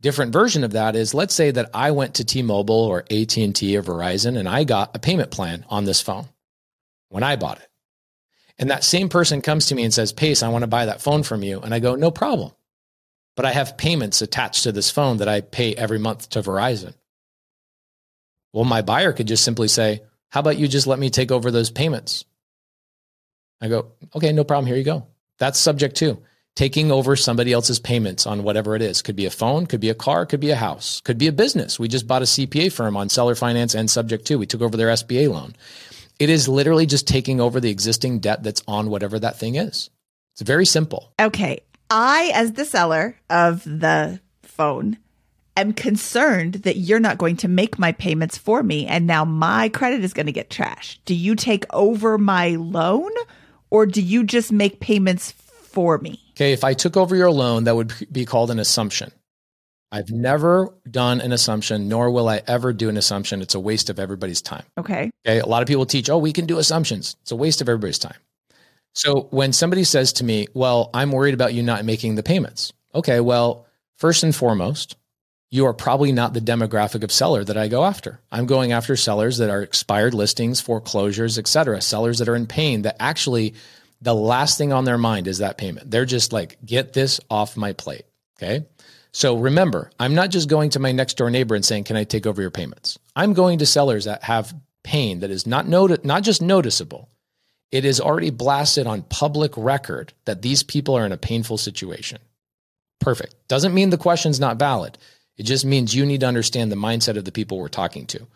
different 0.00 0.32
version 0.32 0.62
of 0.62 0.72
that 0.72 0.94
is 0.94 1.14
let's 1.14 1.34
say 1.34 1.50
that 1.50 1.70
I 1.72 1.90
went 1.90 2.14
to 2.16 2.24
T-Mobile 2.24 2.74
or 2.74 3.00
AT&T 3.10 3.76
or 3.76 3.82
Verizon 3.82 4.38
and 4.38 4.48
I 4.48 4.64
got 4.64 4.94
a 4.94 5.00
payment 5.00 5.30
plan 5.30 5.64
on 5.68 5.84
this 5.84 6.00
phone 6.00 6.26
when 7.08 7.22
I 7.22 7.36
bought 7.36 7.58
it. 7.58 7.68
And 8.58 8.70
that 8.70 8.84
same 8.84 9.08
person 9.08 9.42
comes 9.42 9.66
to 9.66 9.74
me 9.74 9.84
and 9.84 9.92
says, 9.92 10.12
"Pace, 10.12 10.42
I 10.42 10.48
want 10.48 10.62
to 10.62 10.68
buy 10.68 10.86
that 10.86 11.02
phone 11.02 11.22
from 11.22 11.42
you." 11.42 11.60
And 11.60 11.74
I 11.74 11.78
go, 11.78 11.94
"No 11.94 12.10
problem." 12.10 12.52
But 13.36 13.44
I 13.44 13.52
have 13.52 13.76
payments 13.76 14.22
attached 14.22 14.64
to 14.64 14.72
this 14.72 14.90
phone 14.90 15.18
that 15.18 15.28
I 15.28 15.42
pay 15.42 15.74
every 15.74 15.98
month 15.98 16.30
to 16.30 16.42
Verizon. 16.42 16.94
Well, 18.52 18.64
my 18.64 18.82
buyer 18.82 19.12
could 19.12 19.28
just 19.28 19.44
simply 19.44 19.68
say, 19.68 20.02
"How 20.30 20.40
about 20.40 20.58
you 20.58 20.66
just 20.66 20.86
let 20.86 20.98
me 20.98 21.10
take 21.10 21.30
over 21.30 21.50
those 21.50 21.70
payments?" 21.70 22.24
I 23.60 23.68
go, 23.68 23.92
"Okay, 24.14 24.32
no 24.32 24.44
problem. 24.44 24.66
Here 24.66 24.76
you 24.76 24.84
go." 24.84 25.06
That's 25.38 25.60
subject 25.60 25.96
to 25.98 26.18
taking 26.54 26.90
over 26.90 27.14
somebody 27.14 27.52
else's 27.52 27.78
payments 27.78 28.26
on 28.26 28.42
whatever 28.42 28.74
it 28.74 28.82
is. 28.82 29.02
Could 29.02 29.16
be 29.16 29.26
a 29.26 29.30
phone, 29.30 29.66
could 29.66 29.80
be 29.80 29.90
a 29.90 29.94
car, 29.94 30.24
could 30.24 30.40
be 30.40 30.50
a 30.50 30.56
house, 30.56 31.02
could 31.04 31.18
be 31.18 31.26
a 31.26 31.32
business. 31.32 31.78
We 31.78 31.86
just 31.86 32.06
bought 32.06 32.22
a 32.22 32.26
CPA 32.26 32.70
firm 32.70 32.96
on 32.96 33.10
seller 33.10 33.34
finance 33.34 33.74
and 33.74 33.90
subject 33.90 34.26
to. 34.28 34.38
We 34.38 34.46
took 34.46 34.62
over 34.62 34.76
their 34.76 34.88
SBA 34.88 35.28
loan. 35.28 35.54
It 36.18 36.30
is 36.30 36.48
literally 36.48 36.86
just 36.86 37.06
taking 37.06 37.42
over 37.42 37.60
the 37.60 37.68
existing 37.68 38.20
debt 38.20 38.42
that's 38.42 38.62
on 38.66 38.88
whatever 38.88 39.18
that 39.18 39.38
thing 39.38 39.56
is. 39.56 39.90
It's 40.32 40.42
very 40.42 40.64
simple. 40.64 41.12
Okay. 41.20 41.60
I, 41.90 42.30
as 42.34 42.52
the 42.52 42.64
seller 42.64 43.16
of 43.30 43.64
the 43.64 44.20
phone, 44.42 44.98
am 45.56 45.72
concerned 45.72 46.54
that 46.54 46.76
you're 46.76 47.00
not 47.00 47.18
going 47.18 47.36
to 47.38 47.48
make 47.48 47.78
my 47.78 47.92
payments 47.92 48.36
for 48.36 48.62
me. 48.62 48.86
And 48.86 49.06
now 49.06 49.24
my 49.24 49.68
credit 49.68 50.04
is 50.04 50.12
going 50.12 50.26
to 50.26 50.32
get 50.32 50.50
trashed. 50.50 50.98
Do 51.04 51.14
you 51.14 51.34
take 51.34 51.64
over 51.72 52.18
my 52.18 52.50
loan 52.50 53.10
or 53.70 53.86
do 53.86 54.02
you 54.02 54.24
just 54.24 54.52
make 54.52 54.80
payments 54.80 55.32
for 55.32 55.98
me? 55.98 56.20
Okay, 56.32 56.52
if 56.52 56.64
I 56.64 56.74
took 56.74 56.96
over 56.96 57.16
your 57.16 57.30
loan, 57.30 57.64
that 57.64 57.76
would 57.76 57.92
be 58.12 58.24
called 58.24 58.50
an 58.50 58.58
assumption. 58.58 59.12
I've 59.92 60.10
never 60.10 60.74
done 60.90 61.20
an 61.20 61.32
assumption, 61.32 61.88
nor 61.88 62.10
will 62.10 62.28
I 62.28 62.42
ever 62.46 62.72
do 62.72 62.88
an 62.88 62.96
assumption. 62.96 63.40
It's 63.40 63.54
a 63.54 63.60
waste 63.60 63.88
of 63.88 63.98
everybody's 63.98 64.42
time. 64.42 64.64
Okay. 64.76 65.10
Okay. 65.26 65.38
A 65.38 65.46
lot 65.46 65.62
of 65.62 65.68
people 65.68 65.86
teach, 65.86 66.10
oh, 66.10 66.18
we 66.18 66.32
can 66.32 66.44
do 66.44 66.58
assumptions. 66.58 67.16
It's 67.22 67.30
a 67.30 67.36
waste 67.36 67.60
of 67.60 67.68
everybody's 67.68 67.98
time. 67.98 68.16
So 68.96 69.28
when 69.30 69.52
somebody 69.52 69.84
says 69.84 70.14
to 70.14 70.24
me, 70.24 70.46
well, 70.54 70.88
I'm 70.94 71.12
worried 71.12 71.34
about 71.34 71.52
you 71.52 71.62
not 71.62 71.84
making 71.84 72.14
the 72.14 72.22
payments. 72.22 72.72
Okay. 72.94 73.20
Well, 73.20 73.66
first 73.98 74.22
and 74.22 74.34
foremost, 74.34 74.96
you 75.50 75.66
are 75.66 75.74
probably 75.74 76.12
not 76.12 76.32
the 76.32 76.40
demographic 76.40 77.04
of 77.04 77.12
seller 77.12 77.44
that 77.44 77.58
I 77.58 77.68
go 77.68 77.84
after. 77.84 78.20
I'm 78.32 78.46
going 78.46 78.72
after 78.72 78.96
sellers 78.96 79.36
that 79.36 79.50
are 79.50 79.62
expired 79.62 80.14
listings, 80.14 80.62
foreclosures, 80.62 81.36
et 81.38 81.46
cetera, 81.46 81.82
sellers 81.82 82.18
that 82.18 82.28
are 82.28 82.34
in 82.34 82.46
pain 82.46 82.82
that 82.82 82.96
actually 82.98 83.54
the 84.00 84.14
last 84.14 84.56
thing 84.56 84.72
on 84.72 84.84
their 84.84 84.98
mind 84.98 85.28
is 85.28 85.38
that 85.38 85.58
payment. 85.58 85.90
They're 85.90 86.06
just 86.06 86.32
like, 86.32 86.56
get 86.64 86.94
this 86.94 87.20
off 87.30 87.56
my 87.56 87.74
plate. 87.74 88.06
Okay. 88.38 88.66
So 89.12 89.36
remember, 89.36 89.90
I'm 90.00 90.14
not 90.14 90.30
just 90.30 90.48
going 90.48 90.70
to 90.70 90.80
my 90.80 90.92
next 90.92 91.18
door 91.18 91.30
neighbor 91.30 91.54
and 91.54 91.64
saying, 91.64 91.84
can 91.84 91.96
I 91.96 92.04
take 92.04 92.26
over 92.26 92.40
your 92.40 92.50
payments? 92.50 92.98
I'm 93.14 93.34
going 93.34 93.58
to 93.58 93.66
sellers 93.66 94.06
that 94.06 94.22
have 94.24 94.54
pain 94.84 95.20
that 95.20 95.30
is 95.30 95.46
not 95.46 95.68
not 95.68 96.22
just 96.22 96.40
noticeable. 96.40 97.10
It 97.72 97.84
is 97.84 98.00
already 98.00 98.30
blasted 98.30 98.86
on 98.86 99.02
public 99.02 99.52
record 99.56 100.12
that 100.24 100.42
these 100.42 100.62
people 100.62 100.96
are 100.96 101.04
in 101.04 101.12
a 101.12 101.16
painful 101.16 101.58
situation. 101.58 102.18
Perfect. 103.00 103.34
Doesn't 103.48 103.74
mean 103.74 103.90
the 103.90 103.98
question's 103.98 104.40
not 104.40 104.58
valid. 104.58 104.98
It 105.36 105.42
just 105.42 105.64
means 105.64 105.94
you 105.94 106.06
need 106.06 106.20
to 106.20 106.26
understand 106.26 106.72
the 106.72 106.76
mindset 106.76 107.16
of 107.16 107.24
the 107.24 107.32
people 107.32 107.58
we're 107.58 107.68
talking 107.68 108.06
to. 108.06 108.26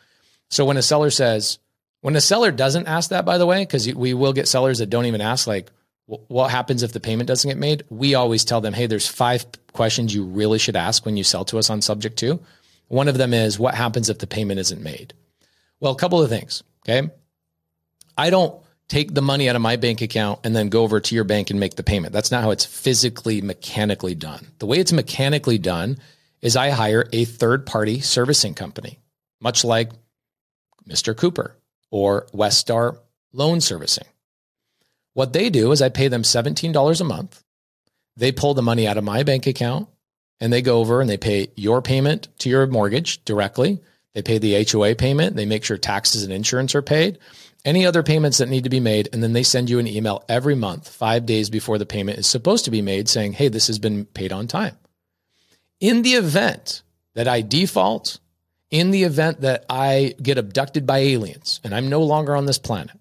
So 0.51 0.65
when 0.65 0.77
a 0.77 0.83
seller 0.83 1.11
says, 1.11 1.59
when 2.03 2.17
a 2.17 2.21
seller 2.21 2.51
doesn't 2.51 2.89
ask 2.89 3.11
that, 3.11 3.25
by 3.25 3.39
the 3.39 3.47
way, 3.47 3.63
because 3.63 3.93
we 3.95 4.15
will 4.15 4.33
get 4.33 4.49
sellers 4.49 4.79
that 4.79 4.91
don't 4.91 5.07
even 5.07 5.21
ask, 5.21 5.47
like, 5.47 5.71
what 6.07 6.51
happens 6.51 6.83
if 6.83 6.93
the 6.93 6.99
payment 6.99 7.29
doesn't 7.29 7.49
get 7.49 7.57
made? 7.57 7.85
We 7.89 8.17
always 8.17 8.45
tell 8.45 8.61
them, 8.61 8.75
hey, 8.75 8.87
there's 8.87 9.07
five 9.07 9.47
questions 9.73 10.13
you 10.13 10.25
really 10.25 10.59
should 10.59 10.75
ask 10.75 11.07
when 11.07 11.17
you 11.17 11.23
sell 11.23 11.45
to 11.47 11.59
us 11.59 11.71
on 11.71 11.83
subject 11.83 12.19
to. 12.19 12.41
One 12.89 13.07
of 13.07 13.17
them 13.17 13.33
is, 13.33 13.61
what 13.61 13.77
happens 13.77 14.11
if 14.11 14.19
the 14.19 14.27
payment 14.27 14.59
isn't 14.59 14.83
made? 14.83 15.15
Well, 15.79 15.93
a 15.93 15.99
couple 15.99 16.21
of 16.21 16.29
things. 16.29 16.65
Okay. 16.85 17.09
I 18.19 18.31
don't 18.31 18.61
take 18.91 19.15
the 19.15 19.23
money 19.23 19.49
out 19.49 19.55
of 19.55 19.63
my 19.63 19.77
bank 19.77 20.03
account 20.03 20.41
and 20.43 20.55
then 20.55 20.69
go 20.69 20.83
over 20.83 20.99
to 20.99 21.15
your 21.15 21.23
bank 21.23 21.51
and 21.51 21.61
make 21.61 21.77
the 21.77 21.83
payment. 21.85 22.13
That's 22.13 22.33
not 22.33 22.43
how 22.43 22.51
it's 22.51 22.65
physically, 22.65 23.41
mechanically 23.41 24.17
done. 24.17 24.49
The 24.59 24.67
way 24.67 24.79
it's 24.79 24.93
mechanically 24.93 25.59
done 25.59 25.99
is 26.43 26.57
I 26.57 26.71
hire 26.71 27.09
a 27.13 27.25
third 27.25 27.67
party 27.67 28.01
servicing 28.01 28.55
company, 28.55 28.99
much 29.41 29.65
like 29.65 29.93
Mr. 30.89 31.17
Cooper 31.17 31.57
or 31.93 32.27
Westar 32.35 32.99
Loan 33.33 33.61
Servicing. 33.61 34.07
What 35.15 35.33
they 35.33 35.51
do 35.51 35.71
is 35.71 35.81
I 35.81 35.89
pay 35.89 36.09
them 36.09 36.23
$17 36.23 37.01
a 37.01 37.05
month. 37.05 37.45
They 38.17 38.33
pull 38.33 38.55
the 38.55 38.63
money 38.63 38.89
out 38.89 38.99
of 38.99 39.05
my 39.05 39.23
bank 39.23 39.47
account 39.47 39.89
and 40.41 40.53
they 40.53 40.63
go 40.63 40.79
over 40.79 41.01
and 41.01 41.09
they 41.09 41.17
pay 41.17 41.49
your 41.55 41.81
payment 41.81 42.27
to 42.41 42.49
your 42.49 42.67
mortgage 42.67 43.25
directly. 43.25 43.81
They 44.15 44.23
pay 44.23 44.39
the 44.39 44.67
HOA 44.69 44.97
payment. 44.97 45.37
They 45.37 45.47
make 45.47 45.65
sure 45.65 45.79
taxes 45.79 46.25
and 46.25 46.33
insurance 46.33 46.75
are 46.75 46.83
paid, 46.83 47.19
any 47.65 47.87
other 47.87 48.03
payments 48.03 48.39
that 48.39 48.49
need 48.49 48.65
to 48.65 48.71
be 48.71 48.81
made. 48.81 49.09
And 49.13 49.23
then 49.23 49.33
they 49.33 49.43
send 49.43 49.71
you 49.71 49.79
an 49.79 49.87
email 49.87 50.25
every 50.29 50.55
month, 50.55 50.89
five 50.89 51.27
days 51.27 51.51
before 51.51 51.79
the 51.79 51.87
payment 51.87 52.19
is 52.19 52.27
supposed 52.27 52.65
to 52.65 52.71
be 52.71 52.83
made, 52.83 53.09
saying, 53.09 53.35
Hey, 53.35 53.49
this 53.49 53.67
has 53.67 53.79
been 53.79 54.07
paid 54.07 54.33
on 54.33 54.47
time. 54.47 54.77
In 55.81 56.03
the 56.03 56.15
event 56.15 56.83
that 57.15 57.29
I 57.29 57.43
default 57.43 58.19
in 58.71 58.93
the 58.93 59.03
event 59.03 59.41
that 59.41 59.65
I 59.69 60.15
get 60.23 60.39
abducted 60.39 60.87
by 60.87 60.99
aliens 60.99 61.61
and 61.65 61.75
I'm 61.75 61.89
no 61.89 62.03
longer 62.03 62.37
on 62.37 62.47
this 62.47 62.59
planet, 62.59 62.97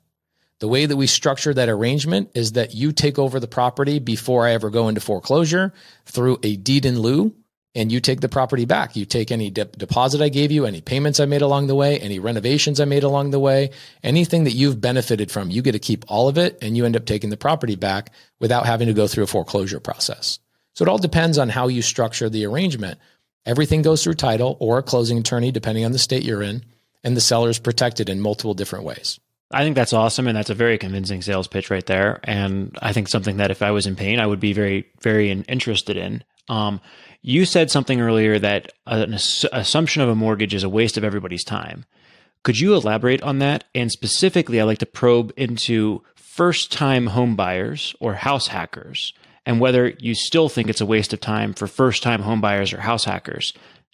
the 0.60 0.68
way 0.68 0.86
that 0.86 0.97
we 0.97 1.07
structure 1.07 1.53
that 1.53 1.70
arrangement 1.70 2.32
is 2.34 2.53
that 2.53 2.74
you 2.74 2.91
take 2.91 3.18
over 3.18 3.39
the 3.39 3.47
property 3.47 3.99
before 3.99 4.45
I 4.45 4.53
ever 4.53 4.70
go 4.70 4.89
into 4.89 4.99
foreclosure 4.99 5.74
through 6.05 6.39
a 6.43 6.57
deed 6.57 6.86
in 6.86 6.99
lieu 6.99 7.34
and 7.76 7.91
you 7.91 7.99
take 7.99 8.22
the 8.22 8.30
property 8.30 8.65
back. 8.65 8.95
You 8.95 9.05
take 9.05 9.32
any 9.32 9.49
de- 9.49 9.65
deposit 9.65 10.22
I 10.22 10.30
gave 10.30 10.51
you, 10.51 10.65
any 10.65 10.82
payments 10.82 11.20
I 11.20 11.26
made 11.26 11.41
along 11.41 11.67
the 11.67 11.76
way, 11.76 11.99
any 11.99 12.20
renovations 12.20 12.80
I 12.80 12.86
made 12.86 13.03
along 13.03 13.32
the 13.32 13.39
way, 13.39 13.72
anything 14.03 14.45
that 14.45 14.53
you've 14.53 14.82
benefited 14.82 15.32
from, 15.32 15.51
you 15.51 15.61
get 15.61 15.74
to 15.74 15.80
keep 15.80 16.03
all 16.07 16.28
of 16.28 16.38
it 16.38 16.57
and 16.61 16.76
you 16.76 16.86
end 16.86 16.95
up 16.95 17.05
taking 17.05 17.30
the 17.30 17.38
property 17.38 17.76
back 17.76 18.11
without 18.39 18.65
having 18.65 18.88
to 18.88 18.93
go 18.93 19.07
through 19.07 19.24
a 19.24 19.28
foreclosure 19.28 19.80
process. 19.80 20.39
So 20.74 20.84
it 20.84 20.89
all 20.89 20.97
depends 20.97 21.38
on 21.38 21.49
how 21.49 21.67
you 21.67 21.82
structure 21.82 22.30
the 22.30 22.45
arrangement. 22.45 22.99
Everything 23.45 23.82
goes 23.82 24.03
through 24.03 24.15
title 24.15 24.57
or 24.59 24.78
a 24.78 24.84
closing 24.84 25.17
attorney, 25.17 25.51
depending 25.51 25.86
on 25.86 25.91
the 25.91 25.99
state 25.99 26.24
you're 26.24 26.43
in, 26.43 26.63
and 27.03 27.15
the 27.15 27.22
seller 27.22 27.49
is 27.49 27.59
protected 27.59 28.09
in 28.09 28.22
multiple 28.22 28.53
different 28.53 28.86
ways. 28.86 29.20
I 29.51 29.63
think 29.63 29.76
that's 29.76 29.93
awesome, 29.93 30.28
and 30.28 30.38
that's 30.38 30.51
a 30.51 30.55
very 30.55 30.78
convincing 30.78 31.22
sales 31.22 31.47
pitch 31.47 31.72
right 31.72 31.86
there. 31.86 32.20
And 32.24 32.78
I 32.82 32.93
think 32.93 33.07
something 33.07 33.38
that 33.38 33.49
if 33.49 33.63
I 33.63 33.72
was 33.72 33.88
in 33.88 33.95
pain, 33.95 34.20
I 34.20 34.28
would 34.28 34.39
be 34.39 34.53
very, 34.53 34.88
very 35.01 35.32
interested 35.32 35.97
in. 35.97 36.24
Um, 36.49 36.82
you 37.22 37.45
said 37.45 37.70
something 37.72 38.01
earlier 38.01 38.39
that 38.39 38.72
an 38.86 39.13
ass- 39.13 39.45
assumption 39.51 40.01
of 40.01 40.09
a 40.09 40.15
mortgage 40.15 40.53
is 40.53 40.63
a 40.63 40.70
waste 40.70 40.97
of 40.97 41.03
everybody's 41.03 41.43
time. 41.43 41.86
Could 42.43 42.59
you 42.59 42.74
elaborate 42.74 43.22
on 43.22 43.39
that? 43.39 43.65
And 43.76 43.91
specifically, 43.91 44.59
I'd 44.61 44.65
like 44.65 44.78
to 44.80 44.86
probe 44.86 45.34
into 45.36 46.03
first 46.15 46.72
time 46.72 47.07
home 47.07 47.36
buyers 47.36 47.93
or 47.99 48.13
house 48.13 48.47
hackers 48.47 49.13
and 49.49 49.59
whether 49.59 49.89
you 49.99 50.13
still 50.13 50.47
think 50.47 50.70
it's 50.70 50.80
a 50.80 50.86
waste 50.86 51.11
of 51.11 51.20
time 51.20 51.53
for 51.53 51.65
first 51.65 52.03
time 52.03 52.22
homebuyers 52.22 52.72
or 52.72 52.80
house 52.80 53.03
hackers 53.03 53.51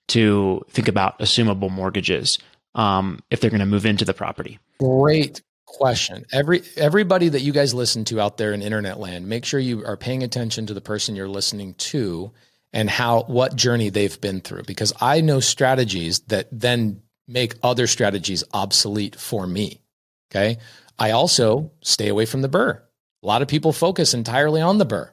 to 0.08 0.62
think 0.70 0.90
about 0.90 1.18
assumable 1.20 1.72
mortgages 1.72 2.38
um, 2.76 3.20
if 3.30 3.40
they're 3.40 3.50
going 3.50 3.62
to 3.62 3.66
move 3.66 3.86
into 3.86 4.04
the 4.04 4.14
property. 4.14 4.60
Great 4.82 5.42
question. 5.66 6.26
Every 6.34 6.62
everybody 6.76 7.30
that 7.30 7.42
you 7.42 7.54
guys 7.54 7.74
listen 7.74 8.04
to 8.06 8.20
out 8.20 8.36
there 8.36 8.52
in 8.52 8.62
internet 8.62 9.00
land, 9.00 9.28
make 9.28 9.46
sure 9.46 9.60
you 9.60 9.86
are 9.86 9.96
paying 9.96 10.24
attention 10.24 10.66
to 10.66 10.74
the 10.74 10.82
person 10.82 11.16
you're 11.16 11.30
listening 11.30 11.74
to 11.76 12.32
and 12.76 12.90
how 12.90 13.24
what 13.24 13.56
journey 13.56 13.90
they've 13.90 14.20
been 14.20 14.42
through 14.42 14.64
because 14.64 14.94
I 15.02 15.22
know 15.22 15.40
strategies 15.40 16.20
that 16.28 16.48
then 16.52 17.02
make 17.28 17.56
other 17.64 17.88
strategies 17.88 18.44
obsolete 18.54 19.16
for 19.16 19.48
me. 19.48 19.82
Okay? 20.30 20.58
I 21.00 21.12
also 21.12 21.72
stay 21.82 22.10
away 22.10 22.26
from 22.26 22.42
the 22.42 22.50
BRRRR. 22.50 22.82
A 23.24 23.26
lot 23.26 23.42
of 23.42 23.48
people 23.48 23.74
focus 23.74 24.14
entirely 24.14 24.62
on 24.62 24.78
the 24.78 24.86
BRRRR, 24.86 25.10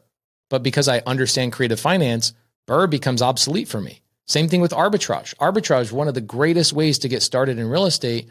But 0.50 0.62
because 0.62 0.88
I 0.88 1.02
understand 1.06 1.52
creative 1.52 1.80
finance, 1.80 2.34
BRRRR 2.68 2.90
becomes 2.90 3.22
obsolete 3.22 3.68
for 3.68 3.80
me. 3.80 4.02
Same 4.26 4.48
thing 4.48 4.60
with 4.60 4.72
arbitrage. 4.72 5.34
Arbitrage, 5.36 5.92
one 5.92 6.08
of 6.08 6.14
the 6.14 6.20
greatest 6.20 6.72
ways 6.72 6.98
to 6.98 7.08
get 7.08 7.22
started 7.22 7.58
in 7.58 7.68
real 7.68 7.86
estate 7.86 8.28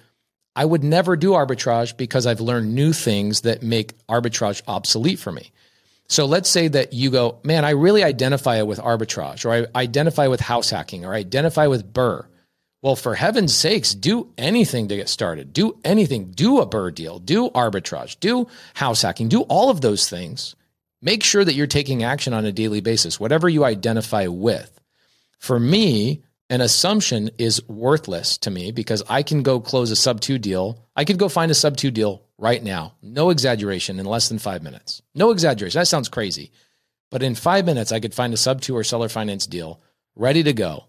I 0.56 0.66
would 0.66 0.84
never 0.84 1.16
do 1.16 1.32
arbitrage 1.32 1.96
because 1.96 2.28
I've 2.28 2.42
learned 2.42 2.76
new 2.76 2.92
things 2.92 3.42
that 3.42 3.64
make 3.64 3.98
arbitrage 4.08 4.62
obsolete 4.68 5.20
for 5.20 5.32
me. 5.32 5.52
So 6.12 6.26
let's 6.26 6.50
say 6.50 6.68
that 6.68 6.92
you 6.92 7.10
go, 7.10 7.40
man, 7.42 7.64
I 7.64 7.70
really 7.70 8.04
identify 8.04 8.62
with 8.64 8.80
arbitrage, 8.80 9.46
or 9.46 9.66
I 9.74 9.80
identify 9.80 10.28
with 10.28 10.42
house 10.42 10.70
hacking, 10.70 11.06
or 11.06 11.14
I 11.14 11.20
identify 11.20 11.68
with 11.68 11.94
BRRRR. 11.94 12.26
Well, 12.82 12.98
for 12.98 13.16
heaven's 13.16 13.56
sakes, 13.56 13.94
do 13.94 14.28
anything 14.38 14.90
to 14.90 14.98
get 14.98 15.08
started. 15.08 15.54
Do 15.54 15.80
anything. 15.86 16.32
Do 16.32 16.60
a 16.60 16.68
BRRRR 16.68 16.96
deal. 16.96 17.20
Do 17.20 17.50
arbitrage. 17.52 18.20
Do 18.20 18.48
house 18.74 19.04
hacking. 19.04 19.30
Do 19.30 19.44
all 19.44 19.70
of 19.70 19.80
those 19.80 20.10
things. 20.10 20.58
Make 21.02 21.24
sure 21.24 21.46
that 21.46 21.54
you're 21.54 21.66
taking 21.66 22.04
action 22.04 22.34
on 22.34 22.44
a 22.44 22.52
daily 22.52 22.82
basis, 22.82 23.18
whatever 23.18 23.48
you 23.48 23.64
identify 23.64 24.28
with. 24.28 24.82
For 25.40 25.58
me, 25.58 26.24
an 26.52 26.60
assumption 26.60 27.32
is 27.38 27.66
worthless 27.70 28.38
to 28.40 28.52
me 28.52 28.72
because 28.72 29.02
I 29.08 29.24
can 29.24 29.42
go 29.42 29.62
close 29.62 29.90
a 29.90 29.96
sub 29.96 30.20
two 30.20 30.38
deal. 30.38 30.86
I 30.98 31.06
could 31.06 31.18
go 31.18 31.30
find 31.30 31.50
a 31.50 31.56
sub 31.56 31.78
two 31.78 31.92
deal 31.92 32.24
right 32.38 32.62
now. 32.62 32.96
No 33.02 33.30
exaggeration 33.30 34.00
in 34.00 34.06
less 34.06 34.28
than 34.28 34.38
five 34.38 34.62
minutes. 34.62 35.02
No 35.16 35.32
exaggeration. 35.32 35.80
That 35.80 35.88
sounds 35.88 36.10
crazy. 36.10 36.52
But 37.10 37.24
in 37.24 37.36
five 37.36 37.66
minutes, 37.66 37.94
I 37.94 38.02
could 38.02 38.14
find 38.14 38.34
a 38.34 38.38
sub 38.38 38.60
two 38.60 38.76
or 38.76 38.84
seller 38.84 39.08
finance 39.08 39.48
deal 39.48 39.82
ready 40.14 40.44
to 40.44 40.52
go 40.52 40.88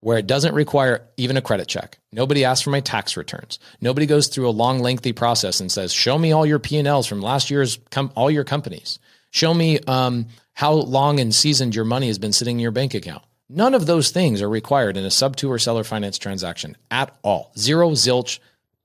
where 0.00 0.18
it 0.18 0.26
doesn't 0.26 0.54
require 0.54 1.08
even 1.16 1.38
a 1.38 1.42
credit 1.42 1.66
check. 1.66 1.98
Nobody 2.12 2.44
asks 2.44 2.62
for 2.62 2.70
my 2.70 2.80
tax 2.80 3.16
returns. 3.16 3.58
Nobody 3.80 4.04
goes 4.04 4.28
through 4.28 4.48
a 4.48 4.50
long, 4.50 4.80
lengthy 4.80 5.14
process 5.14 5.58
and 5.58 5.72
says, 5.72 5.90
show 5.90 6.18
me 6.18 6.32
all 6.32 6.44
your 6.44 6.58
P&Ls 6.58 7.06
from 7.06 7.22
last 7.22 7.50
year's, 7.50 7.78
com- 7.90 8.12
all 8.14 8.30
your 8.30 8.44
companies. 8.44 8.98
Show 9.30 9.54
me 9.54 9.80
um, 9.86 10.26
how 10.52 10.72
long 10.72 11.18
and 11.18 11.34
seasoned 11.34 11.74
your 11.74 11.86
money 11.86 12.08
has 12.08 12.18
been 12.18 12.34
sitting 12.34 12.56
in 12.56 12.62
your 12.62 12.72
bank 12.72 12.92
account. 12.92 13.24
None 13.48 13.74
of 13.74 13.86
those 13.86 14.10
things 14.10 14.42
are 14.42 14.48
required 14.48 14.96
in 14.96 15.04
a 15.04 15.10
sub 15.10 15.36
two 15.36 15.50
or 15.50 15.58
seller 15.58 15.84
finance 15.84 16.18
transaction 16.18 16.76
at 16.90 17.16
all. 17.22 17.52
Zero, 17.56 17.90
zilch, 17.92 18.40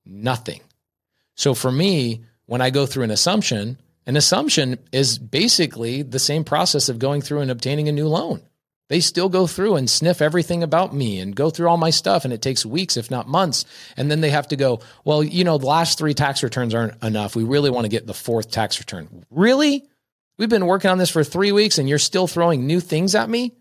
nothing. 0.05 0.61
So 1.35 1.53
for 1.53 1.71
me, 1.71 2.23
when 2.45 2.61
I 2.61 2.69
go 2.69 2.85
through 2.85 3.03
an 3.03 3.11
assumption, 3.11 3.77
an 4.05 4.15
assumption 4.15 4.79
is 4.91 5.17
basically 5.17 6.01
the 6.01 6.19
same 6.19 6.43
process 6.43 6.89
of 6.89 6.99
going 6.99 7.21
through 7.21 7.41
and 7.41 7.51
obtaining 7.51 7.89
a 7.89 7.93
new 7.93 8.07
loan. 8.07 8.41
They 8.89 8.99
still 8.99 9.29
go 9.29 9.47
through 9.47 9.75
and 9.75 9.89
sniff 9.89 10.21
everything 10.21 10.61
about 10.61 10.93
me 10.93 11.19
and 11.19 11.35
go 11.35 11.49
through 11.49 11.67
all 11.67 11.77
my 11.77 11.89
stuff. 11.89 12.25
And 12.25 12.33
it 12.33 12.41
takes 12.41 12.65
weeks, 12.65 12.97
if 12.97 13.09
not 13.09 13.27
months. 13.27 13.65
And 13.97 14.11
then 14.11 14.21
they 14.21 14.29
have 14.29 14.49
to 14.49 14.55
go, 14.55 14.81
well, 15.03 15.23
you 15.23 15.43
know, 15.43 15.57
the 15.57 15.65
last 15.65 15.97
three 15.97 16.13
tax 16.13 16.43
returns 16.43 16.75
aren't 16.75 17.01
enough. 17.03 17.35
We 17.35 17.43
really 17.43 17.69
want 17.69 17.85
to 17.85 17.89
get 17.89 18.05
the 18.05 18.13
fourth 18.13 18.51
tax 18.51 18.79
return. 18.79 19.25
Really? 19.31 19.83
We've 20.37 20.49
been 20.49 20.67
working 20.67 20.91
on 20.91 20.97
this 20.97 21.09
for 21.09 21.23
three 21.23 21.51
weeks 21.51 21.77
and 21.77 21.87
you're 21.87 21.97
still 21.97 22.27
throwing 22.27 22.67
new 22.67 22.79
things 22.79 23.15
at 23.15 23.29
me? 23.29 23.53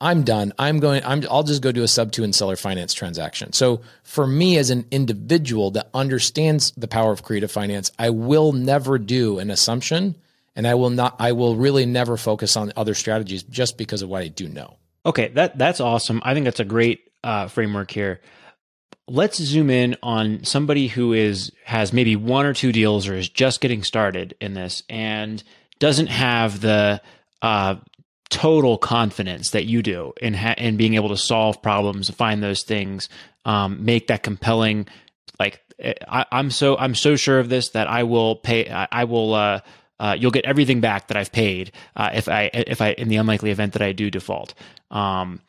I'm 0.00 0.22
done. 0.22 0.54
I'm 0.58 0.80
going, 0.80 1.04
I'm, 1.04 1.22
I'll 1.30 1.42
just 1.42 1.60
go 1.60 1.72
do 1.72 1.82
a 1.82 1.88
sub 1.88 2.10
two 2.10 2.24
and 2.24 2.34
seller 2.34 2.56
finance 2.56 2.94
transaction. 2.94 3.52
So 3.52 3.82
for 4.02 4.26
me 4.26 4.56
as 4.56 4.70
an 4.70 4.86
individual 4.90 5.72
that 5.72 5.90
understands 5.92 6.70
the 6.72 6.88
power 6.88 7.12
of 7.12 7.22
creative 7.22 7.52
finance, 7.52 7.92
I 7.98 8.10
will 8.10 8.52
never 8.52 8.98
do 8.98 9.38
an 9.38 9.50
assumption 9.50 10.16
and 10.56 10.66
I 10.66 10.74
will 10.74 10.90
not, 10.90 11.16
I 11.18 11.32
will 11.32 11.54
really 11.54 11.84
never 11.84 12.16
focus 12.16 12.56
on 12.56 12.72
other 12.76 12.94
strategies 12.94 13.42
just 13.42 13.76
because 13.76 14.00
of 14.00 14.08
what 14.08 14.22
I 14.22 14.28
do 14.28 14.48
know. 14.48 14.76
Okay. 15.04 15.28
That, 15.28 15.58
that's 15.58 15.80
awesome. 15.80 16.22
I 16.24 16.32
think 16.32 16.44
that's 16.44 16.60
a 16.60 16.64
great 16.64 17.10
uh, 17.22 17.48
framework 17.48 17.90
here. 17.90 18.20
Let's 19.06 19.42
zoom 19.42 19.68
in 19.68 19.96
on 20.02 20.44
somebody 20.44 20.86
who 20.86 21.12
is, 21.12 21.52
has 21.64 21.92
maybe 21.92 22.16
one 22.16 22.46
or 22.46 22.54
two 22.54 22.72
deals 22.72 23.06
or 23.06 23.16
is 23.16 23.28
just 23.28 23.60
getting 23.60 23.82
started 23.82 24.34
in 24.40 24.54
this 24.54 24.82
and 24.88 25.42
doesn't 25.78 26.06
have 26.06 26.60
the, 26.60 27.02
uh, 27.42 27.76
total 28.30 28.78
confidence 28.78 29.50
that 29.50 29.66
you 29.66 29.82
do 29.82 30.12
in 30.20 30.34
ha- 30.34 30.54
in 30.56 30.76
being 30.76 30.94
able 30.94 31.10
to 31.10 31.16
solve 31.16 31.60
problems, 31.62 32.10
find 32.10 32.42
those 32.42 32.62
things, 32.62 33.08
um, 33.44 33.84
make 33.84 34.06
that 34.06 34.22
compelling. 34.22 34.86
Like 35.38 35.60
I, 36.08 36.26
am 36.32 36.50
so 36.50 36.76
I'm 36.76 36.94
so 36.94 37.16
sure 37.16 37.38
of 37.38 37.48
this 37.48 37.70
that 37.70 37.88
I 37.88 38.04
will 38.04 38.36
pay. 38.36 38.70
I, 38.70 38.88
I 38.90 39.04
will. 39.04 39.34
Uh, 39.34 39.60
uh, 39.98 40.16
you'll 40.18 40.30
get 40.30 40.46
everything 40.46 40.80
back 40.80 41.08
that 41.08 41.18
I've 41.18 41.30
paid 41.30 41.72
uh, 41.94 42.10
if 42.14 42.26
I 42.28 42.50
if 42.54 42.80
I 42.80 42.92
in 42.92 43.08
the 43.08 43.16
unlikely 43.16 43.50
event 43.50 43.74
that 43.74 43.82
I 43.82 43.92
do 43.92 44.10
default. 44.10 44.54
Um, 44.90 45.42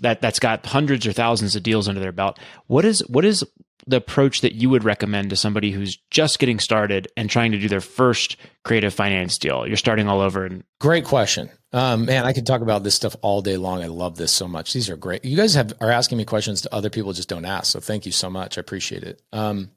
that 0.00 0.20
that's 0.20 0.38
got 0.38 0.64
hundreds 0.64 1.06
or 1.06 1.12
thousands 1.12 1.56
of 1.56 1.62
deals 1.62 1.88
under 1.88 2.00
their 2.00 2.12
belt. 2.12 2.38
What 2.66 2.84
is 2.84 3.00
what 3.08 3.24
is 3.24 3.44
the 3.86 3.96
approach 3.96 4.42
that 4.42 4.54
you 4.54 4.70
would 4.70 4.84
recommend 4.84 5.30
to 5.30 5.36
somebody 5.36 5.70
who's 5.70 5.98
just 6.10 6.38
getting 6.38 6.58
started 6.58 7.08
and 7.16 7.30
trying 7.30 7.52
to 7.52 7.58
do 7.58 7.68
their 7.68 7.80
first 7.80 8.36
creative 8.64 8.94
finance 8.94 9.38
deal? 9.38 9.66
You're 9.66 9.76
starting 9.76 10.08
all 10.08 10.20
over. 10.20 10.44
And 10.44 10.64
great 10.80 11.04
question, 11.04 11.50
um, 11.72 12.06
man. 12.06 12.24
I 12.24 12.32
could 12.32 12.46
talk 12.46 12.60
about 12.60 12.82
this 12.82 12.94
stuff 12.94 13.16
all 13.20 13.42
day 13.42 13.56
long. 13.56 13.82
I 13.82 13.86
love 13.86 14.16
this 14.16 14.32
so 14.32 14.48
much. 14.48 14.72
These 14.72 14.88
are 14.88 14.96
great. 14.96 15.24
You 15.24 15.36
guys 15.36 15.54
have 15.54 15.72
are 15.80 15.90
asking 15.90 16.18
me 16.18 16.24
questions 16.24 16.62
that 16.62 16.72
other 16.72 16.90
people 16.90 17.12
just 17.12 17.28
don't 17.28 17.44
ask. 17.44 17.72
So 17.72 17.80
thank 17.80 18.06
you 18.06 18.12
so 18.12 18.30
much. 18.30 18.56
I 18.56 18.60
appreciate 18.60 19.02
it. 19.02 19.20
Um, 19.32 19.70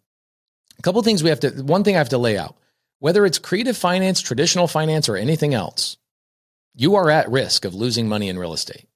a 0.80 0.82
couple 0.82 1.02
things 1.04 1.24
we 1.24 1.30
have 1.30 1.42
to. 1.42 1.50
One 1.64 1.84
thing 1.84 1.96
I 1.96 2.00
have 2.00 2.10
to 2.10 2.18
lay 2.18 2.38
out: 2.38 2.56
whether 3.00 3.26
it's 3.26 3.40
creative 3.40 3.78
finance, 3.78 4.22
traditional 4.22 4.68
finance, 4.68 5.10
or 5.10 5.18
anything 5.18 5.54
else, 5.54 5.98
you 6.76 6.96
are 6.96 7.10
at 7.10 7.30
risk 7.30 7.66
of 7.66 7.76
losing 7.76 8.08
money 8.08 8.30
in 8.30 8.40
real 8.40 8.54
estate. 8.54 8.88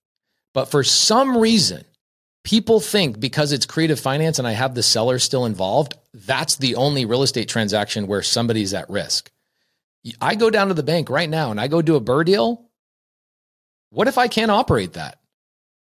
But 0.53 0.71
for 0.71 0.83
some 0.83 1.35
reason, 1.35 1.83
people 2.45 2.79
think 2.79 3.19
because 3.19 3.51
it's 3.51 3.65
creative 3.65 3.99
finance 3.99 4.39
and 4.39 4.47
I 4.47 4.51
have 4.51 4.73
the 4.73 4.83
seller 4.83 5.19
still 5.19 5.45
involved, 5.45 5.95
that's 6.13 6.55
the 6.55 6.75
only 6.75 7.03
real 7.03 7.23
estate 7.23 7.49
transaction 7.49 8.07
where 8.07 8.21
somebody's 8.21 8.73
at 8.73 8.89
risk. 8.89 9.31
I 10.21 10.35
go 10.35 10.49
down 10.49 10.69
to 10.69 10.73
the 10.73 10.83
bank 10.83 11.09
right 11.09 11.29
now 11.29 11.51
and 11.51 11.59
I 11.59 11.67
go 11.67 11.81
do 11.81 11.95
a 11.95 12.01
BRRRR 12.01 12.25
deal. 12.25 12.64
What 13.95 14.09
if 14.09 14.17
I 14.17 14.27
can't 14.27 14.51
operate 14.51 14.93
that? 14.93 15.19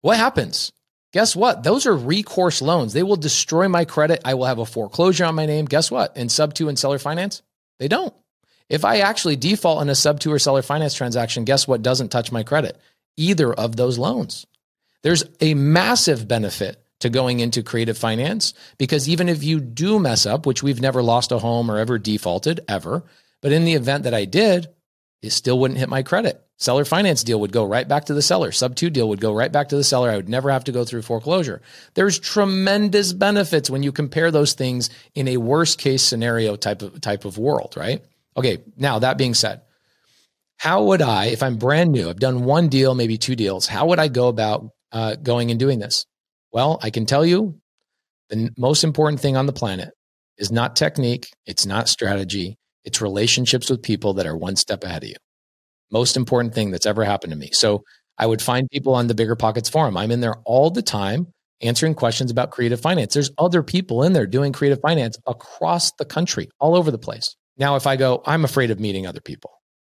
What 0.03 0.16
happens? 0.16 0.70
Guess 1.12 1.34
what? 1.34 1.64
Those 1.64 1.84
are 1.84 1.96
recourse 1.96 2.62
loans. 2.62 2.92
They 2.92 3.03
will 3.03 3.16
destroy 3.16 3.66
my 3.66 3.84
credit. 3.84 4.20
I 4.24 4.34
will 4.34 4.44
have 4.44 4.61
a 4.61 4.66
foreclosure 4.66 5.24
on 5.24 5.34
my 5.34 5.46
name. 5.46 5.64
Guess 5.64 5.90
what? 5.90 6.16
In 6.16 6.28
sub 6.28 6.55
two 6.55 6.68
and 6.68 6.78
seller 6.78 7.01
finance, 7.01 7.42
they 7.80 7.88
don't. 7.88 8.14
If 8.68 8.84
I 8.84 8.99
actually 8.99 9.34
default 9.34 9.82
in 9.82 9.88
a 9.88 9.96
sub 9.96 10.20
two 10.20 10.32
or 10.32 10.38
seller 10.38 10.62
finance 10.62 10.94
transaction, 10.94 11.44
guess 11.44 11.66
what 11.66 11.82
doesn't 11.82 12.11
touch 12.11 12.30
my 12.30 12.44
credit? 12.44 12.80
Either 13.16 13.53
of 13.53 13.74
those 13.74 13.99
loans. 13.99 14.46
There's 15.03 15.24
a 15.40 15.55
massive 15.55 16.28
benefit 16.28 16.80
to 17.01 17.11
going 17.11 17.40
into 17.40 17.64
creative 17.64 17.99
finance 17.99 18.55
because 18.78 19.09
even 19.09 19.28
if 19.28 19.42
you 19.42 19.59
do 19.59 19.99
mess 19.99 20.24
up, 20.24 20.46
which 20.46 20.62
we've 20.62 20.80
never 20.80 21.03
lost 21.03 21.32
a 21.32 21.38
home 21.40 21.68
or 21.68 21.78
ever 21.78 21.99
defaulted 21.99 22.61
ever, 22.68 23.03
but 23.40 23.51
in 23.51 23.64
the 23.64 23.74
event 23.74 24.05
that 24.05 24.14
I 24.14 24.24
did, 24.24 24.68
it 25.23 25.31
still 25.31 25.59
wouldn't 25.59 25.79
hit 25.79 25.89
my 25.89 26.03
credit. 26.03 26.43
Seller 26.59 26.85
finance 26.85 27.23
deal 27.23 27.41
would 27.41 27.53
go 27.53 27.64
right 27.64 27.87
back 27.87 28.07
to 28.07 28.14
the 28.14 28.23
seller. 28.23 28.51
Sub 28.51 28.75
two 28.75 28.91
deal 28.91 29.09
would 29.09 29.21
go 29.21 29.33
right 29.33 29.53
back 29.53 29.69
to 29.69 29.77
the 29.77 29.85
seller. 29.85 30.11
I 30.11 30.16
would 30.16 30.29
never 30.29 30.51
have 30.51 30.64
to 30.64 30.73
go 30.73 30.85
through 30.85 31.03
foreclosure. 31.03 31.62
There's 31.95 32.19
tremendous 32.19 33.12
benefits 33.12 33.71
when 33.71 33.85
you 33.85 33.93
compare 33.93 34.31
those 34.31 34.55
things 34.55 34.91
in 35.14 35.29
a 35.29 35.37
worst 35.37 35.79
case 35.79 36.03
scenario 36.03 36.57
type 36.57 36.83
of 36.83 37.01
type 37.01 37.25
of 37.25 37.39
world, 37.39 37.75
right? 37.77 38.05
Okay, 38.37 38.59
now 38.77 38.99
that 39.01 39.19
being 39.19 39.35
said, 39.35 39.62
how 40.57 40.85
would 40.85 41.03
I, 41.03 41.27
if 41.27 41.43
I'm 41.43 41.57
brand 41.57 41.93
new, 41.93 42.09
I've 42.09 42.19
done 42.19 42.45
one 42.45 42.69
deal, 42.69 42.95
maybe 42.95 43.19
two 43.19 43.37
deals, 43.37 43.66
how 43.66 43.87
would 43.87 44.01
I 44.01 44.09
go 44.09 44.29
about 44.29 44.66
uh, 44.91 45.14
going 45.14 45.51
and 45.51 45.61
doing 45.61 45.79
this? 45.79 46.07
Well, 46.53 46.79
I 46.83 46.91
can 46.91 47.07
tell 47.07 47.25
you 47.25 47.61
the 48.31 48.51
most 48.59 48.83
important 48.83 49.21
thing 49.21 49.37
on 49.37 49.47
the 49.47 49.53
planet 49.53 49.91
is 50.37 50.51
not 50.51 50.77
technique, 50.77 51.29
it's 51.47 51.66
not 51.66 51.89
strategy, 51.89 52.59
it's 52.89 53.03
relationships 53.03 53.68
with 53.68 53.82
people 53.82 54.14
that 54.14 54.26
are 54.26 54.34
one 54.34 54.57
step 54.57 54.82
ahead 54.82 55.03
of 55.03 55.11
you. 55.11 55.16
Most 55.91 56.16
important 56.16 56.55
thing 56.55 56.70
that's 56.70 56.86
ever 56.86 57.05
happened 57.05 57.32
to 57.32 57.39
me. 57.39 57.51
So 57.53 57.84
I 58.16 58.24
would 58.24 58.41
find 58.41 58.66
people 58.70 58.95
on 58.95 59.09
the 59.09 59.14
BiggerPockets 59.14 59.70
forum. 59.70 59.99
I'm 59.99 60.11
in 60.11 60.22
there 60.22 60.36
all 60.47 60.70
the 60.70 60.80
time 60.80 61.26
answering 61.61 61.95
questions 61.95 62.30
about 62.30 62.51
creative 62.51 62.80
finance. 62.80 63.12
There's 63.12 63.30
other 63.36 63.62
people 63.62 64.05
in 64.05 64.14
there 64.14 64.26
doing 64.26 64.55
creative 64.55 64.80
finance 64.80 65.18
across 65.26 65.93
the 65.99 66.07
country, 66.07 66.49
all 66.59 66.74
over 66.74 66.91
the 66.91 66.99
place. 66.99 67.36
Now, 67.59 67.76
if 67.76 67.86
I 67.86 67.97
go, 67.97 68.22
I'm 68.24 68.45
afraid 68.45 68.70
of 68.70 68.80
meeting 68.80 69.07
other 69.07 69.20
people. 69.20 69.51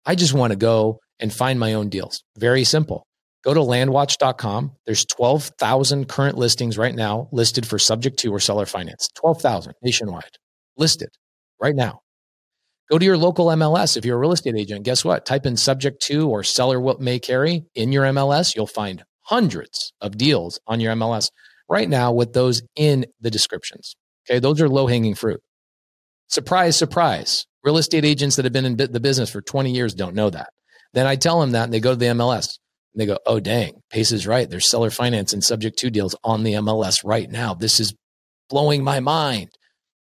I 0.05 0.13
just 0.13 0.33
want 0.33 0.51
to 0.51 0.57
go 0.57 0.99
and 1.19 1.33
find 1.33 1.59
my 1.59 1.73
own 1.73 1.89
deals. 1.89 2.23
Very 2.37 2.63
simple. 2.63 3.07
Go 3.43 3.55
to 3.55 3.59
landwatch.com. 3.59 4.73
There's 4.85 5.05
12,000 5.05 6.07
current 6.07 6.37
listings 6.37 6.77
right 6.77 6.93
now 6.93 7.27
listed 7.31 7.65
for 7.65 7.79
subject 7.79 8.19
to 8.19 8.31
or 8.31 8.39
seller 8.39 8.67
finance. 8.67 9.09
12,000 9.15 9.73
nationwide 9.81 10.37
listed 10.77 11.09
right 11.59 11.75
now. 11.75 12.02
Go 12.91 12.99
to 12.99 13.05
your 13.05 13.17
local 13.17 13.47
MLS 13.47 13.97
if 13.97 14.05
you're 14.05 14.17
a 14.17 14.19
real 14.19 14.33
estate 14.33 14.55
agent. 14.55 14.83
Guess 14.83 15.05
what? 15.05 15.25
Type 15.25 15.45
in 15.45 15.57
subject 15.57 16.01
to 16.03 16.29
or 16.29 16.43
seller 16.43 16.79
what 16.79 16.99
may 16.99 17.19
carry 17.19 17.65
in 17.75 17.91
your 17.91 18.03
MLS. 18.05 18.55
You'll 18.55 18.67
find 18.67 19.03
hundreds 19.23 19.93
of 20.01 20.17
deals 20.17 20.59
on 20.67 20.79
your 20.79 20.93
MLS 20.95 21.29
right 21.69 21.87
now 21.87 22.11
with 22.11 22.33
those 22.33 22.61
in 22.75 23.05
the 23.21 23.31
descriptions. 23.31 23.95
Okay. 24.29 24.39
Those 24.39 24.61
are 24.61 24.69
low 24.69 24.87
hanging 24.87 25.15
fruit. 25.15 25.41
Surprise, 26.27 26.75
surprise. 26.75 27.45
Real 27.63 27.77
estate 27.77 28.05
agents 28.05 28.35
that 28.35 28.45
have 28.45 28.53
been 28.53 28.65
in 28.65 28.75
the 28.75 28.99
business 28.99 29.29
for 29.29 29.41
20 29.41 29.71
years 29.71 29.93
don't 29.93 30.15
know 30.15 30.29
that. 30.29 30.49
Then 30.93 31.07
I 31.07 31.15
tell 31.15 31.39
them 31.39 31.51
that 31.51 31.65
and 31.65 31.73
they 31.73 31.79
go 31.79 31.91
to 31.91 31.95
the 31.95 32.07
MLS 32.07 32.57
and 32.93 33.01
they 33.01 33.05
go, 33.05 33.17
oh, 33.25 33.39
dang, 33.39 33.81
Pace 33.89 34.11
is 34.11 34.27
right. 34.27 34.49
There's 34.49 34.69
seller 34.69 34.89
finance 34.89 35.33
and 35.33 35.43
subject 35.43 35.77
to 35.79 35.89
deals 35.89 36.15
on 36.23 36.43
the 36.43 36.53
MLS 36.53 37.01
right 37.03 37.29
now. 37.29 37.53
This 37.53 37.79
is 37.79 37.95
blowing 38.49 38.83
my 38.83 38.99
mind. 38.99 39.49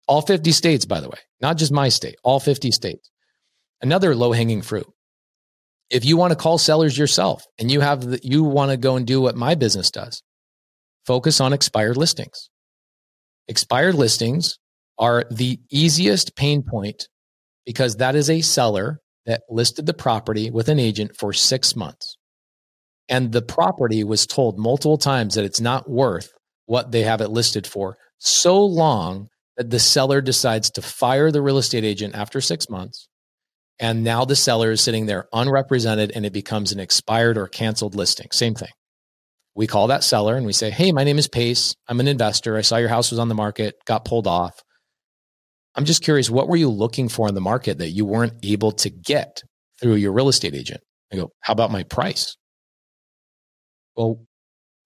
All 0.08 0.22
50 0.22 0.52
states, 0.52 0.84
by 0.84 1.00
the 1.00 1.08
way, 1.08 1.18
not 1.40 1.56
just 1.56 1.72
my 1.72 1.88
state, 1.88 2.16
all 2.22 2.40
50 2.40 2.70
states. 2.70 3.10
Another 3.80 4.14
low 4.14 4.32
hanging 4.32 4.62
fruit. 4.62 4.86
If 5.90 6.04
you 6.04 6.16
want 6.16 6.32
to 6.32 6.36
call 6.36 6.58
sellers 6.58 6.96
yourself 6.96 7.44
and 7.58 7.70
you 7.70 7.80
have 7.80 8.02
the, 8.02 8.20
you 8.22 8.42
want 8.42 8.70
to 8.70 8.76
go 8.76 8.96
and 8.96 9.06
do 9.06 9.20
what 9.20 9.36
my 9.36 9.54
business 9.54 9.90
does, 9.90 10.22
focus 11.06 11.40
on 11.40 11.52
expired 11.52 11.96
listings. 11.96 12.48
Expired 13.48 13.94
listings 13.94 14.58
are 14.98 15.24
the 15.30 15.58
easiest 15.70 16.34
pain 16.36 16.62
point 16.62 17.08
because 17.66 17.96
that 17.96 18.14
is 18.14 18.30
a 18.30 18.40
seller 18.40 19.00
that 19.26 19.42
listed 19.48 19.86
the 19.86 19.94
property 19.94 20.50
with 20.50 20.68
an 20.68 20.78
agent 20.78 21.16
for 21.16 21.32
six 21.32 21.76
months. 21.76 22.16
And 23.08 23.32
the 23.32 23.42
property 23.42 24.04
was 24.04 24.26
told 24.26 24.58
multiple 24.58 24.98
times 24.98 25.34
that 25.34 25.44
it's 25.44 25.60
not 25.60 25.90
worth 25.90 26.30
what 26.66 26.92
they 26.92 27.02
have 27.02 27.20
it 27.20 27.28
listed 27.28 27.66
for 27.66 27.96
so 28.18 28.64
long 28.64 29.28
that 29.56 29.70
the 29.70 29.78
seller 29.78 30.20
decides 30.20 30.70
to 30.70 30.82
fire 30.82 31.30
the 31.30 31.42
real 31.42 31.58
estate 31.58 31.84
agent 31.84 32.14
after 32.14 32.40
six 32.40 32.68
months. 32.68 33.08
And 33.78 34.04
now 34.04 34.24
the 34.24 34.36
seller 34.36 34.70
is 34.70 34.80
sitting 34.80 35.06
there 35.06 35.26
unrepresented 35.32 36.12
and 36.14 36.24
it 36.24 36.32
becomes 36.32 36.72
an 36.72 36.80
expired 36.80 37.36
or 37.36 37.48
canceled 37.48 37.94
listing. 37.94 38.28
Same 38.32 38.54
thing. 38.54 38.70
We 39.54 39.66
call 39.66 39.88
that 39.88 40.04
seller 40.04 40.36
and 40.36 40.46
we 40.46 40.52
say, 40.52 40.70
Hey, 40.70 40.92
my 40.92 41.04
name 41.04 41.18
is 41.18 41.28
Pace. 41.28 41.74
I'm 41.88 42.00
an 42.00 42.08
investor. 42.08 42.56
I 42.56 42.62
saw 42.62 42.76
your 42.76 42.88
house 42.88 43.10
was 43.10 43.18
on 43.18 43.28
the 43.28 43.34
market, 43.34 43.74
got 43.86 44.04
pulled 44.04 44.26
off. 44.26 44.62
I'm 45.74 45.84
just 45.84 46.02
curious, 46.02 46.30
what 46.30 46.48
were 46.48 46.56
you 46.56 46.70
looking 46.70 47.08
for 47.08 47.28
in 47.28 47.34
the 47.34 47.40
market 47.40 47.78
that 47.78 47.90
you 47.90 48.04
weren't 48.04 48.34
able 48.42 48.72
to 48.72 48.90
get 48.90 49.42
through 49.80 49.96
your 49.96 50.12
real 50.12 50.28
estate 50.28 50.54
agent? 50.54 50.80
I 51.12 51.16
go, 51.16 51.30
How 51.40 51.52
about 51.52 51.70
my 51.70 51.82
price? 51.82 52.36
Well, 53.96 54.24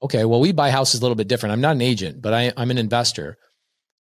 okay, 0.02 0.24
well, 0.24 0.40
we 0.40 0.52
buy 0.52 0.70
houses 0.70 1.00
a 1.00 1.02
little 1.02 1.16
bit 1.16 1.28
different. 1.28 1.52
I'm 1.52 1.60
not 1.60 1.76
an 1.76 1.82
agent, 1.82 2.20
but 2.20 2.34
I, 2.34 2.52
I'm 2.56 2.70
an 2.70 2.78
investor. 2.78 3.36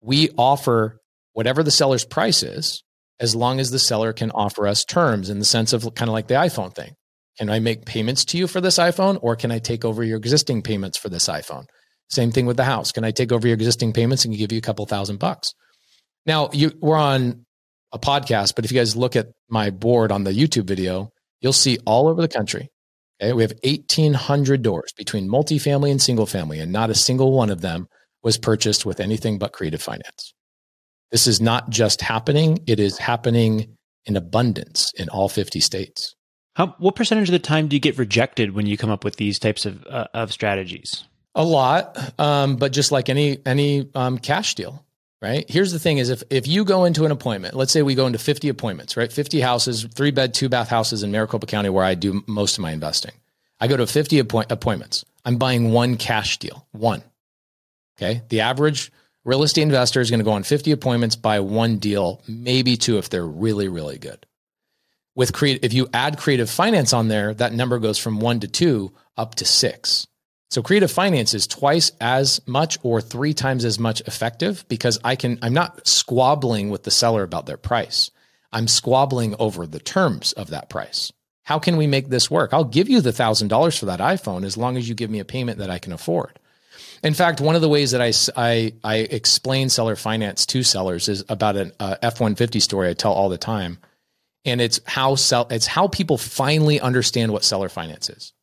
We 0.02 0.30
offer 0.38 1.00
whatever 1.34 1.64
the 1.64 1.72
seller's 1.72 2.06
price 2.06 2.44
is, 2.44 2.84
as 3.20 3.36
long 3.36 3.60
as 3.60 3.70
the 3.70 3.80
seller 3.80 4.14
can 4.14 4.32
offer 4.32 4.68
us 4.68 4.84
terms 4.84 5.30
in 5.30 5.40
the 5.40 5.46
sense 5.46 5.74
of 5.74 5.84
kind 5.96 6.10
of 6.10 6.14
like 6.14 6.28
the 6.28 6.34
iPhone 6.34 6.74
thing. 6.74 6.94
Can 7.38 7.50
I 7.50 7.60
make 7.60 7.86
payments 7.86 8.26
to 8.26 8.38
you 8.38 8.48
for 8.48 8.60
this 8.60 8.78
iPhone 8.78 9.20
or 9.22 9.36
can 9.36 9.52
I 9.52 9.60
take 9.60 9.86
over 9.86 10.04
your 10.04 10.18
existing 10.18 10.64
payments 10.64 10.98
for 10.98 11.10
this 11.10 11.28
iPhone? 11.28 11.66
Same 12.10 12.32
thing 12.32 12.46
with 12.46 12.58
the 12.58 12.64
house. 12.64 12.92
Can 12.92 13.04
I 13.04 13.12
take 13.12 13.32
over 13.32 13.48
your 13.48 13.54
existing 13.54 13.94
payments 13.94 14.26
and 14.26 14.36
give 14.36 14.52
you 14.52 14.58
a 14.58 14.62
couple 14.62 14.86
thousand 14.86 15.20
bucks? 15.20 15.54
Now, 16.26 16.50
you, 16.52 16.72
we're 16.82 16.98
on 16.98 17.46
a 17.94 18.00
podcast, 18.00 18.56
but 18.56 18.66
if 18.66 18.72
you 18.72 18.78
guys 18.78 18.96
look 18.96 19.16
at 19.16 19.28
my 19.50 19.70
board 19.70 20.12
on 20.12 20.24
the 20.24 20.32
YouTube 20.32 20.66
video, 20.66 21.10
you'll 21.40 21.54
see 21.54 21.80
all 21.86 22.08
over 22.08 22.22
the 22.22 22.28
country. 22.28 22.70
Okay, 23.22 23.34
we 23.34 23.44
have 23.44 23.54
1,800 23.64 24.62
doors 24.62 24.94
between 24.98 25.30
multifamily 25.30 25.92
and 25.92 26.02
single 26.02 26.26
family, 26.26 26.60
and 26.60 26.72
not 26.72 26.90
a 26.90 26.96
single 26.96 27.32
one 27.32 27.50
of 27.50 27.62
them 27.62 27.88
was 28.24 28.38
purchased 28.38 28.86
with 28.86 29.00
anything 29.00 29.38
but 29.38 29.54
creative 29.54 29.82
finance. 29.82 30.34
This 31.12 31.28
is 31.28 31.42
not 31.42 31.70
just 31.70 32.02
happening, 32.02 32.60
it 32.68 32.80
is 32.80 32.98
happening 32.98 33.78
in 34.06 34.16
abundance 34.16 34.92
in 34.98 35.10
all 35.10 35.30
50 35.30 35.60
states. 35.60 36.16
How, 36.56 36.76
what 36.80 36.96
percentage 36.96 37.30
of 37.30 37.34
the 37.34 37.40
time 37.40 37.68
do 37.68 37.76
you 37.76 37.80
get 37.80 37.98
rejected 37.98 38.54
when 38.54 38.66
you 38.66 38.78
come 38.78 38.90
up 38.90 39.04
with 39.04 39.16
these 39.16 39.40
types 39.40 39.66
of, 39.66 39.86
uh, 39.88 40.08
of 40.14 40.32
strategies? 40.32 41.06
A 41.34 41.46
lot, 41.46 41.98
um, 42.20 42.58
but 42.58 42.74
just 42.74 42.92
like 42.92 43.08
any 43.08 43.38
any 43.46 43.90
um, 43.96 44.18
cash 44.18 44.54
deal, 44.56 44.86
right? 45.22 45.50
Here's 45.50 45.72
the 45.72 45.80
thing: 45.80 45.98
is 45.98 46.10
if 46.10 46.24
if 46.30 46.46
you 46.46 46.66
go 46.66 46.84
into 46.84 47.06
an 47.06 47.12
appointment, 47.12 47.56
let's 47.56 47.72
say 47.72 47.82
we 47.82 47.96
go 47.96 48.06
into 48.06 48.20
50 48.20 48.50
appointments, 48.50 48.98
right? 48.98 49.10
50 49.10 49.40
houses, 49.40 49.88
three 49.96 50.12
bed, 50.12 50.34
two 50.34 50.50
bath 50.50 50.68
houses 50.68 51.04
in 51.04 51.12
Maricopa 51.12 51.46
County, 51.46 51.70
where 51.70 51.86
I 51.86 51.96
do 51.96 52.22
most 52.28 52.58
of 52.58 52.62
my 52.62 52.72
investing. 52.72 53.14
I 53.62 53.68
go 53.68 53.78
to 53.78 53.88
50 53.88 54.20
appoint- 54.20 54.52
appointments. 54.52 55.06
I'm 55.24 55.38
buying 55.38 55.72
one 55.72 55.96
cash 55.96 56.38
deal, 56.38 56.68
one. 56.72 57.02
Okay, 57.98 58.22
the 58.30 58.42
average 58.42 58.92
real 59.24 59.44
estate 59.44 59.62
investor 59.62 60.02
is 60.02 60.10
going 60.10 60.20
to 60.20 60.26
go 60.26 60.32
on 60.32 60.44
50 60.44 60.72
appointments, 60.72 61.16
buy 61.16 61.40
one 61.40 61.78
deal, 61.78 62.22
maybe 62.28 62.78
two 62.78 62.98
if 62.98 63.10
they're 63.10 63.26
really 63.26 63.68
really 63.68 63.98
good. 63.98 64.26
With 65.14 65.34
create, 65.34 65.64
if 65.64 65.74
you 65.74 65.90
add 65.94 66.18
creative 66.18 66.50
finance 66.50 66.94
on 66.94 67.10
there, 67.10 67.34
that 67.34 67.54
number 67.54 67.80
goes 67.80 67.98
from 67.98 68.22
one 68.22 68.40
to 68.40 68.48
two 68.48 68.94
up 69.18 69.36
to 69.36 69.46
six. 69.46 70.08
So 70.50 70.62
creative 70.62 70.92
finance 70.92 71.34
is 71.34 71.48
twice 71.48 71.92
as 72.02 72.42
much 72.46 72.78
or 72.84 73.00
three 73.00 73.34
times 73.34 73.64
as 73.64 73.80
much 73.80 74.02
effective 74.02 74.66
because 74.68 75.00
I 75.04 75.16
can 75.16 75.40
I'm 75.42 75.54
not 75.54 75.88
squabbling 75.88 76.70
with 76.70 76.84
the 76.84 76.92
seller 76.92 77.24
about 77.24 77.46
their 77.46 77.58
price. 77.58 78.12
I'm 78.52 78.68
squabbling 78.68 79.36
over 79.40 79.66
the 79.66 79.80
terms 79.80 80.34
of 80.34 80.50
that 80.50 80.70
price. 80.70 81.12
How 81.44 81.58
can 81.58 81.78
we 81.78 81.88
make 81.88 82.10
this 82.10 82.30
work? 82.30 82.54
I'll 82.54 82.66
give 82.66 82.90
you 82.90 83.02
the 83.02 83.12
$1000 83.12 83.80
for 83.80 83.86
that 83.86 84.00
iPhone 84.00 84.44
as 84.44 84.58
long 84.58 84.78
as 84.78 84.88
you 84.88 84.96
give 84.96 85.10
me 85.10 85.20
a 85.20 85.26
payment 85.26 85.60
that 85.60 85.70
I 85.70 85.80
can 85.80 85.94
afford. 85.94 86.38
In 87.04 87.14
fact, 87.14 87.42
one 87.42 87.56
of 87.56 87.62
the 87.62 87.70
ways 87.70 87.92
that 87.92 88.02
I, 88.02 88.14
I, 88.36 88.74
I 88.84 88.96
explain 88.98 89.70
seller 89.70 89.96
finance 89.96 90.46
to 90.48 90.62
sellers 90.62 91.10
is 91.10 91.24
about 91.30 91.56
an 91.56 91.72
uh, 91.80 91.96
F-150 92.02 92.62
story 92.62 92.90
I 92.90 92.94
tell 92.94 93.14
all 93.14 93.30
the 93.30 93.38
time. 93.38 93.80
And 94.46 94.62
it's 94.62 94.80
how 94.86 95.16
sell, 95.16 95.48
it's 95.50 95.68
how 95.68 95.88
people 95.88 96.18
finally 96.18 96.80
understand 96.80 97.32
what 97.32 97.44
seller 97.44 97.70
finance 97.70 98.10
is. 98.10 98.34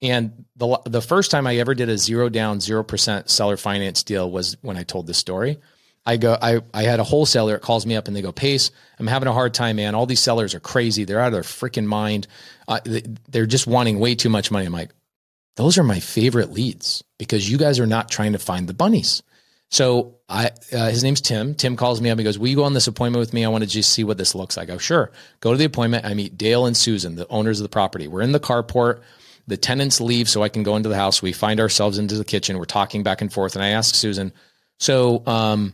And 0.00 0.44
the 0.56 0.80
the 0.84 1.02
first 1.02 1.30
time 1.30 1.46
I 1.46 1.56
ever 1.56 1.74
did 1.74 1.88
a 1.88 1.98
zero 1.98 2.28
down, 2.28 2.60
zero 2.60 2.84
percent 2.84 3.30
seller 3.30 3.56
finance 3.56 4.04
deal 4.04 4.30
was 4.30 4.56
when 4.62 4.76
I 4.76 4.84
told 4.84 5.06
this 5.06 5.18
story. 5.18 5.58
I 6.06 6.16
go, 6.16 6.38
I, 6.40 6.60
I 6.72 6.84
had 6.84 7.00
a 7.00 7.04
wholesaler 7.04 7.52
that 7.54 7.62
calls 7.62 7.84
me 7.84 7.94
up 7.94 8.06
and 8.08 8.16
they 8.16 8.22
go, 8.22 8.32
Pace, 8.32 8.70
I'm 8.98 9.06
having 9.06 9.28
a 9.28 9.32
hard 9.32 9.52
time, 9.52 9.76
man. 9.76 9.94
All 9.94 10.06
these 10.06 10.20
sellers 10.20 10.54
are 10.54 10.60
crazy. 10.60 11.04
They're 11.04 11.20
out 11.20 11.26
of 11.26 11.32
their 11.34 11.42
freaking 11.42 11.84
mind. 11.84 12.26
Uh, 12.66 12.80
they're 13.28 13.44
just 13.44 13.66
wanting 13.66 13.98
way 13.98 14.14
too 14.14 14.30
much 14.30 14.50
money. 14.50 14.64
I'm 14.64 14.72
like, 14.72 14.90
those 15.58 15.76
are 15.76 15.82
my 15.82 15.98
favorite 15.98 16.52
leads 16.52 17.02
because 17.18 17.50
you 17.50 17.58
guys 17.58 17.80
are 17.80 17.86
not 17.86 18.08
trying 18.08 18.32
to 18.32 18.38
find 18.38 18.68
the 18.68 18.74
bunnies. 18.74 19.24
So 19.70 20.14
I, 20.28 20.52
uh, 20.72 20.88
his 20.88 21.02
name's 21.02 21.20
Tim. 21.20 21.56
Tim 21.56 21.76
calls 21.76 22.00
me 22.00 22.10
up. 22.10 22.18
He 22.18 22.24
goes, 22.24 22.38
"Will 22.38 22.46
you 22.46 22.54
go 22.54 22.62
on 22.62 22.74
this 22.74 22.86
appointment 22.86 23.18
with 23.18 23.32
me? 23.32 23.44
I 23.44 23.48
want 23.48 23.64
to 23.64 23.68
just 23.68 23.92
see 23.92 24.04
what 24.04 24.18
this 24.18 24.36
looks 24.36 24.56
like." 24.56 24.70
I 24.70 24.74
go, 24.74 24.78
"Sure." 24.78 25.10
Go 25.40 25.50
to 25.50 25.58
the 25.58 25.64
appointment. 25.64 26.04
I 26.04 26.14
meet 26.14 26.38
Dale 26.38 26.64
and 26.64 26.76
Susan, 26.76 27.16
the 27.16 27.28
owners 27.28 27.58
of 27.58 27.64
the 27.64 27.68
property. 27.68 28.06
We're 28.06 28.22
in 28.22 28.30
the 28.30 28.38
carport. 28.38 29.00
The 29.48 29.56
tenants 29.56 30.00
leave 30.00 30.28
so 30.28 30.44
I 30.44 30.48
can 30.48 30.62
go 30.62 30.76
into 30.76 30.88
the 30.88 30.94
house. 30.94 31.20
We 31.20 31.32
find 31.32 31.58
ourselves 31.58 31.98
into 31.98 32.16
the 32.16 32.24
kitchen. 32.24 32.56
We're 32.56 32.64
talking 32.64 33.02
back 33.02 33.20
and 33.20 33.32
forth. 33.32 33.56
And 33.56 33.64
I 33.64 33.70
ask 33.70 33.96
Susan, 33.96 34.32
so 34.78 35.26
um, 35.26 35.72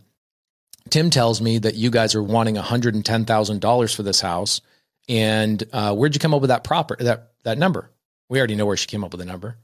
Tim 0.88 1.10
tells 1.10 1.42
me 1.42 1.58
that 1.58 1.74
you 1.74 1.90
guys 1.90 2.14
are 2.14 2.22
wanting 2.22 2.54
$110,000 2.54 3.94
for 3.94 4.02
this 4.02 4.20
house. 4.20 4.60
And 5.08 5.62
uh, 5.72 5.94
where'd 5.94 6.14
you 6.14 6.20
come 6.20 6.32
up 6.32 6.40
with 6.40 6.48
that 6.48 6.64
proper 6.64 6.96
that 7.00 7.32
that 7.42 7.58
number? 7.58 7.90
We 8.30 8.38
already 8.38 8.54
know 8.54 8.64
where 8.64 8.76
she 8.76 8.86
came 8.86 9.04
up 9.04 9.12
with 9.12 9.20
the 9.20 9.26
number. 9.26 9.58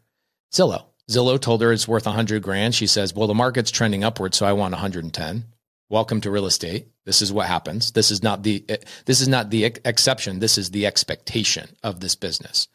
Zillow. 0.52 0.86
Zillow 1.10 1.40
told 1.40 1.62
her 1.62 1.72
it's 1.72 1.88
worth 1.88 2.06
100 2.06 2.42
grand. 2.42 2.74
She 2.74 2.86
says, 2.86 3.14
"Well, 3.14 3.26
the 3.26 3.34
market's 3.34 3.70
trending 3.70 4.04
upward, 4.04 4.34
so 4.34 4.46
I 4.46 4.52
want 4.52 4.72
110." 4.72 5.44
Welcome 5.88 6.20
to 6.20 6.30
real 6.30 6.46
estate. 6.46 6.86
This 7.04 7.20
is 7.20 7.32
what 7.32 7.48
happens. 7.48 7.90
This 7.90 8.12
is 8.12 8.22
not 8.22 8.44
the 8.44 8.64
eh, 8.68 8.76
this 9.06 9.20
is 9.20 9.26
not 9.26 9.50
the 9.50 9.64
exception. 9.64 10.38
This 10.38 10.56
is 10.56 10.70
the 10.70 10.86
expectation 10.86 11.68
of 11.82 11.98
this 11.98 12.14
business. 12.14 12.68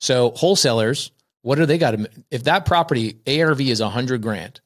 So 0.00 0.30
wholesalers, 0.30 1.10
what 1.42 1.56
do 1.56 1.66
they 1.66 1.76
got 1.76 1.90
to? 1.90 2.08
If 2.30 2.44
that 2.44 2.64
property 2.64 3.18
ARV 3.26 3.60
is 3.60 3.80
a 3.80 3.90
hundred 3.90 4.22
grand 4.22 4.60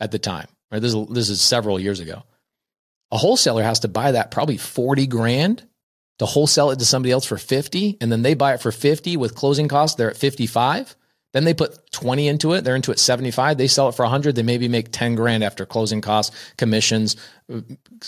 at 0.00 0.10
the 0.10 0.18
time, 0.18 0.48
right? 0.72 0.82
This 0.82 0.94
is, 0.94 1.08
this 1.08 1.28
is 1.28 1.40
several 1.40 1.78
years 1.78 2.00
ago. 2.00 2.24
A 3.12 3.16
wholesaler 3.16 3.62
has 3.62 3.80
to 3.80 3.88
buy 3.88 4.12
that 4.12 4.32
probably 4.32 4.56
forty 4.56 5.06
grand 5.06 5.64
to 6.18 6.26
wholesale 6.26 6.70
it 6.72 6.80
to 6.80 6.84
somebody 6.84 7.12
else 7.12 7.24
for 7.24 7.38
fifty, 7.38 7.96
and 8.00 8.10
then 8.10 8.22
they 8.22 8.34
buy 8.34 8.54
it 8.54 8.60
for 8.60 8.72
fifty 8.72 9.16
with 9.16 9.36
closing 9.36 9.68
costs. 9.68 9.96
They're 9.96 10.10
at 10.10 10.16
fifty 10.16 10.48
five. 10.48 10.96
Then 11.32 11.44
they 11.44 11.54
put 11.54 11.90
20 11.92 12.26
into 12.26 12.54
it. 12.54 12.64
They're 12.64 12.76
into 12.76 12.90
it 12.90 12.98
75. 12.98 13.58
They 13.58 13.68
sell 13.68 13.88
it 13.88 13.94
for 13.94 14.04
100. 14.04 14.34
They 14.34 14.42
maybe 14.42 14.68
make 14.68 14.90
10 14.90 15.14
grand 15.14 15.44
after 15.44 15.66
closing 15.66 16.00
costs, 16.00 16.34
commissions, 16.56 17.16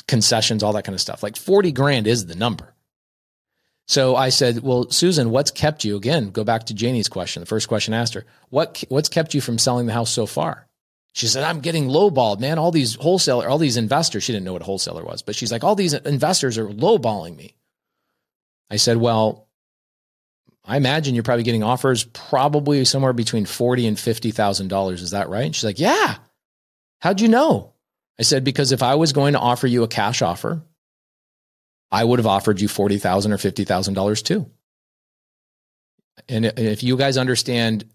concessions, 0.07 0.63
all 0.63 0.73
that 0.73 0.85
kind 0.85 0.95
of 0.95 1.01
stuff. 1.01 1.23
Like 1.23 1.37
40 1.37 1.73
grand 1.73 2.07
is 2.07 2.27
the 2.27 2.35
number. 2.35 2.75
So 3.91 4.15
I 4.15 4.29
said, 4.29 4.63
"Well, 4.63 4.89
Susan, 4.91 5.31
what's 5.31 5.51
kept 5.51 5.85
you 5.85 5.97
again? 5.97 6.31
Go 6.31 6.45
back 6.45 6.67
to 6.67 6.75
Janie's 6.75 7.09
question. 7.09 7.41
The 7.41 7.47
first 7.47 7.67
question 7.67 7.93
I 7.93 7.99
asked 7.99 8.15
her, 8.15 8.25
what 8.49 8.85
what's 8.89 9.09
kept 9.09 9.35
you 9.35 9.41
from 9.41 9.59
selling 9.59 9.87
the 9.87 9.93
house 9.93 10.11
so 10.11 10.27
far?" 10.27 10.69
She 11.13 11.27
said, 11.27 11.43
"I'm 11.43 11.59
getting 11.59 11.89
lowballed, 11.89 12.39
man. 12.39 12.57
All 12.57 12.71
these 12.71 12.95
wholesaler, 12.95 13.49
all 13.49 13.59
these 13.59 13.77
investors. 13.77 14.23
She 14.23 14.33
didn't 14.33 14.45
know 14.45 14.53
what 14.53 14.63
a 14.63 14.67
wholesaler 14.67 15.05
was, 15.05 15.23
but 15.23 15.35
she's 15.35 15.51
like, 15.51 15.65
all 15.65 15.75
these 15.75 15.93
investors 15.93 16.57
are 16.57 16.69
lowballing 16.69 17.37
me." 17.37 17.57
I 18.71 18.77
said, 18.77 18.99
"Well, 18.99 19.49
I 20.71 20.77
imagine 20.77 21.17
you're 21.17 21.25
probably 21.25 21.43
getting 21.43 21.65
offers 21.65 22.05
probably 22.05 22.85
somewhere 22.85 23.13
between 23.13 23.45
forty 23.45 23.89
and 23.89 23.99
fifty 23.99 24.31
thousand 24.31 24.69
dollars. 24.69 25.03
Is 25.03 25.11
that 25.11 25.29
right?" 25.29 25.47
And 25.47 25.55
she's 25.55 25.65
like, 25.65 25.81
"Yeah." 25.81 26.19
How'd 27.01 27.21
you 27.21 27.27
know? 27.27 27.73
I 28.21 28.23
said, 28.23 28.45
"Because 28.45 28.71
if 28.71 28.81
I 28.81 28.95
was 28.95 29.13
going 29.13 29.33
to 29.33 29.41
offer 29.41 29.67
you 29.67 29.83
a 29.83 29.89
cash 29.89 30.23
offer, 30.23 30.63
I 31.91 32.05
would 32.05 32.21
have 32.21 32.27
offered 32.27 32.61
you 32.61 32.69
forty 32.69 32.99
thousand 32.99 33.33
or 33.33 33.39
fifty 33.39 33.65
thousand 33.65 33.95
dollars 33.95 34.23
too. 34.23 34.49
And 36.29 36.47
if 36.47 36.85
you 36.85 36.97
guys 36.97 37.19
understand 37.19 37.87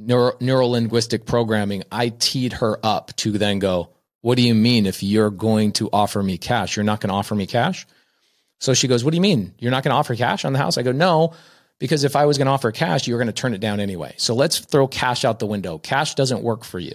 neuro, 0.00 0.66
linguistic 0.66 1.26
programming, 1.26 1.84
I 1.92 2.08
teed 2.08 2.54
her 2.54 2.84
up 2.84 3.14
to 3.18 3.38
then 3.38 3.60
go, 3.60 3.90
"What 4.22 4.34
do 4.34 4.42
you 4.42 4.54
mean 4.56 4.86
if 4.86 5.00
you're 5.00 5.30
going 5.30 5.70
to 5.74 5.90
offer 5.92 6.20
me 6.24 6.38
cash? 6.38 6.74
You're 6.74 6.82
not 6.82 7.00
going 7.00 7.10
to 7.10 7.14
offer 7.14 7.36
me 7.36 7.46
cash?" 7.46 7.86
So 8.58 8.74
she 8.74 8.88
goes, 8.88 9.04
"What 9.04 9.12
do 9.12 9.16
you 9.16 9.22
mean? 9.22 9.54
You're 9.60 9.70
not 9.70 9.84
going 9.84 9.92
to 9.92 9.98
offer 9.98 10.16
cash 10.16 10.44
on 10.44 10.54
the 10.54 10.58
house?" 10.58 10.76
I 10.76 10.82
go, 10.82 10.90
"No." 10.90 11.32
Because 11.78 12.04
if 12.04 12.16
I 12.16 12.24
was 12.24 12.38
going 12.38 12.46
to 12.46 12.52
offer 12.52 12.72
cash, 12.72 13.06
you 13.06 13.14
were 13.14 13.18
going 13.18 13.26
to 13.26 13.32
turn 13.32 13.54
it 13.54 13.60
down 13.60 13.80
anyway. 13.80 14.14
So 14.16 14.34
let's 14.34 14.58
throw 14.60 14.86
cash 14.86 15.24
out 15.24 15.38
the 15.38 15.46
window. 15.46 15.78
Cash 15.78 16.14
doesn't 16.14 16.42
work 16.42 16.64
for 16.64 16.78
you. 16.78 16.94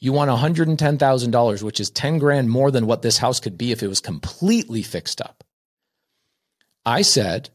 You 0.00 0.12
want 0.12 0.30
$110,000, 0.30 1.62
which 1.62 1.80
is 1.80 1.90
10 1.90 2.18
grand 2.18 2.50
more 2.50 2.70
than 2.70 2.86
what 2.86 3.02
this 3.02 3.18
house 3.18 3.40
could 3.40 3.58
be 3.58 3.72
if 3.72 3.82
it 3.82 3.88
was 3.88 4.00
completely 4.00 4.82
fixed 4.82 5.20
up. 5.20 5.42
I 6.86 7.02
said, 7.02 7.50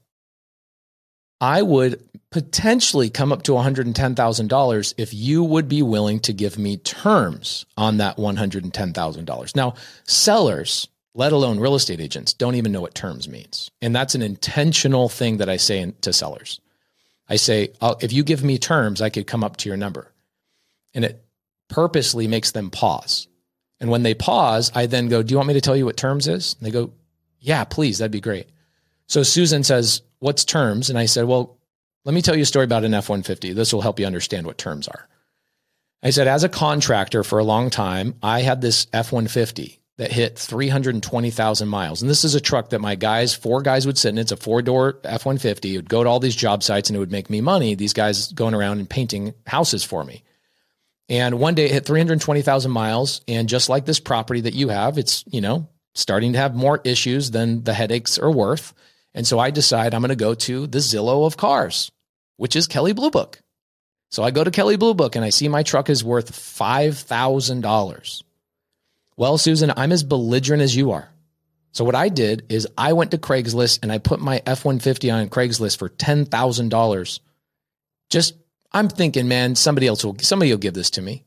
I 1.40 1.62
would 1.62 2.02
potentially 2.32 3.10
come 3.10 3.32
up 3.32 3.44
to 3.44 3.52
$110,000 3.54 4.94
if 4.98 5.14
you 5.14 5.44
would 5.44 5.70
be 5.70 5.82
willing 5.82 6.20
to 6.22 6.34
give 6.34 6.58
me 6.58 6.78
terms 6.78 7.66
on 7.78 7.98
that 7.98 8.18
$110,000. 8.18 9.56
Now, 9.56 9.76
sellers, 10.06 10.88
let 11.14 11.32
alone 11.32 11.60
real 11.60 11.76
estate 11.76 12.02
agents, 12.02 12.34
don't 12.34 12.56
even 12.56 12.72
know 12.72 12.82
what 12.82 12.96
terms 12.96 13.30
means. 13.30 13.70
And 13.82 13.96
that's 13.96 14.16
an 14.16 14.22
intentional 14.22 15.10
thing 15.10 15.38
that 15.38 15.50
I 15.50 15.58
say 15.58 15.94
to 16.02 16.14
sellers. 16.14 16.60
I 17.30 17.38
say, 17.38 17.70
if 17.82 18.12
you 18.12 18.24
give 18.24 18.44
me 18.44 18.58
terms, 18.58 19.02
I 19.02 19.10
could 19.10 19.28
come 19.28 19.44
up 19.44 19.58
to 19.58 19.70
your 19.70 19.78
number. 19.78 20.12
And 20.94 21.06
it 21.06 21.24
purposely 21.70 22.28
makes 22.28 22.52
them 22.52 22.70
pause. 22.70 23.28
And 23.80 23.90
when 23.90 24.04
they 24.04 24.14
pause, 24.14 24.72
I 24.74 24.86
then 24.86 25.10
go, 25.10 25.24
Do 25.24 25.34
you 25.34 25.38
want 25.38 25.48
me 25.48 25.56
to 25.56 25.62
tell 25.62 25.76
you 25.76 25.86
what 25.86 25.98
terms 25.98 26.28
is? 26.28 26.56
And 26.56 26.66
they 26.66 26.72
go, 26.72 26.94
Yeah, 27.40 27.64
please, 27.64 27.98
that'd 27.98 28.12
be 28.12 28.22
great. 28.22 28.48
So 29.08 29.24
Susan 29.24 29.64
says, 29.64 30.02
What's 30.20 30.46
terms? 30.46 30.90
And 30.90 30.98
I 30.98 31.06
said, 31.06 31.26
Well, 31.26 31.58
let 32.06 32.14
me 32.14 32.22
tell 32.22 32.36
you 32.36 32.44
a 32.44 32.46
story 32.46 32.66
about 32.66 32.86
an 32.86 32.94
F 32.94 33.10
150. 33.10 33.54
This 33.54 33.74
will 33.74 33.82
help 33.82 34.00
you 34.00 34.06
understand 34.06 34.46
what 34.46 34.58
terms 34.58 34.88
are. 34.88 35.08
I 36.02 36.12
said, 36.12 36.28
As 36.28 36.44
a 36.44 36.50
contractor 36.50 37.24
for 37.24 37.40
a 37.40 37.44
long 37.44 37.70
time, 37.70 38.16
I 38.22 38.42
had 38.42 38.62
this 38.62 38.88
F 38.94 39.12
150 39.12 39.82
that 39.98 40.12
hit 40.12 40.38
320,000 40.40 41.68
miles. 41.68 42.02
And 42.02 42.10
this 42.10 42.24
is 42.24 42.34
a 42.36 42.42
truck 42.42 42.70
that 42.70 42.80
my 42.80 42.96
guys, 42.96 43.34
four 43.36 43.62
guys 43.62 43.86
would 43.86 43.98
sit 43.98 44.10
in. 44.10 44.18
It's 44.18 44.32
a 44.32 44.38
four 44.38 44.62
door 44.62 45.00
F 45.04 45.26
150. 45.26 45.74
It 45.74 45.78
would 45.78 45.90
go 45.90 46.04
to 46.04 46.10
all 46.10 46.20
these 46.20 46.36
job 46.36 46.64
sites 46.64 46.90
and 46.90 46.96
it 46.96 47.00
would 47.00 47.12
make 47.12 47.30
me 47.30 47.42
money. 47.42 47.76
These 47.76 47.94
guys 47.94 48.32
going 48.32 48.56
around 48.56 48.80
and 48.80 48.90
painting 48.90 49.34
houses 49.46 49.84
for 49.84 50.04
me. 50.04 50.24
And 51.10 51.40
one 51.40 51.54
day 51.54 51.66
it 51.66 51.72
hit 51.72 51.86
320,000 51.86 52.72
miles. 52.72 53.22
And 53.28 53.48
just 53.48 53.70
like 53.70 53.86
this 53.86 54.00
property 54.00 54.42
that 54.42 54.56
you 54.56 54.70
have, 54.70 54.98
it's, 54.98 55.24
you 55.28 55.42
know, 55.42 55.70
starting 55.94 56.34
to 56.34 56.40
have 56.40 56.56
more 56.56 56.82
issues 56.84 57.30
than 57.30 57.64
the 57.64 57.74
headaches 57.74 58.18
are 58.18 58.32
worth. 58.32 58.74
And 59.14 59.28
so 59.28 59.38
I 59.38 59.52
decide 59.52 59.94
I'm 59.94 60.02
going 60.02 60.10
to 60.10 60.16
go 60.16 60.34
to 60.34 60.66
the 60.66 60.80
Zillow 60.80 61.28
of 61.28 61.38
cars, 61.38 61.92
which 62.38 62.56
is 62.56 62.66
Kelley 62.66 62.94
Blue 62.94 63.12
Book. 63.12 63.42
So 64.10 64.24
I 64.24 64.32
go 64.32 64.44
to 64.44 64.50
Kelley 64.50 64.76
Blue 64.76 64.96
Book 64.96 65.16
and 65.16 65.24
I 65.24 65.30
see 65.30 65.48
my 65.48 65.62
truck 65.62 65.90
is 65.90 66.04
worth 66.04 66.32
$5,000. 66.32 68.24
Well, 69.16 69.38
Susan, 69.38 69.72
I'm 69.76 69.92
as 69.92 70.04
belligerent 70.04 70.62
as 70.62 70.76
you 70.76 70.92
are. 70.92 71.10
So 71.72 71.84
what 71.84 71.96
I 71.96 72.10
did 72.10 72.46
is 72.50 72.68
I 72.78 72.94
went 72.94 73.12
to 73.12 73.18
Craigslist 73.18 73.80
and 73.82 73.92
I 73.92 73.98
put 73.98 74.20
my 74.20 74.42
F-150 74.46 75.14
on 75.14 75.30
Craigslist 75.30 75.78
for 75.78 75.90
$10,000. 75.90 77.20
Just, 78.10 78.36
I'm 78.72 78.90
thinking, 78.90 79.28
man, 79.28 79.56
somebody 79.56 79.88
else 79.88 80.06
will, 80.06 80.18
somebody 80.20 80.52
will 80.52 80.60
give 80.60 80.76
this 80.76 80.92
to 80.92 81.02
me. 81.02 81.26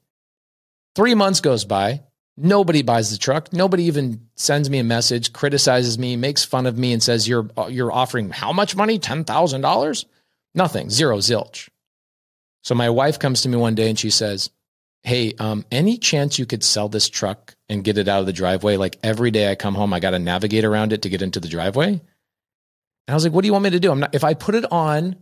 Three 0.95 1.14
months 1.14 1.41
goes 1.41 1.64
by. 1.64 2.03
Nobody 2.37 2.82
buys 2.82 3.11
the 3.11 3.18
truck. 3.18 3.53
Nobody 3.53 3.84
even 3.84 4.28
sends 4.34 4.68
me 4.68 4.78
a 4.78 4.84
message, 4.84 5.32
criticizes 5.32 5.99
me, 5.99 6.16
makes 6.16 6.45
fun 6.45 6.66
of 6.66 6.76
me, 6.76 6.93
and 6.93 7.03
says 7.03 7.26
you're 7.26 7.49
you're 7.70 7.93
offering 7.93 8.28
how 8.28 8.53
much 8.53 8.76
money? 8.76 8.99
Ten 8.99 9.24
thousand 9.24 9.62
dollars? 9.62 10.05
Nothing. 10.55 10.91
Zero 10.91 11.18
zilch. 11.18 11.70
So 12.62 12.74
my 12.74 12.91
wife 12.91 13.18
comes 13.18 13.43
to 13.43 13.49
me 13.49 13.57
one 13.57 13.74
day 13.74 13.89
and 13.89 13.99
she 13.99 14.11
says, 14.11 14.51
"Hey, 15.07 15.32
um, 15.38 15.64
any 15.72 15.96
chance 15.96 16.38
you 16.38 16.44
could 16.44 16.62
sell 16.62 16.90
this 16.90 17.09
truck 17.09 17.54
and 17.70 17.82
get 17.82 17.96
it 17.96 18.09
out 18.09 18.20
of 18.20 18.26
the 18.26 18.32
driveway? 18.34 18.76
Like 18.76 18.98
every 19.02 19.30
day 19.30 19.50
I 19.50 19.54
come 19.54 19.74
home, 19.74 19.94
I 19.94 20.00
got 20.00 20.11
to 20.11 20.18
navigate 20.18 20.64
around 20.64 20.92
it 20.92 21.02
to 21.02 21.09
get 21.09 21.22
into 21.22 21.40
the 21.40 21.48
driveway." 21.48 21.88
And 21.88 22.02
I 23.09 23.14
was 23.14 23.24
like, 23.24 23.32
"What 23.32 23.40
do 23.40 23.46
you 23.46 23.52
want 23.52 23.64
me 23.64 23.70
to 23.70 23.80
do? 23.80 23.90
I'm 23.90 24.00
not. 24.00 24.14
If 24.14 24.24
I 24.24 24.34
put 24.34 24.54
it 24.54 24.70
on 24.70 25.16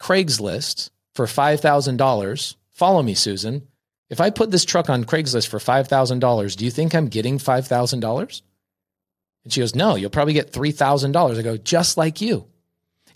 Craigslist 0.00 0.90
for 1.16 1.26
five 1.26 1.60
thousand 1.60 1.96
dollars, 1.96 2.56
follow 2.70 3.02
me, 3.02 3.14
Susan." 3.14 3.66
If 4.10 4.20
I 4.20 4.30
put 4.30 4.50
this 4.50 4.64
truck 4.64 4.90
on 4.90 5.04
Craigslist 5.04 5.48
for 5.48 5.58
$5,000, 5.58 6.56
do 6.56 6.64
you 6.64 6.70
think 6.70 6.94
I'm 6.94 7.08
getting 7.08 7.38
$5,000? 7.38 8.42
And 9.44 9.52
she 9.52 9.60
goes, 9.60 9.74
No, 9.74 9.96
you'll 9.96 10.10
probably 10.10 10.34
get 10.34 10.52
$3,000. 10.52 11.38
I 11.38 11.42
go, 11.42 11.56
Just 11.56 11.96
like 11.96 12.20
you. 12.20 12.46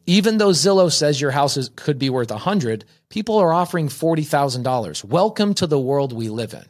Even 0.09 0.39
though 0.39 0.53
Zillow 0.53 0.91
says 0.91 1.21
your 1.21 1.33
house 1.33 1.59
is, 1.59 1.69
could 1.77 1.99
be 1.99 2.09
worth 2.09 2.31
100, 2.31 2.87
people 3.11 3.37
are 3.37 3.53
offering 3.53 3.89
$40,000. 3.89 5.05
Welcome 5.05 5.53
to 5.53 5.67
the 5.67 5.79
world 5.79 6.15
we 6.15 6.31
live 6.31 6.55
in. 6.55 6.65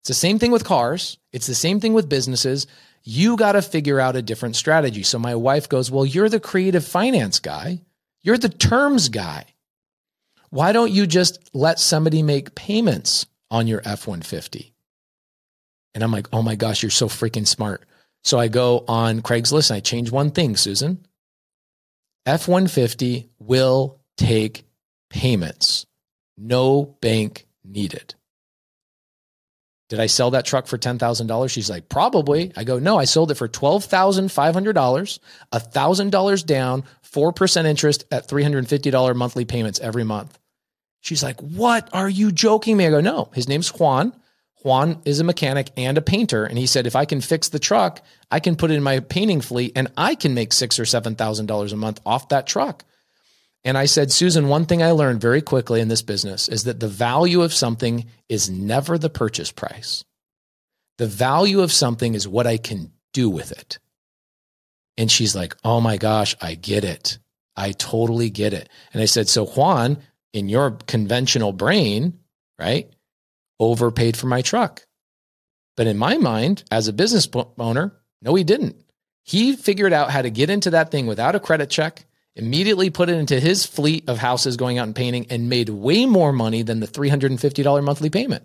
It's 0.00 0.08
the 0.08 0.14
same 0.14 0.40
thing 0.40 0.50
with 0.50 0.64
cars. 0.64 1.16
It's 1.32 1.46
the 1.46 1.54
same 1.54 1.78
thing 1.78 1.92
with 1.92 2.08
businesses. 2.08 2.66
You 3.04 3.36
got 3.36 3.52
to 3.52 3.62
figure 3.62 4.00
out 4.00 4.16
a 4.16 4.22
different 4.22 4.56
strategy. 4.56 5.04
So 5.04 5.16
my 5.16 5.36
wife 5.36 5.68
goes, 5.68 5.92
Well, 5.92 6.04
you're 6.04 6.28
the 6.28 6.40
creative 6.40 6.84
finance 6.84 7.38
guy. 7.38 7.82
You're 8.20 8.36
the 8.36 8.48
terms 8.48 9.10
guy. 9.10 9.44
Why 10.48 10.72
don't 10.72 10.90
you 10.90 11.06
just 11.06 11.38
let 11.54 11.78
somebody 11.78 12.24
make 12.24 12.56
payments 12.56 13.26
on 13.52 13.68
your 13.68 13.80
F 13.84 14.08
150? 14.08 14.74
And 15.94 16.02
I'm 16.02 16.10
like, 16.10 16.26
oh 16.32 16.42
my 16.42 16.56
gosh, 16.56 16.82
you're 16.82 16.90
so 16.90 17.06
freaking 17.06 17.46
smart. 17.46 17.84
So 18.24 18.40
I 18.40 18.48
go 18.48 18.84
on 18.88 19.22
Craigslist 19.22 19.70
and 19.70 19.76
I 19.76 19.80
change 19.80 20.10
one 20.10 20.32
thing, 20.32 20.56
Susan. 20.56 21.06
F 22.26 22.48
150 22.48 23.30
will 23.38 24.00
take 24.16 24.64
payments, 25.08 25.86
no 26.36 26.96
bank 27.00 27.46
needed. 27.64 28.14
Did 29.88 29.98
I 29.98 30.06
sell 30.06 30.30
that 30.30 30.44
truck 30.44 30.68
for 30.68 30.78
$10,000? 30.78 31.50
She's 31.50 31.68
like, 31.68 31.88
probably. 31.88 32.52
I 32.56 32.62
go, 32.62 32.78
no, 32.78 32.96
I 32.96 33.06
sold 33.06 33.32
it 33.32 33.34
for 33.34 33.48
$12,500, 33.48 35.18
$1,000 35.52 36.46
down, 36.46 36.84
4% 37.12 37.64
interest 37.64 38.04
at 38.12 38.28
$350 38.28 39.16
monthly 39.16 39.44
payments 39.44 39.80
every 39.80 40.04
month. 40.04 40.38
She's 41.00 41.22
like, 41.22 41.40
What 41.40 41.88
are 41.92 42.08
you 42.08 42.30
joking 42.30 42.76
me? 42.76 42.86
I 42.86 42.90
go, 42.90 43.00
No, 43.00 43.30
his 43.34 43.48
name's 43.48 43.70
Juan. 43.70 44.12
Juan 44.62 45.00
is 45.04 45.20
a 45.20 45.24
mechanic 45.24 45.70
and 45.76 45.96
a 45.96 46.02
painter. 46.02 46.44
And 46.44 46.58
he 46.58 46.66
said, 46.66 46.86
if 46.86 46.96
I 46.96 47.04
can 47.04 47.20
fix 47.20 47.48
the 47.48 47.58
truck, 47.58 48.02
I 48.30 48.40
can 48.40 48.56
put 48.56 48.70
it 48.70 48.74
in 48.74 48.82
my 48.82 49.00
painting 49.00 49.40
fleet 49.40 49.72
and 49.76 49.88
I 49.96 50.14
can 50.14 50.34
make 50.34 50.52
six 50.52 50.78
or 50.78 50.84
seven 50.84 51.14
thousand 51.14 51.46
dollars 51.46 51.72
a 51.72 51.76
month 51.76 52.00
off 52.04 52.28
that 52.28 52.46
truck. 52.46 52.84
And 53.64 53.76
I 53.76 53.86
said, 53.86 54.10
Susan, 54.10 54.48
one 54.48 54.64
thing 54.64 54.82
I 54.82 54.92
learned 54.92 55.20
very 55.20 55.42
quickly 55.42 55.80
in 55.80 55.88
this 55.88 56.02
business 56.02 56.48
is 56.48 56.64
that 56.64 56.80
the 56.80 56.88
value 56.88 57.42
of 57.42 57.52
something 57.52 58.06
is 58.28 58.48
never 58.48 58.96
the 58.96 59.10
purchase 59.10 59.52
price. 59.52 60.04
The 60.98 61.06
value 61.06 61.60
of 61.60 61.72
something 61.72 62.14
is 62.14 62.28
what 62.28 62.46
I 62.46 62.56
can 62.56 62.92
do 63.12 63.28
with 63.28 63.52
it. 63.52 63.78
And 64.96 65.10
she's 65.10 65.34
like, 65.34 65.56
Oh 65.64 65.80
my 65.80 65.96
gosh, 65.96 66.36
I 66.40 66.54
get 66.54 66.84
it. 66.84 67.18
I 67.56 67.72
totally 67.72 68.30
get 68.30 68.54
it. 68.54 68.68
And 68.92 69.02
I 69.02 69.06
said, 69.06 69.28
So 69.28 69.46
Juan, 69.46 69.98
in 70.32 70.48
your 70.48 70.72
conventional 70.86 71.52
brain, 71.52 72.18
right, 72.58 72.90
overpaid 73.60 74.16
for 74.16 74.26
my 74.26 74.42
truck. 74.42 74.82
But 75.76 75.86
in 75.86 75.96
my 75.96 76.18
mind, 76.18 76.64
as 76.72 76.88
a 76.88 76.92
business 76.92 77.28
owner, 77.58 77.92
no, 78.20 78.34
he 78.34 78.42
didn't. 78.42 78.76
He 79.22 79.54
figured 79.54 79.92
out 79.92 80.10
how 80.10 80.22
to 80.22 80.30
get 80.30 80.50
into 80.50 80.70
that 80.70 80.90
thing 80.90 81.06
without 81.06 81.36
a 81.36 81.40
credit 81.40 81.70
check, 81.70 82.04
immediately 82.34 82.90
put 82.90 83.08
it 83.08 83.18
into 83.18 83.38
his 83.38 83.64
fleet 83.64 84.08
of 84.08 84.18
houses 84.18 84.56
going 84.56 84.78
out 84.78 84.88
and 84.88 84.96
painting, 84.96 85.26
and 85.30 85.48
made 85.48 85.68
way 85.68 86.06
more 86.06 86.32
money 86.32 86.62
than 86.62 86.80
the 86.80 86.88
$350 86.88 87.84
monthly 87.84 88.10
payment. 88.10 88.44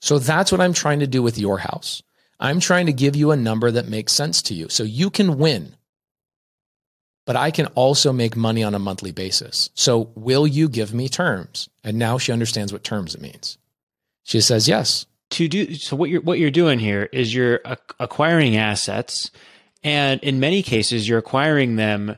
So 0.00 0.18
that's 0.18 0.50
what 0.50 0.60
I'm 0.60 0.72
trying 0.72 1.00
to 1.00 1.06
do 1.06 1.22
with 1.22 1.38
your 1.38 1.58
house. 1.58 2.02
I'm 2.40 2.58
trying 2.58 2.86
to 2.86 2.92
give 2.92 3.14
you 3.14 3.30
a 3.30 3.36
number 3.36 3.70
that 3.70 3.88
makes 3.88 4.12
sense 4.12 4.42
to 4.42 4.54
you 4.54 4.68
so 4.70 4.82
you 4.82 5.10
can 5.10 5.38
win 5.38 5.76
but 7.30 7.36
I 7.36 7.52
can 7.52 7.66
also 7.76 8.12
make 8.12 8.34
money 8.34 8.64
on 8.64 8.74
a 8.74 8.80
monthly 8.80 9.12
basis. 9.12 9.70
So 9.74 10.10
will 10.16 10.48
you 10.48 10.68
give 10.68 10.92
me 10.92 11.08
terms? 11.08 11.68
And 11.84 11.96
now 11.96 12.18
she 12.18 12.32
understands 12.32 12.72
what 12.72 12.82
terms 12.82 13.14
it 13.14 13.20
means. 13.20 13.56
She 14.22 14.40
says 14.40 14.68
yes. 14.68 15.06
To 15.30 15.48
do 15.48 15.74
so, 15.74 15.96
what 15.96 16.10
you're 16.10 16.22
what 16.22 16.38
you're 16.38 16.50
doing 16.50 16.78
here 16.78 17.08
is 17.12 17.32
you're 17.32 17.60
acquiring 18.00 18.56
assets, 18.56 19.30
and 19.84 20.20
in 20.22 20.40
many 20.40 20.62
cases, 20.62 21.08
you're 21.08 21.18
acquiring 21.18 21.76
them. 21.76 22.16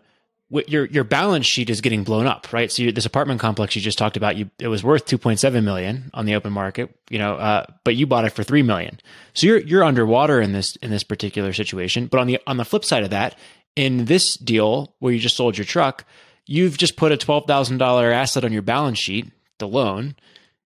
Your 0.48 0.84
your 0.86 1.04
balance 1.04 1.46
sheet 1.46 1.70
is 1.70 1.80
getting 1.80 2.04
blown 2.04 2.26
up, 2.26 2.52
right? 2.52 2.70
So 2.70 2.90
this 2.90 3.06
apartment 3.06 3.40
complex 3.40 3.74
you 3.74 3.80
just 3.80 3.96
talked 3.96 4.18
about, 4.18 4.36
you 4.36 4.50
it 4.58 4.68
was 4.68 4.84
worth 4.84 5.06
two 5.06 5.16
point 5.16 5.40
seven 5.40 5.64
million 5.64 6.10
on 6.12 6.26
the 6.26 6.34
open 6.34 6.52
market, 6.52 6.94
you 7.08 7.18
know, 7.18 7.36
uh, 7.36 7.64
but 7.84 7.96
you 7.96 8.06
bought 8.06 8.26
it 8.26 8.30
for 8.30 8.42
three 8.42 8.62
million. 8.62 8.98
So 9.32 9.46
you're 9.46 9.60
you're 9.60 9.84
underwater 9.84 10.42
in 10.42 10.52
this 10.52 10.76
in 10.76 10.90
this 10.90 11.04
particular 11.04 11.54
situation. 11.54 12.06
But 12.06 12.20
on 12.20 12.26
the 12.26 12.38
on 12.46 12.58
the 12.58 12.66
flip 12.66 12.84
side 12.84 13.02
of 13.02 13.10
that, 13.10 13.38
in 13.76 14.06
this 14.06 14.34
deal 14.34 14.94
where 14.98 15.12
you 15.12 15.18
just 15.18 15.36
sold 15.36 15.56
your 15.56 15.64
truck, 15.64 16.04
you've 16.46 16.76
just 16.76 16.96
put 16.96 17.12
a 17.12 17.16
$12,000 17.16 18.12
asset 18.12 18.44
on 18.44 18.52
your 18.52 18.62
balance 18.62 18.98
sheet, 18.98 19.30
the 19.58 19.68
loan, 19.68 20.14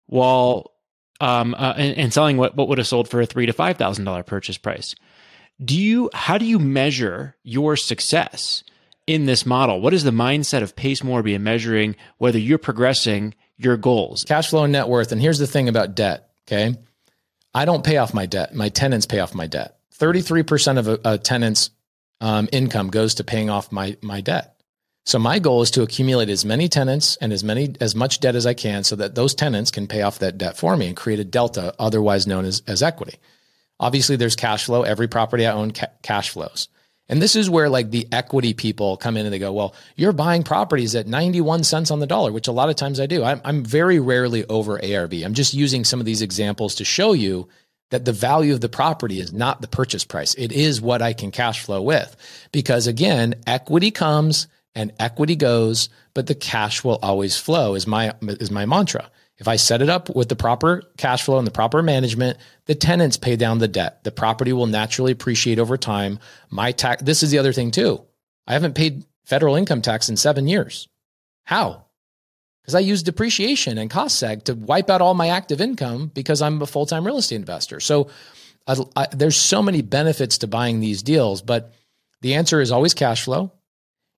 while 0.05 0.72
um, 1.23 1.55
uh, 1.57 1.73
and, 1.77 1.97
and, 1.97 2.13
selling 2.13 2.35
what, 2.37 2.55
what 2.55 2.67
would 2.67 2.77
have 2.77 2.87
sold 2.87 3.07
for 3.07 3.21
a 3.21 3.25
three 3.25 3.45
to 3.45 3.53
$5,000 3.53 4.25
purchase 4.25 4.57
price. 4.57 4.93
do 5.63 5.79
you 5.79 6.09
how 6.13 6.37
do 6.37 6.45
you 6.45 6.59
measure 6.59 7.35
your 7.43 7.77
success 7.77 8.63
in 9.07 9.25
this 9.25 9.45
model? 9.45 9.79
What 9.79 9.93
is 9.93 10.03
the 10.03 10.11
mindset 10.11 10.63
of 10.63 10.75
Pace 10.75 11.01
Morby 11.01 11.33
in 11.33 11.43
measuring 11.43 11.95
whether 12.17 12.37
you're 12.37 12.57
progressing 12.57 13.33
your 13.57 13.77
goals? 13.77 14.23
Cash 14.23 14.49
flow 14.49 14.63
and 14.63 14.73
net 14.73 14.89
worth. 14.89 15.11
And 15.11 15.21
here's 15.21 15.39
the 15.39 15.47
thing 15.47 15.69
about 15.69 15.95
debt. 15.95 16.29
Okay. 16.45 16.75
I 17.53 17.65
don't 17.65 17.85
pay 17.85 17.97
off 17.97 18.13
my 18.13 18.25
debt. 18.25 18.53
My 18.53 18.69
tenants 18.69 19.05
pay 19.05 19.19
off 19.19 19.33
my 19.33 19.47
debt. 19.47 19.77
33% 19.99 20.79
of 20.79 20.87
a, 20.87 20.99
a 21.05 21.17
tenant's 21.17 21.69
um, 22.19 22.49
income 22.51 22.89
goes 22.89 23.15
to 23.15 23.23
paying 23.23 23.49
off 23.49 23.71
my, 23.71 23.95
my 24.01 24.21
debt. 24.21 24.52
So 25.05 25.19
my 25.19 25.39
goal 25.39 25.61
is 25.61 25.71
to 25.71 25.81
accumulate 25.81 26.29
as 26.29 26.45
many 26.45 26.69
tenants 26.69 27.17
and 27.17 27.33
as 27.33 27.43
many 27.43 27.75
as 27.81 27.93
much 27.93 28.19
debt 28.19 28.35
as 28.35 28.45
I 28.45 28.53
can 28.53 28.83
so 28.83 28.95
that 28.95 29.15
those 29.15 29.35
tenants 29.35 29.69
can 29.69 29.87
pay 29.87 30.01
off 30.01 30.19
that 30.19 30.37
debt 30.37 30.57
for 30.57 30.77
me 30.77 30.87
and 30.87 30.95
create 30.95 31.19
a 31.19 31.25
delta 31.25 31.73
otherwise 31.77 32.25
known 32.25 32.45
as, 32.45 32.61
as 32.67 32.81
equity. 32.81 33.17
Obviously 33.79 34.15
there's 34.15 34.35
cash 34.35 34.65
flow. 34.65 34.83
Every 34.83 35.07
property 35.07 35.45
I 35.45 35.51
own 35.51 35.71
ca- 35.71 35.87
cash 36.03 36.29
flows. 36.29 36.69
And 37.09 37.21
this 37.21 37.35
is 37.35 37.49
where 37.49 37.69
like 37.69 37.91
the 37.91 38.07
equity 38.13 38.53
people 38.53 38.95
come 38.95 39.17
in 39.17 39.25
and 39.25 39.33
they 39.33 39.39
go, 39.39 39.51
well, 39.51 39.75
you're 39.97 40.13
buying 40.13 40.43
properties 40.43 40.95
at 40.95 41.05
91 41.05 41.65
cents 41.65 41.91
on 41.91 41.99
the 41.99 42.07
dollar, 42.07 42.31
which 42.31 42.47
a 42.47 42.53
lot 42.53 42.69
of 42.69 42.77
times 42.77 43.01
I 43.01 43.05
do. 43.05 43.23
I'm, 43.25 43.41
I'm 43.43 43.63
very 43.63 43.99
rarely 43.99 44.45
over 44.45 44.83
ARV. 44.83 45.13
I'm 45.15 45.33
just 45.33 45.53
using 45.53 45.83
some 45.83 45.99
of 45.99 46.05
these 46.05 46.21
examples 46.21 46.75
to 46.75 46.85
show 46.85 47.11
you 47.11 47.49
that 47.89 48.05
the 48.05 48.13
value 48.13 48.53
of 48.53 48.61
the 48.61 48.69
property 48.69 49.19
is 49.19 49.33
not 49.33 49.61
the 49.61 49.67
purchase 49.67 50.05
price. 50.05 50.33
It 50.35 50.53
is 50.53 50.81
what 50.81 51.01
I 51.01 51.11
can 51.11 51.29
cash 51.29 51.61
flow 51.61 51.81
with. 51.81 52.15
Because 52.53 52.87
again, 52.87 53.35
equity 53.45 53.91
comes 53.91 54.47
and 54.75 54.91
equity 54.99 55.35
goes, 55.35 55.89
but 56.13 56.27
the 56.27 56.35
cash 56.35 56.83
will 56.83 56.99
always 57.01 57.37
flow 57.37 57.75
is 57.75 57.87
my, 57.87 58.13
is 58.21 58.51
my 58.51 58.65
mantra. 58.65 59.09
If 59.37 59.47
I 59.47 59.55
set 59.55 59.81
it 59.81 59.89
up 59.89 60.15
with 60.15 60.29
the 60.29 60.35
proper 60.35 60.83
cash 60.97 61.23
flow 61.23 61.37
and 61.37 61.47
the 61.47 61.51
proper 61.51 61.81
management, 61.81 62.37
the 62.65 62.75
tenants 62.75 63.17
pay 63.17 63.35
down 63.35 63.57
the 63.57 63.67
debt. 63.67 64.03
The 64.03 64.11
property 64.11 64.53
will 64.53 64.67
naturally 64.67 65.11
appreciate 65.11 65.59
over 65.59 65.75
time. 65.75 66.19
My 66.49 66.71
tax, 66.71 67.01
this 67.01 67.23
is 67.23 67.31
the 67.31 67.39
other 67.39 67.53
thing 67.53 67.71
too. 67.71 68.01
I 68.47 68.53
haven't 68.53 68.75
paid 68.75 69.05
federal 69.25 69.55
income 69.55 69.81
tax 69.81 70.09
in 70.09 70.17
seven 70.17 70.47
years. 70.47 70.87
How? 71.45 71.85
Because 72.61 72.75
I 72.75 72.79
use 72.79 73.03
depreciation 73.03 73.77
and 73.77 73.89
cost 73.89 74.21
seg 74.21 74.43
to 74.43 74.53
wipe 74.53 74.89
out 74.89 75.01
all 75.01 75.13
my 75.13 75.29
active 75.29 75.59
income 75.59 76.11
because 76.13 76.41
I'm 76.41 76.61
a 76.61 76.67
full 76.67 76.85
time 76.85 77.05
real 77.05 77.17
estate 77.17 77.35
investor. 77.35 77.79
So 77.79 78.09
I, 78.67 78.77
I, 78.95 79.07
there's 79.11 79.35
so 79.35 79.61
many 79.61 79.81
benefits 79.81 80.37
to 80.39 80.47
buying 80.47 80.79
these 80.79 81.03
deals, 81.03 81.41
but 81.41 81.73
the 82.21 82.35
answer 82.35 82.61
is 82.61 82.71
always 82.71 82.93
cash 82.93 83.23
flow. 83.23 83.51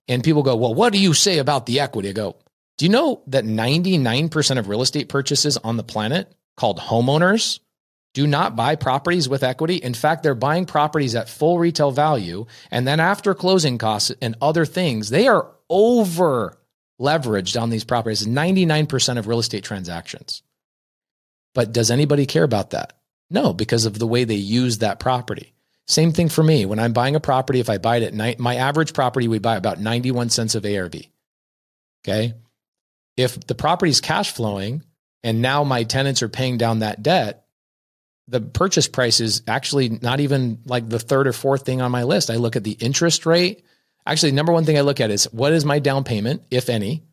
And 0.07 0.23
people 0.23 0.43
go, 0.43 0.55
well, 0.55 0.73
what 0.73 0.93
do 0.93 0.99
you 0.99 1.13
say 1.13 1.39
about 1.39 1.65
the 1.65 1.79
equity? 1.79 2.09
I 2.09 2.13
go, 2.13 2.35
do 2.77 2.85
you 2.85 2.91
know 2.91 3.23
that 3.27 3.45
99% 3.45 4.57
of 4.57 4.67
real 4.67 4.81
estate 4.81 5.09
purchases 5.09 5.57
on 5.57 5.77
the 5.77 5.83
planet 5.83 6.33
called 6.57 6.79
homeowners 6.79 7.59
do 8.13 8.27
not 8.27 8.55
buy 8.55 8.75
properties 8.75 9.27
with 9.27 9.43
equity? 9.43 9.75
In 9.75 9.93
fact, 9.93 10.23
they're 10.23 10.35
buying 10.35 10.65
properties 10.65 11.15
at 11.15 11.29
full 11.29 11.57
retail 11.57 11.91
value. 11.91 12.45
And 12.71 12.87
then 12.87 12.99
after 12.99 13.33
closing 13.33 13.77
costs 13.77 14.11
and 14.21 14.35
other 14.41 14.65
things, 14.65 15.09
they 15.09 15.27
are 15.27 15.51
over 15.69 16.57
leveraged 16.99 17.61
on 17.61 17.69
these 17.69 17.83
properties. 17.83 18.25
99% 18.25 19.17
of 19.17 19.27
real 19.27 19.39
estate 19.39 19.63
transactions. 19.63 20.43
But 21.53 21.71
does 21.71 21.91
anybody 21.91 22.25
care 22.25 22.43
about 22.43 22.71
that? 22.71 22.93
No, 23.29 23.53
because 23.53 23.85
of 23.85 23.97
the 23.97 24.07
way 24.07 24.23
they 24.23 24.35
use 24.35 24.79
that 24.79 24.99
property. 24.99 25.54
Same 25.87 26.11
thing 26.11 26.29
for 26.29 26.43
me. 26.43 26.65
When 26.65 26.79
I'm 26.79 26.93
buying 26.93 27.15
a 27.15 27.19
property, 27.19 27.59
if 27.59 27.69
I 27.69 27.77
buy 27.77 27.97
it 27.97 28.03
at 28.03 28.13
night, 28.13 28.39
my 28.39 28.55
average 28.55 28.93
property, 28.93 29.27
we 29.27 29.39
buy 29.39 29.55
about 29.55 29.79
91 29.79 30.29
cents 30.29 30.55
of 30.55 30.65
ARV. 30.65 30.95
Okay 32.05 32.33
if 33.17 33.39
the 33.47 33.55
property 33.55 33.89
is 33.89 34.01
cash 34.01 34.31
flowing 34.31 34.83
and 35.23 35.41
now 35.41 35.63
my 35.63 35.83
tenants 35.83 36.21
are 36.21 36.29
paying 36.29 36.57
down 36.57 36.79
that 36.79 37.01
debt, 37.01 37.45
the 38.27 38.41
purchase 38.41 38.87
price 38.87 39.19
is 39.19 39.43
actually 39.47 39.89
not 39.89 40.19
even 40.19 40.59
like 40.65 40.89
the 40.89 40.99
third 40.99 41.27
or 41.27 41.33
fourth 41.33 41.65
thing 41.65 41.81
on 41.81 41.91
my 41.91 42.03
list. 42.03 42.29
I 42.29 42.35
look 42.35 42.55
at 42.55 42.63
the 42.63 42.71
interest 42.71 43.25
rate. 43.25 43.63
Actually, 44.05 44.31
number 44.31 44.51
one 44.51 44.65
thing 44.65 44.77
I 44.77 44.81
look 44.81 44.99
at 44.99 45.11
is 45.11 45.25
what 45.31 45.53
is 45.53 45.63
my 45.65 45.79
down 45.79 46.03
payment, 46.03 46.43
if 46.51 46.69
any? 46.69 47.03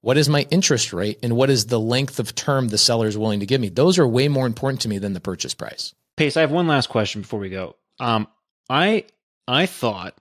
What 0.00 0.18
is 0.18 0.28
my 0.28 0.46
interest 0.50 0.92
rate? 0.92 1.18
And 1.22 1.36
what 1.36 1.50
is 1.50 1.66
the 1.66 1.78
length 1.78 2.18
of 2.18 2.34
term 2.34 2.68
the 2.68 2.78
seller 2.78 3.06
is 3.06 3.16
willing 3.16 3.40
to 3.40 3.46
give 3.46 3.60
me? 3.60 3.68
Those 3.68 3.98
are 3.98 4.08
way 4.08 4.28
more 4.28 4.46
important 4.46 4.80
to 4.82 4.88
me 4.88 4.98
than 4.98 5.12
the 5.12 5.20
purchase 5.20 5.54
price. 5.54 5.94
Pace, 6.16 6.36
I 6.36 6.40
have 6.40 6.50
one 6.50 6.66
last 6.66 6.88
question 6.88 7.20
before 7.20 7.40
we 7.40 7.50
go. 7.50 7.76
Um, 8.02 8.26
I 8.68 9.04
I 9.46 9.66
thought 9.66 10.14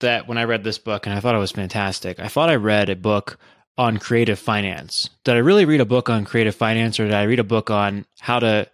that 0.00 0.28
when 0.28 0.36
I 0.36 0.44
read 0.44 0.64
this 0.64 0.78
book, 0.78 1.06
and 1.06 1.14
I 1.14 1.20
thought 1.20 1.34
it 1.34 1.38
was 1.38 1.52
fantastic, 1.52 2.20
I 2.20 2.28
thought 2.28 2.50
I 2.50 2.56
read 2.56 2.90
a 2.90 2.96
book 2.96 3.38
on 3.78 3.96
creative 3.96 4.38
finance. 4.38 5.08
Did 5.24 5.36
I 5.36 5.38
really 5.38 5.64
read 5.64 5.80
a 5.80 5.86
book 5.86 6.10
on 6.10 6.24
creative 6.24 6.54
finance 6.54 7.00
or 7.00 7.04
did 7.04 7.14
I 7.14 7.22
read 7.22 7.38
a 7.38 7.44
book 7.44 7.70
on 7.70 8.04
how 8.20 8.38
to 8.38 8.68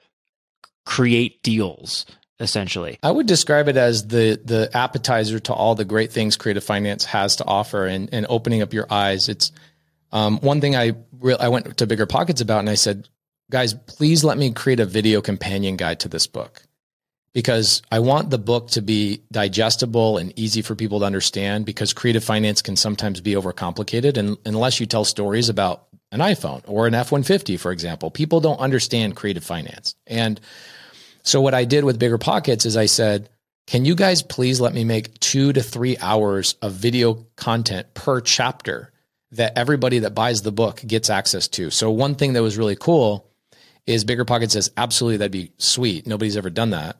create 0.84 1.42
deals 1.42 2.04
essentially? 2.40 2.98
I 3.02 3.12
would 3.12 3.26
describe 3.26 3.68
it 3.68 3.76
as 3.76 4.08
the 4.08 4.40
the 4.44 4.70
appetizer 4.74 5.38
to 5.40 5.52
all 5.52 5.76
the 5.76 5.84
great 5.84 6.12
things 6.12 6.36
creative 6.36 6.64
finance 6.64 7.04
has 7.04 7.36
to 7.36 7.44
offer 7.44 7.86
and 7.86 8.08
and 8.12 8.26
opening 8.28 8.60
up 8.60 8.72
your 8.72 8.86
eyes. 8.90 9.28
It's 9.28 9.52
um, 10.10 10.38
one 10.40 10.60
thing 10.60 10.74
I 10.74 10.94
re- 11.12 11.36
I 11.38 11.48
went 11.48 11.76
to 11.76 11.86
BiggerPockets 11.86 12.42
about 12.42 12.60
and 12.60 12.70
I 12.70 12.74
said, 12.74 13.08
guys, 13.50 13.74
please 13.74 14.24
let 14.24 14.36
me 14.36 14.50
create 14.52 14.80
a 14.80 14.86
video 14.86 15.20
companion 15.20 15.76
guide 15.76 16.00
to 16.00 16.08
this 16.08 16.26
book 16.26 16.62
because 17.38 17.82
I 17.92 18.00
want 18.00 18.30
the 18.30 18.38
book 18.38 18.70
to 18.70 18.82
be 18.82 19.22
digestible 19.30 20.18
and 20.18 20.36
easy 20.36 20.60
for 20.60 20.74
people 20.74 20.98
to 20.98 21.04
understand 21.04 21.66
because 21.66 21.92
creative 21.92 22.24
finance 22.24 22.62
can 22.62 22.74
sometimes 22.74 23.20
be 23.20 23.34
overcomplicated. 23.34 24.16
And 24.16 24.38
unless 24.44 24.80
you 24.80 24.86
tell 24.86 25.04
stories 25.04 25.48
about 25.48 25.86
an 26.10 26.18
iPhone 26.18 26.64
or 26.66 26.88
an 26.88 26.94
F 26.94 27.12
150, 27.12 27.56
for 27.56 27.70
example, 27.70 28.10
people 28.10 28.40
don't 28.40 28.58
understand 28.58 29.14
creative 29.14 29.44
finance. 29.44 29.94
And 30.04 30.40
so 31.22 31.40
what 31.40 31.54
I 31.54 31.64
did 31.64 31.84
with 31.84 32.00
BiggerPockets 32.00 32.66
is 32.66 32.76
I 32.76 32.86
said, 32.86 33.28
can 33.68 33.84
you 33.84 33.94
guys 33.94 34.20
please 34.20 34.60
let 34.60 34.74
me 34.74 34.82
make 34.82 35.20
two 35.20 35.52
to 35.52 35.62
three 35.62 35.96
hours 35.98 36.56
of 36.60 36.72
video 36.72 37.24
content 37.36 37.94
per 37.94 38.20
chapter 38.20 38.90
that 39.30 39.56
everybody 39.56 40.00
that 40.00 40.12
buys 40.12 40.42
the 40.42 40.50
book 40.50 40.82
gets 40.84 41.08
access 41.08 41.46
to? 41.46 41.70
So, 41.70 41.88
one 41.92 42.16
thing 42.16 42.32
that 42.32 42.42
was 42.42 42.58
really 42.58 42.74
cool 42.74 43.30
is 43.86 44.04
BiggerPockets 44.04 44.50
says, 44.50 44.72
absolutely, 44.76 45.18
that'd 45.18 45.30
be 45.30 45.52
sweet. 45.58 46.04
Nobody's 46.04 46.36
ever 46.36 46.50
done 46.50 46.70
that. 46.70 46.96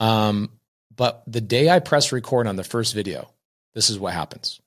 Um, 0.00 0.50
but 0.96 1.22
the 1.26 1.40
day 1.40 1.70
I 1.70 1.78
press 1.78 2.10
record 2.10 2.46
on 2.46 2.56
the 2.56 2.64
first 2.64 2.94
video, 2.94 3.30
this 3.74 3.90
is 3.90 3.98
what 3.98 4.12
happens. 4.12 4.60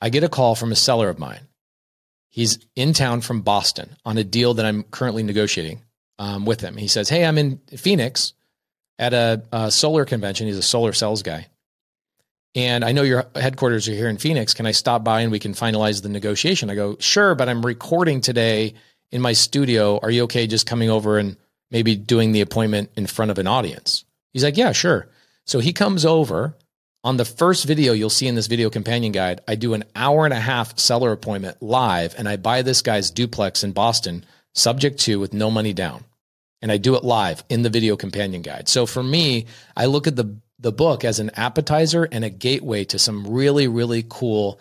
I 0.00 0.10
get 0.10 0.24
a 0.24 0.28
call 0.28 0.54
from 0.54 0.72
a 0.72 0.76
seller 0.76 1.08
of 1.08 1.18
mine. 1.18 1.46
He's 2.30 2.58
in 2.76 2.92
town 2.92 3.20
from 3.20 3.42
Boston 3.42 3.96
on 4.04 4.18
a 4.18 4.24
deal 4.24 4.54
that 4.54 4.66
I'm 4.66 4.82
currently 4.84 5.22
negotiating 5.22 5.82
um, 6.18 6.44
with 6.44 6.60
him. 6.60 6.76
He 6.76 6.88
says, 6.88 7.08
Hey, 7.08 7.24
I'm 7.24 7.38
in 7.38 7.58
Phoenix 7.76 8.32
at 8.98 9.14
a, 9.14 9.42
a 9.52 9.70
solar 9.70 10.04
convention. 10.04 10.46
He's 10.46 10.58
a 10.58 10.62
solar 10.62 10.92
sales 10.92 11.22
guy. 11.22 11.46
And 12.54 12.84
I 12.84 12.92
know 12.92 13.02
your 13.02 13.26
headquarters 13.34 13.88
are 13.88 13.94
here 13.94 14.08
in 14.08 14.18
Phoenix. 14.18 14.54
Can 14.54 14.66
I 14.66 14.72
stop 14.72 15.04
by 15.04 15.20
and 15.20 15.30
we 15.30 15.38
can 15.38 15.52
finalize 15.52 16.02
the 16.02 16.08
negotiation? 16.08 16.70
I 16.70 16.74
go, 16.74 16.96
Sure, 16.98 17.34
but 17.34 17.48
I'm 17.48 17.64
recording 17.64 18.20
today 18.20 18.74
in 19.10 19.20
my 19.20 19.32
studio. 19.32 19.98
Are 20.02 20.10
you 20.10 20.24
okay 20.24 20.46
just 20.46 20.66
coming 20.66 20.90
over 20.90 21.18
and 21.18 21.36
maybe 21.70 21.96
doing 21.96 22.32
the 22.32 22.40
appointment 22.40 22.90
in 22.96 23.06
front 23.06 23.30
of 23.30 23.38
an 23.38 23.46
audience? 23.46 24.04
He's 24.32 24.44
like, 24.44 24.56
yeah, 24.56 24.72
sure. 24.72 25.08
So 25.46 25.60
he 25.60 25.72
comes 25.72 26.04
over. 26.04 26.56
On 27.04 27.16
the 27.16 27.24
first 27.24 27.64
video 27.64 27.92
you'll 27.92 28.10
see 28.10 28.26
in 28.26 28.34
this 28.34 28.48
video 28.48 28.70
companion 28.70 29.12
guide, 29.12 29.40
I 29.46 29.54
do 29.54 29.72
an 29.72 29.84
hour 29.94 30.24
and 30.24 30.34
a 30.34 30.40
half 30.40 30.78
seller 30.78 31.12
appointment 31.12 31.62
live 31.62 32.14
and 32.18 32.28
I 32.28 32.36
buy 32.36 32.62
this 32.62 32.82
guy's 32.82 33.10
duplex 33.10 33.62
in 33.62 33.72
Boston, 33.72 34.26
subject 34.54 34.98
to 35.00 35.20
with 35.20 35.32
no 35.32 35.50
money 35.50 35.72
down. 35.72 36.04
And 36.60 36.72
I 36.72 36.76
do 36.76 36.96
it 36.96 37.04
live 37.04 37.44
in 37.48 37.62
the 37.62 37.70
video 37.70 37.96
companion 37.96 38.42
guide. 38.42 38.68
So 38.68 38.84
for 38.84 39.02
me, 39.02 39.46
I 39.76 39.86
look 39.86 40.08
at 40.08 40.16
the 40.16 40.38
the 40.58 40.72
book 40.72 41.04
as 41.04 41.20
an 41.20 41.30
appetizer 41.34 42.08
and 42.10 42.24
a 42.24 42.30
gateway 42.30 42.84
to 42.84 42.98
some 42.98 43.26
really, 43.28 43.68
really 43.68 44.04
cool 44.08 44.60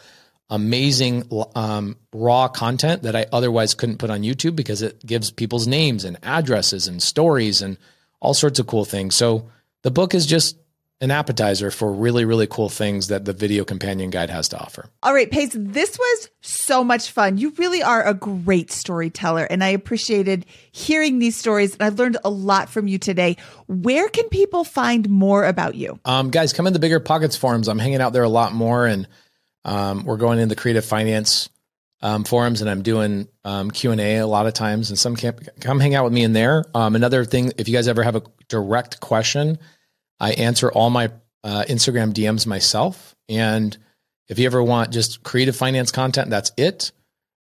amazing 0.49 1.27
um, 1.55 1.97
raw 2.13 2.47
content 2.47 3.03
that 3.03 3.15
I 3.15 3.25
otherwise 3.31 3.73
couldn't 3.73 3.97
put 3.97 4.09
on 4.09 4.21
YouTube 4.21 4.55
because 4.55 4.81
it 4.81 5.05
gives 5.05 5.31
people's 5.31 5.67
names 5.67 6.05
and 6.05 6.17
addresses 6.23 6.87
and 6.87 7.01
stories 7.01 7.61
and 7.61 7.77
all 8.19 8.33
sorts 8.33 8.59
of 8.59 8.67
cool 8.67 8.85
things. 8.85 9.15
So 9.15 9.49
the 9.83 9.91
book 9.91 10.15
is 10.15 10.25
just 10.25 10.57
an 10.99 11.11
appetizer 11.11 11.69
for 11.69 11.91
really, 11.91 12.25
really 12.25 12.47
cool 12.47 12.69
things 12.69 13.09
that 13.09 13.23
the 13.23 13.33
video 13.33 13.63
companion 13.63 14.09
guide 14.09 14.31
has 14.31 14.49
to 14.49 14.59
offer. 14.59 14.89
All 15.03 15.13
right, 15.13 15.29
Pace, 15.29 15.51
this 15.53 15.97
was 15.97 16.29
so 16.41 16.83
much 16.83 17.11
fun. 17.11 17.37
You 17.37 17.51
really 17.57 17.83
are 17.83 18.03
a 18.03 18.15
great 18.15 18.71
storyteller, 18.71 19.43
and 19.43 19.63
I 19.63 19.69
appreciated 19.69 20.47
hearing 20.71 21.19
these 21.19 21.35
stories. 21.35 21.73
And 21.73 21.83
I've 21.83 21.99
learned 21.99 22.17
a 22.23 22.31
lot 22.31 22.69
from 22.69 22.87
you 22.87 22.97
today. 22.97 23.37
Where 23.67 24.09
can 24.09 24.27
people 24.29 24.63
find 24.63 25.07
more 25.07 25.45
about 25.45 25.75
you? 25.75 25.99
Um, 26.03 26.31
guys, 26.31 26.51
come 26.51 26.65
in 26.65 26.73
the 26.73 26.79
BiggerPockets 26.79 27.37
forums. 27.37 27.67
I'm 27.67 27.79
hanging 27.79 28.01
out 28.01 28.13
there 28.13 28.23
a 28.23 28.29
lot 28.29 28.53
more 28.53 28.87
and 28.87 29.07
um, 29.67 30.05
we're 30.05 30.17
going 30.17 30.39
in 30.39 30.47
the 30.47 30.55
creative 30.55 30.85
finance 30.85 31.49
um, 32.01 32.23
forums, 32.23 32.61
and 32.61 32.69
I'm 32.69 32.81
doing 32.81 33.27
um, 33.43 33.69
Q 33.69 33.91
and 33.91 33.99
A 33.99 34.17
a 34.17 34.27
lot 34.27 34.47
of 34.47 34.53
times. 34.53 34.89
And 34.89 34.97
some 34.97 35.15
camp, 35.15 35.41
come 35.59 35.79
hang 35.79 35.93
out 35.93 36.05
with 36.05 36.13
me 36.13 36.23
in 36.23 36.33
there. 36.33 36.63
Um, 36.73 36.95
another 36.95 37.25
thing, 37.25 37.51
if 37.57 37.67
you 37.67 37.75
guys 37.75 37.87
ever 37.87 38.01
have 38.01 38.15
a 38.15 38.23
direct 38.47 39.01
question, 39.01 39.59
I 40.19 40.31
answer 40.31 40.71
all 40.71 40.89
my 40.89 41.11
uh, 41.43 41.65
Instagram 41.67 42.13
DMs 42.13 42.47
myself. 42.47 43.15
And 43.27 43.77
if 44.29 44.39
you 44.39 44.45
ever 44.45 44.63
want 44.63 44.91
just 44.91 45.23
creative 45.23 45.55
finance 45.55 45.91
content, 45.91 46.29
that's 46.29 46.51
it. 46.55 46.91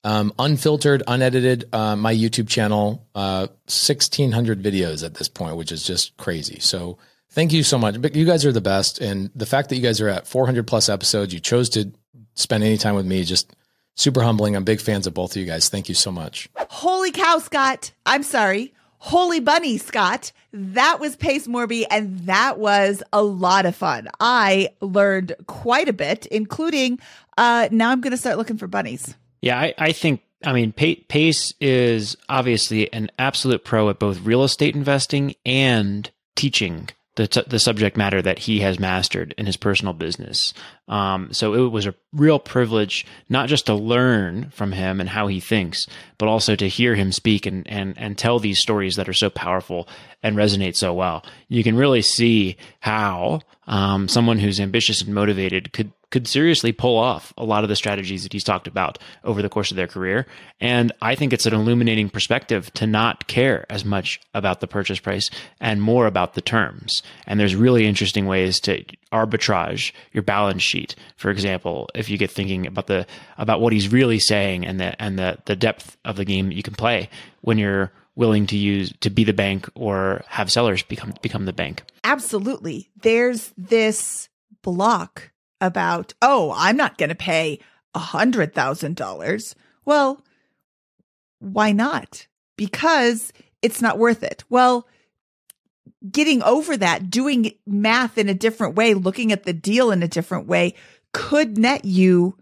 Um, 0.03 0.33
unfiltered, 0.39 1.03
unedited. 1.07 1.69
Uh, 1.73 1.95
my 1.95 2.15
YouTube 2.15 2.49
channel, 2.49 3.07
uh, 3.15 3.47
1,600 3.67 4.63
videos 4.63 5.05
at 5.05 5.15
this 5.15 5.29
point, 5.29 5.57
which 5.57 5.71
is 5.71 5.85
just 5.85 6.17
crazy. 6.17 6.59
So 6.61 6.99
Thank 7.31 7.53
you 7.53 7.63
so 7.63 7.79
much. 7.79 8.01
But 8.01 8.15
you 8.15 8.25
guys 8.25 8.47
are 8.47 8.53
the 8.53 8.61
best. 8.61 9.01
And 9.01 9.31
the 9.35 9.47
fact 9.47 9.69
that 9.69 9.77
you 9.77 9.83
guys 9.83 10.01
are 10.01 10.09
at 10.09 10.27
400 10.27 10.67
plus 10.67 10.89
episodes, 10.89 11.35
you 11.35 11.41
chose 11.41 11.69
to 11.71 11.93
spend 12.39 12.65
any 12.65 12.79
time 12.79 12.95
with 12.95 13.07
me, 13.07 13.25
just 13.25 13.55
super 13.97 14.23
humbling. 14.23 14.57
I'm 14.57 14.65
big 14.65 14.81
fans 14.81 15.07
of 15.07 15.15
both 15.15 15.33
of 15.33 15.37
you 15.37 15.47
guys. 15.47 15.69
Thank 15.69 15.89
you 15.89 15.95
so 15.95 16.11
much. 16.11 16.49
Holy 16.57 17.11
cow, 17.11 17.39
Scott. 17.39 17.93
I'm 18.07 18.23
sorry. 18.23 18.73
Holy 18.99 19.41
Bunny, 19.41 19.79
Scott. 19.79 20.33
That 20.53 20.99
was 20.99 21.15
Pace 21.15 21.47
Morby, 21.47 21.85
and 21.91 22.19
that 22.21 22.59
was 22.59 23.03
a 23.13 23.23
lot 23.23 23.67
of 23.67 23.77
fun. 23.77 24.09
I 24.19 24.71
learned 24.81 25.35
quite 25.47 25.89
a 25.89 25.93
bit, 25.93 26.27
including 26.27 26.99
uh, 27.37 27.69
now 27.71 27.91
I'm 27.91 28.01
going 28.01 28.11
to 28.11 28.17
start 28.17 28.39
looking 28.39 28.57
for 28.57 28.67
bunnies. 28.67 29.15
Yeah, 29.41 29.59
I, 29.59 29.75
I 29.79 29.93
think, 29.93 30.23
I 30.45 30.53
mean, 30.53 30.73
Pa- 30.73 31.03
Pace 31.09 31.55
is 31.61 32.17
obviously 32.29 32.93
an 32.93 33.11
absolute 33.19 33.65
pro 33.65 33.89
at 33.89 34.01
both 34.01 34.21
real 34.23 34.43
estate 34.43 34.75
investing 34.75 35.35
and 35.47 36.11
teaching 36.35 36.89
the, 37.19 37.27
t- 37.27 37.43
the 37.49 37.59
subject 37.59 37.97
matter 37.97 38.23
that 38.23 38.39
he 38.39 38.61
has 38.61 38.79
mastered 38.79 39.35
in 39.37 39.45
his 39.45 39.57
personal 39.57 39.93
business. 39.93 40.55
Um, 40.87 41.33
so 41.33 41.55
it 41.55 41.73
was 41.73 41.85
a 41.85 41.95
real 42.13 42.39
privilege, 42.39 43.05
not 43.29 43.49
just 43.49 43.67
to 43.67 43.75
learn 43.75 44.51
from 44.51 44.71
him 44.71 45.01
and 45.01 45.09
how 45.09 45.27
he 45.27 45.41
thinks, 45.41 45.89
but 46.17 46.29
also 46.29 46.55
to 46.55 46.69
hear 46.69 46.95
him 46.95 47.11
speak 47.11 47.45
and, 47.45 47.67
and, 47.69 47.99
and 47.99 48.17
tell 48.17 48.39
these 48.39 48.61
stories 48.61 48.95
that 48.97 49.09
are 49.09 49.13
so 49.15 49.31
powerful 49.31 49.89
and 50.23 50.37
resonate 50.37 50.77
so 50.77 50.95
well. 50.95 51.25
You 51.49 51.65
can 51.65 51.77
really 51.77 52.03
see 52.03 52.57
how 52.79 53.41
um, 53.67 54.07
someone 54.07 54.39
who's 54.39 54.61
ambitious 54.61 55.03
and 55.03 55.13
motivated 55.13 55.73
could 55.73 55.91
could 56.11 56.27
seriously 56.27 56.73
pull 56.73 56.97
off 56.97 57.33
a 57.37 57.45
lot 57.45 57.63
of 57.63 57.69
the 57.69 57.77
strategies 57.77 58.23
that 58.23 58.33
he's 58.33 58.45
talked 58.45 58.67
about 58.67 58.99
over 59.25 59.43
the 59.43 59.49
course 59.49 59.71
of 59.71 59.77
their 59.77 59.87
career. 59.87 60.27
And 60.61 60.93
I 61.03 61.15
think 61.15 61.33
it's 61.33 61.47
an 61.47 61.55
illuminating 61.55 62.09
perspective 62.09 62.73
to 62.75 62.87
not 62.87 63.27
care 63.27 63.67
as 63.71 63.85
much 63.85 64.21
about 64.35 64.61
the 64.61 64.67
purchase 64.67 65.01
price 65.01 65.29
and 65.61 65.83
more 65.83 66.07
about 66.07 66.35
the 66.35 66.41
terms. 66.41 67.03
And 67.27 67.39
there's 67.39 67.55
really 67.55 67.87
interesting 67.87 68.27
ways 68.27 68.59
to 68.61 68.85
arbitrage 69.13 69.93
your 70.13 70.23
balance 70.23 70.63
sheet. 70.63 70.95
For 71.17 71.31
example, 71.31 71.89
if 71.95 72.09
you 72.09 72.19
get 72.19 72.31
thinking 72.31 72.67
about 72.67 72.87
the 72.87 73.07
about 73.37 73.61
what 73.61 73.73
he's 73.73 73.93
really 73.93 74.19
saying 74.19 74.67
and 74.67 74.81
the 74.81 75.01
and 75.01 75.19
the 75.19 75.39
the 75.45 75.57
depth 75.57 75.97
of 76.05 76.17
the 76.17 76.25
game 76.25 76.49
that 76.49 76.57
you 76.57 76.63
can 76.63 76.75
play 76.75 77.09
when 77.43 77.59
you're 77.59 77.93
willing 78.17 78.47
to 78.49 78.57
use 78.57 78.93
to 79.01 79.11
be 79.11 79.25
the 79.25 79.33
bank 79.33 79.69
or 79.75 80.25
have 80.27 80.51
sellers 80.51 80.83
become 80.83 81.15
become 81.23 81.45
the 81.45 81.53
bank. 81.53 81.83
Absolutely. 82.05 82.91
There's 83.01 83.53
this 83.57 84.29
block 84.63 85.31
about, 85.61 86.15
oh, 86.23 86.53
I'm 86.57 86.77
not 86.77 86.99
going 86.99 87.09
to 87.09 87.15
pay 87.15 87.61
a 87.95 87.99
hundred 87.99 88.55
thousand 88.55 88.97
dollars. 88.97 89.55
Well, 89.85 90.25
why 91.41 91.73
not? 91.73 92.27
Because 92.57 93.33
it's 93.63 93.83
not 93.83 93.99
worth 93.99 94.23
it. 94.23 94.45
Well, 94.49 94.87
getting 96.11 96.43
over 96.43 96.77
that, 96.77 97.11
doing 97.11 97.53
math 97.67 98.19
in 98.19 98.29
a 98.29 98.35
different 98.35 98.77
way, 98.77 98.95
looking 98.95 99.33
at 99.33 99.45
the 99.45 99.53
deal 99.53 99.91
in 99.91 100.03
a 100.03 100.09
different 100.09 100.47
way 100.47 100.75
could 101.13 101.59
net 101.59 101.85
you 101.85 102.37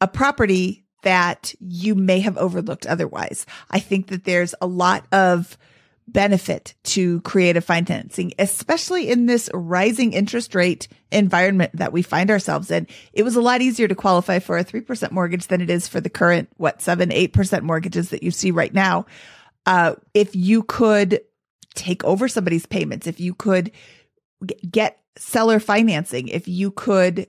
a 0.00 0.08
property 0.08 0.84
that 1.02 1.54
you 1.60 1.94
may 1.94 2.20
have 2.20 2.36
overlooked 2.38 2.86
otherwise. 2.86 3.46
I 3.70 3.78
think 3.78 4.08
that 4.08 4.24
there's 4.24 4.54
a 4.60 4.66
lot 4.66 5.06
of 5.12 5.56
benefit 6.08 6.74
to 6.82 7.20
creative 7.20 7.64
financing, 7.64 8.32
especially 8.38 9.08
in 9.08 9.26
this 9.26 9.48
rising 9.54 10.12
interest 10.12 10.54
rate 10.54 10.88
environment 11.12 11.70
that 11.74 11.92
we 11.92 12.02
find 12.02 12.30
ourselves 12.30 12.70
in. 12.70 12.86
It 13.12 13.22
was 13.22 13.36
a 13.36 13.40
lot 13.40 13.62
easier 13.62 13.88
to 13.88 13.94
qualify 13.94 14.38
for 14.38 14.58
a 14.58 14.64
3% 14.64 15.10
mortgage 15.12 15.46
than 15.46 15.60
it 15.60 15.70
is 15.70 15.88
for 15.88 16.00
the 16.00 16.10
current, 16.10 16.48
what, 16.56 16.82
7, 16.82 17.10
8% 17.10 17.62
mortgages 17.62 18.10
that 18.10 18.22
you 18.22 18.30
see 18.30 18.50
right 18.50 18.74
now. 18.74 19.06
Uh, 19.66 19.94
if 20.14 20.34
you 20.34 20.62
could 20.64 21.20
take 21.74 22.02
over 22.04 22.28
somebody's 22.28 22.66
payments, 22.66 23.06
if 23.06 23.20
you 23.20 23.34
could 23.34 23.70
get 24.68 24.98
seller 25.16 25.60
financing, 25.60 26.28
if 26.28 26.48
you 26.48 26.70
could 26.70 27.26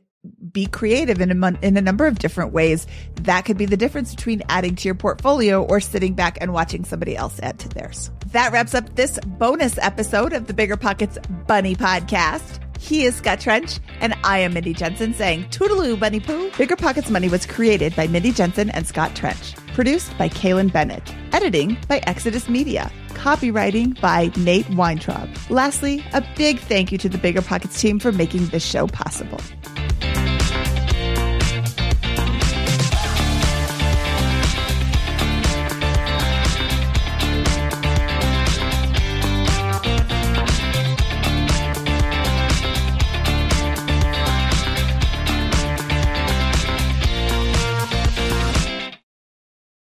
be 0.51 0.65
creative 0.65 1.19
in 1.21 1.31
a 1.31 1.35
mon- 1.35 1.57
in 1.61 1.77
a 1.77 1.81
number 1.81 2.05
of 2.05 2.19
different 2.19 2.53
ways, 2.53 2.85
that 3.21 3.45
could 3.45 3.57
be 3.57 3.65
the 3.65 3.77
difference 3.77 4.13
between 4.13 4.43
adding 4.49 4.75
to 4.75 4.87
your 4.87 4.95
portfolio 4.95 5.63
or 5.63 5.79
sitting 5.79 6.13
back 6.13 6.37
and 6.41 6.53
watching 6.53 6.83
somebody 6.83 7.15
else 7.15 7.39
add 7.41 7.59
to 7.59 7.69
theirs. 7.69 8.11
That 8.27 8.51
wraps 8.51 8.75
up 8.75 8.95
this 8.95 9.19
bonus 9.25 9.77
episode 9.79 10.33
of 10.33 10.47
the 10.47 10.53
BiggerPockets 10.53 11.47
Bunny 11.47 11.75
Podcast. 11.75 12.59
He 12.79 13.05
is 13.05 13.15
Scott 13.15 13.39
Trench, 13.39 13.79
and 13.99 14.15
I 14.23 14.39
am 14.39 14.53
Mindy 14.53 14.73
Jensen 14.73 15.13
saying 15.13 15.45
Toodaloo, 15.45 15.99
Bunny 15.99 16.19
Poo. 16.19 16.49
BiggerPockets 16.51 17.11
Money 17.11 17.29
was 17.29 17.45
created 17.45 17.95
by 17.95 18.07
Mindy 18.07 18.31
Jensen 18.31 18.71
and 18.71 18.87
Scott 18.87 19.15
Trench. 19.15 19.55
Produced 19.73 20.17
by 20.17 20.29
Kaylin 20.29 20.73
Bennett. 20.73 21.13
Editing 21.31 21.77
by 21.87 21.99
Exodus 22.07 22.49
Media. 22.49 22.91
Copywriting 23.09 23.99
by 24.01 24.31
Nate 24.35 24.67
Weintraub. 24.71 25.29
Lastly, 25.49 26.03
a 26.13 26.25
big 26.35 26.59
thank 26.59 26.91
you 26.91 26.97
to 26.97 27.07
the 27.07 27.19
BiggerPockets 27.19 27.79
team 27.79 27.99
for 27.99 28.11
making 28.11 28.47
this 28.47 28.65
show 28.65 28.87
possible. 28.87 29.39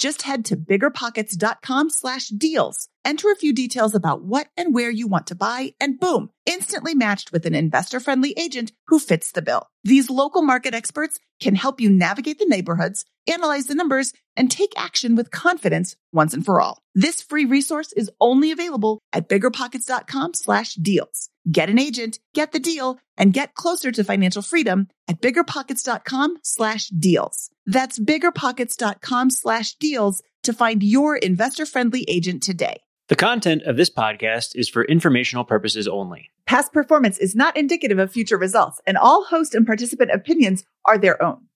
Just 0.00 0.22
head 0.22 0.46
to 0.46 0.56
biggerpockets.com 0.56 1.90
slash 1.90 2.28
deals. 2.28 2.88
Enter 3.04 3.30
a 3.30 3.36
few 3.36 3.52
details 3.52 3.94
about 3.94 4.22
what 4.22 4.48
and 4.56 4.74
where 4.74 4.88
you 4.88 5.06
want 5.06 5.26
to 5.26 5.34
buy, 5.34 5.74
and 5.78 6.00
boom, 6.00 6.30
instantly 6.46 6.94
matched 6.94 7.32
with 7.32 7.44
an 7.44 7.54
investor 7.54 8.00
friendly 8.00 8.32
agent 8.38 8.72
who 8.86 8.98
fits 8.98 9.30
the 9.30 9.42
bill. 9.42 9.66
These 9.84 10.08
local 10.08 10.40
market 10.40 10.72
experts 10.72 11.18
can 11.38 11.54
help 11.54 11.82
you 11.82 11.90
navigate 11.90 12.38
the 12.38 12.46
neighborhoods, 12.46 13.04
analyze 13.30 13.66
the 13.66 13.74
numbers, 13.74 14.14
and 14.36 14.50
take 14.50 14.72
action 14.74 15.16
with 15.16 15.30
confidence 15.30 15.96
once 16.12 16.32
and 16.32 16.46
for 16.46 16.62
all. 16.62 16.78
This 16.94 17.20
free 17.20 17.44
resource 17.44 17.92
is 17.92 18.10
only 18.22 18.52
available 18.52 19.00
at 19.12 19.28
biggerpockets.com 19.28 20.32
slash 20.32 20.74
deals. 20.76 21.28
Get 21.50 21.70
an 21.70 21.78
agent, 21.78 22.18
get 22.34 22.52
the 22.52 22.58
deal, 22.58 22.98
and 23.16 23.32
get 23.32 23.54
closer 23.54 23.90
to 23.92 24.04
financial 24.04 24.42
freedom 24.42 24.88
at 25.08 25.20
biggerpockets.com 25.20 26.38
slash 26.42 26.88
deals. 26.88 27.50
That's 27.66 27.98
biggerpockets.com 27.98 29.30
slash 29.30 29.74
deals 29.74 30.22
to 30.42 30.52
find 30.52 30.82
your 30.82 31.16
investor 31.16 31.66
friendly 31.66 32.04
agent 32.08 32.42
today. 32.42 32.82
The 33.08 33.16
content 33.16 33.62
of 33.62 33.76
this 33.76 33.90
podcast 33.90 34.50
is 34.54 34.68
for 34.68 34.84
informational 34.84 35.44
purposes 35.44 35.88
only. 35.88 36.30
Past 36.46 36.72
performance 36.72 37.18
is 37.18 37.34
not 37.34 37.56
indicative 37.56 37.98
of 37.98 38.12
future 38.12 38.38
results, 38.38 38.80
and 38.86 38.96
all 38.96 39.24
host 39.24 39.54
and 39.54 39.66
participant 39.66 40.10
opinions 40.12 40.64
are 40.84 40.98
their 40.98 41.20
own. 41.22 41.46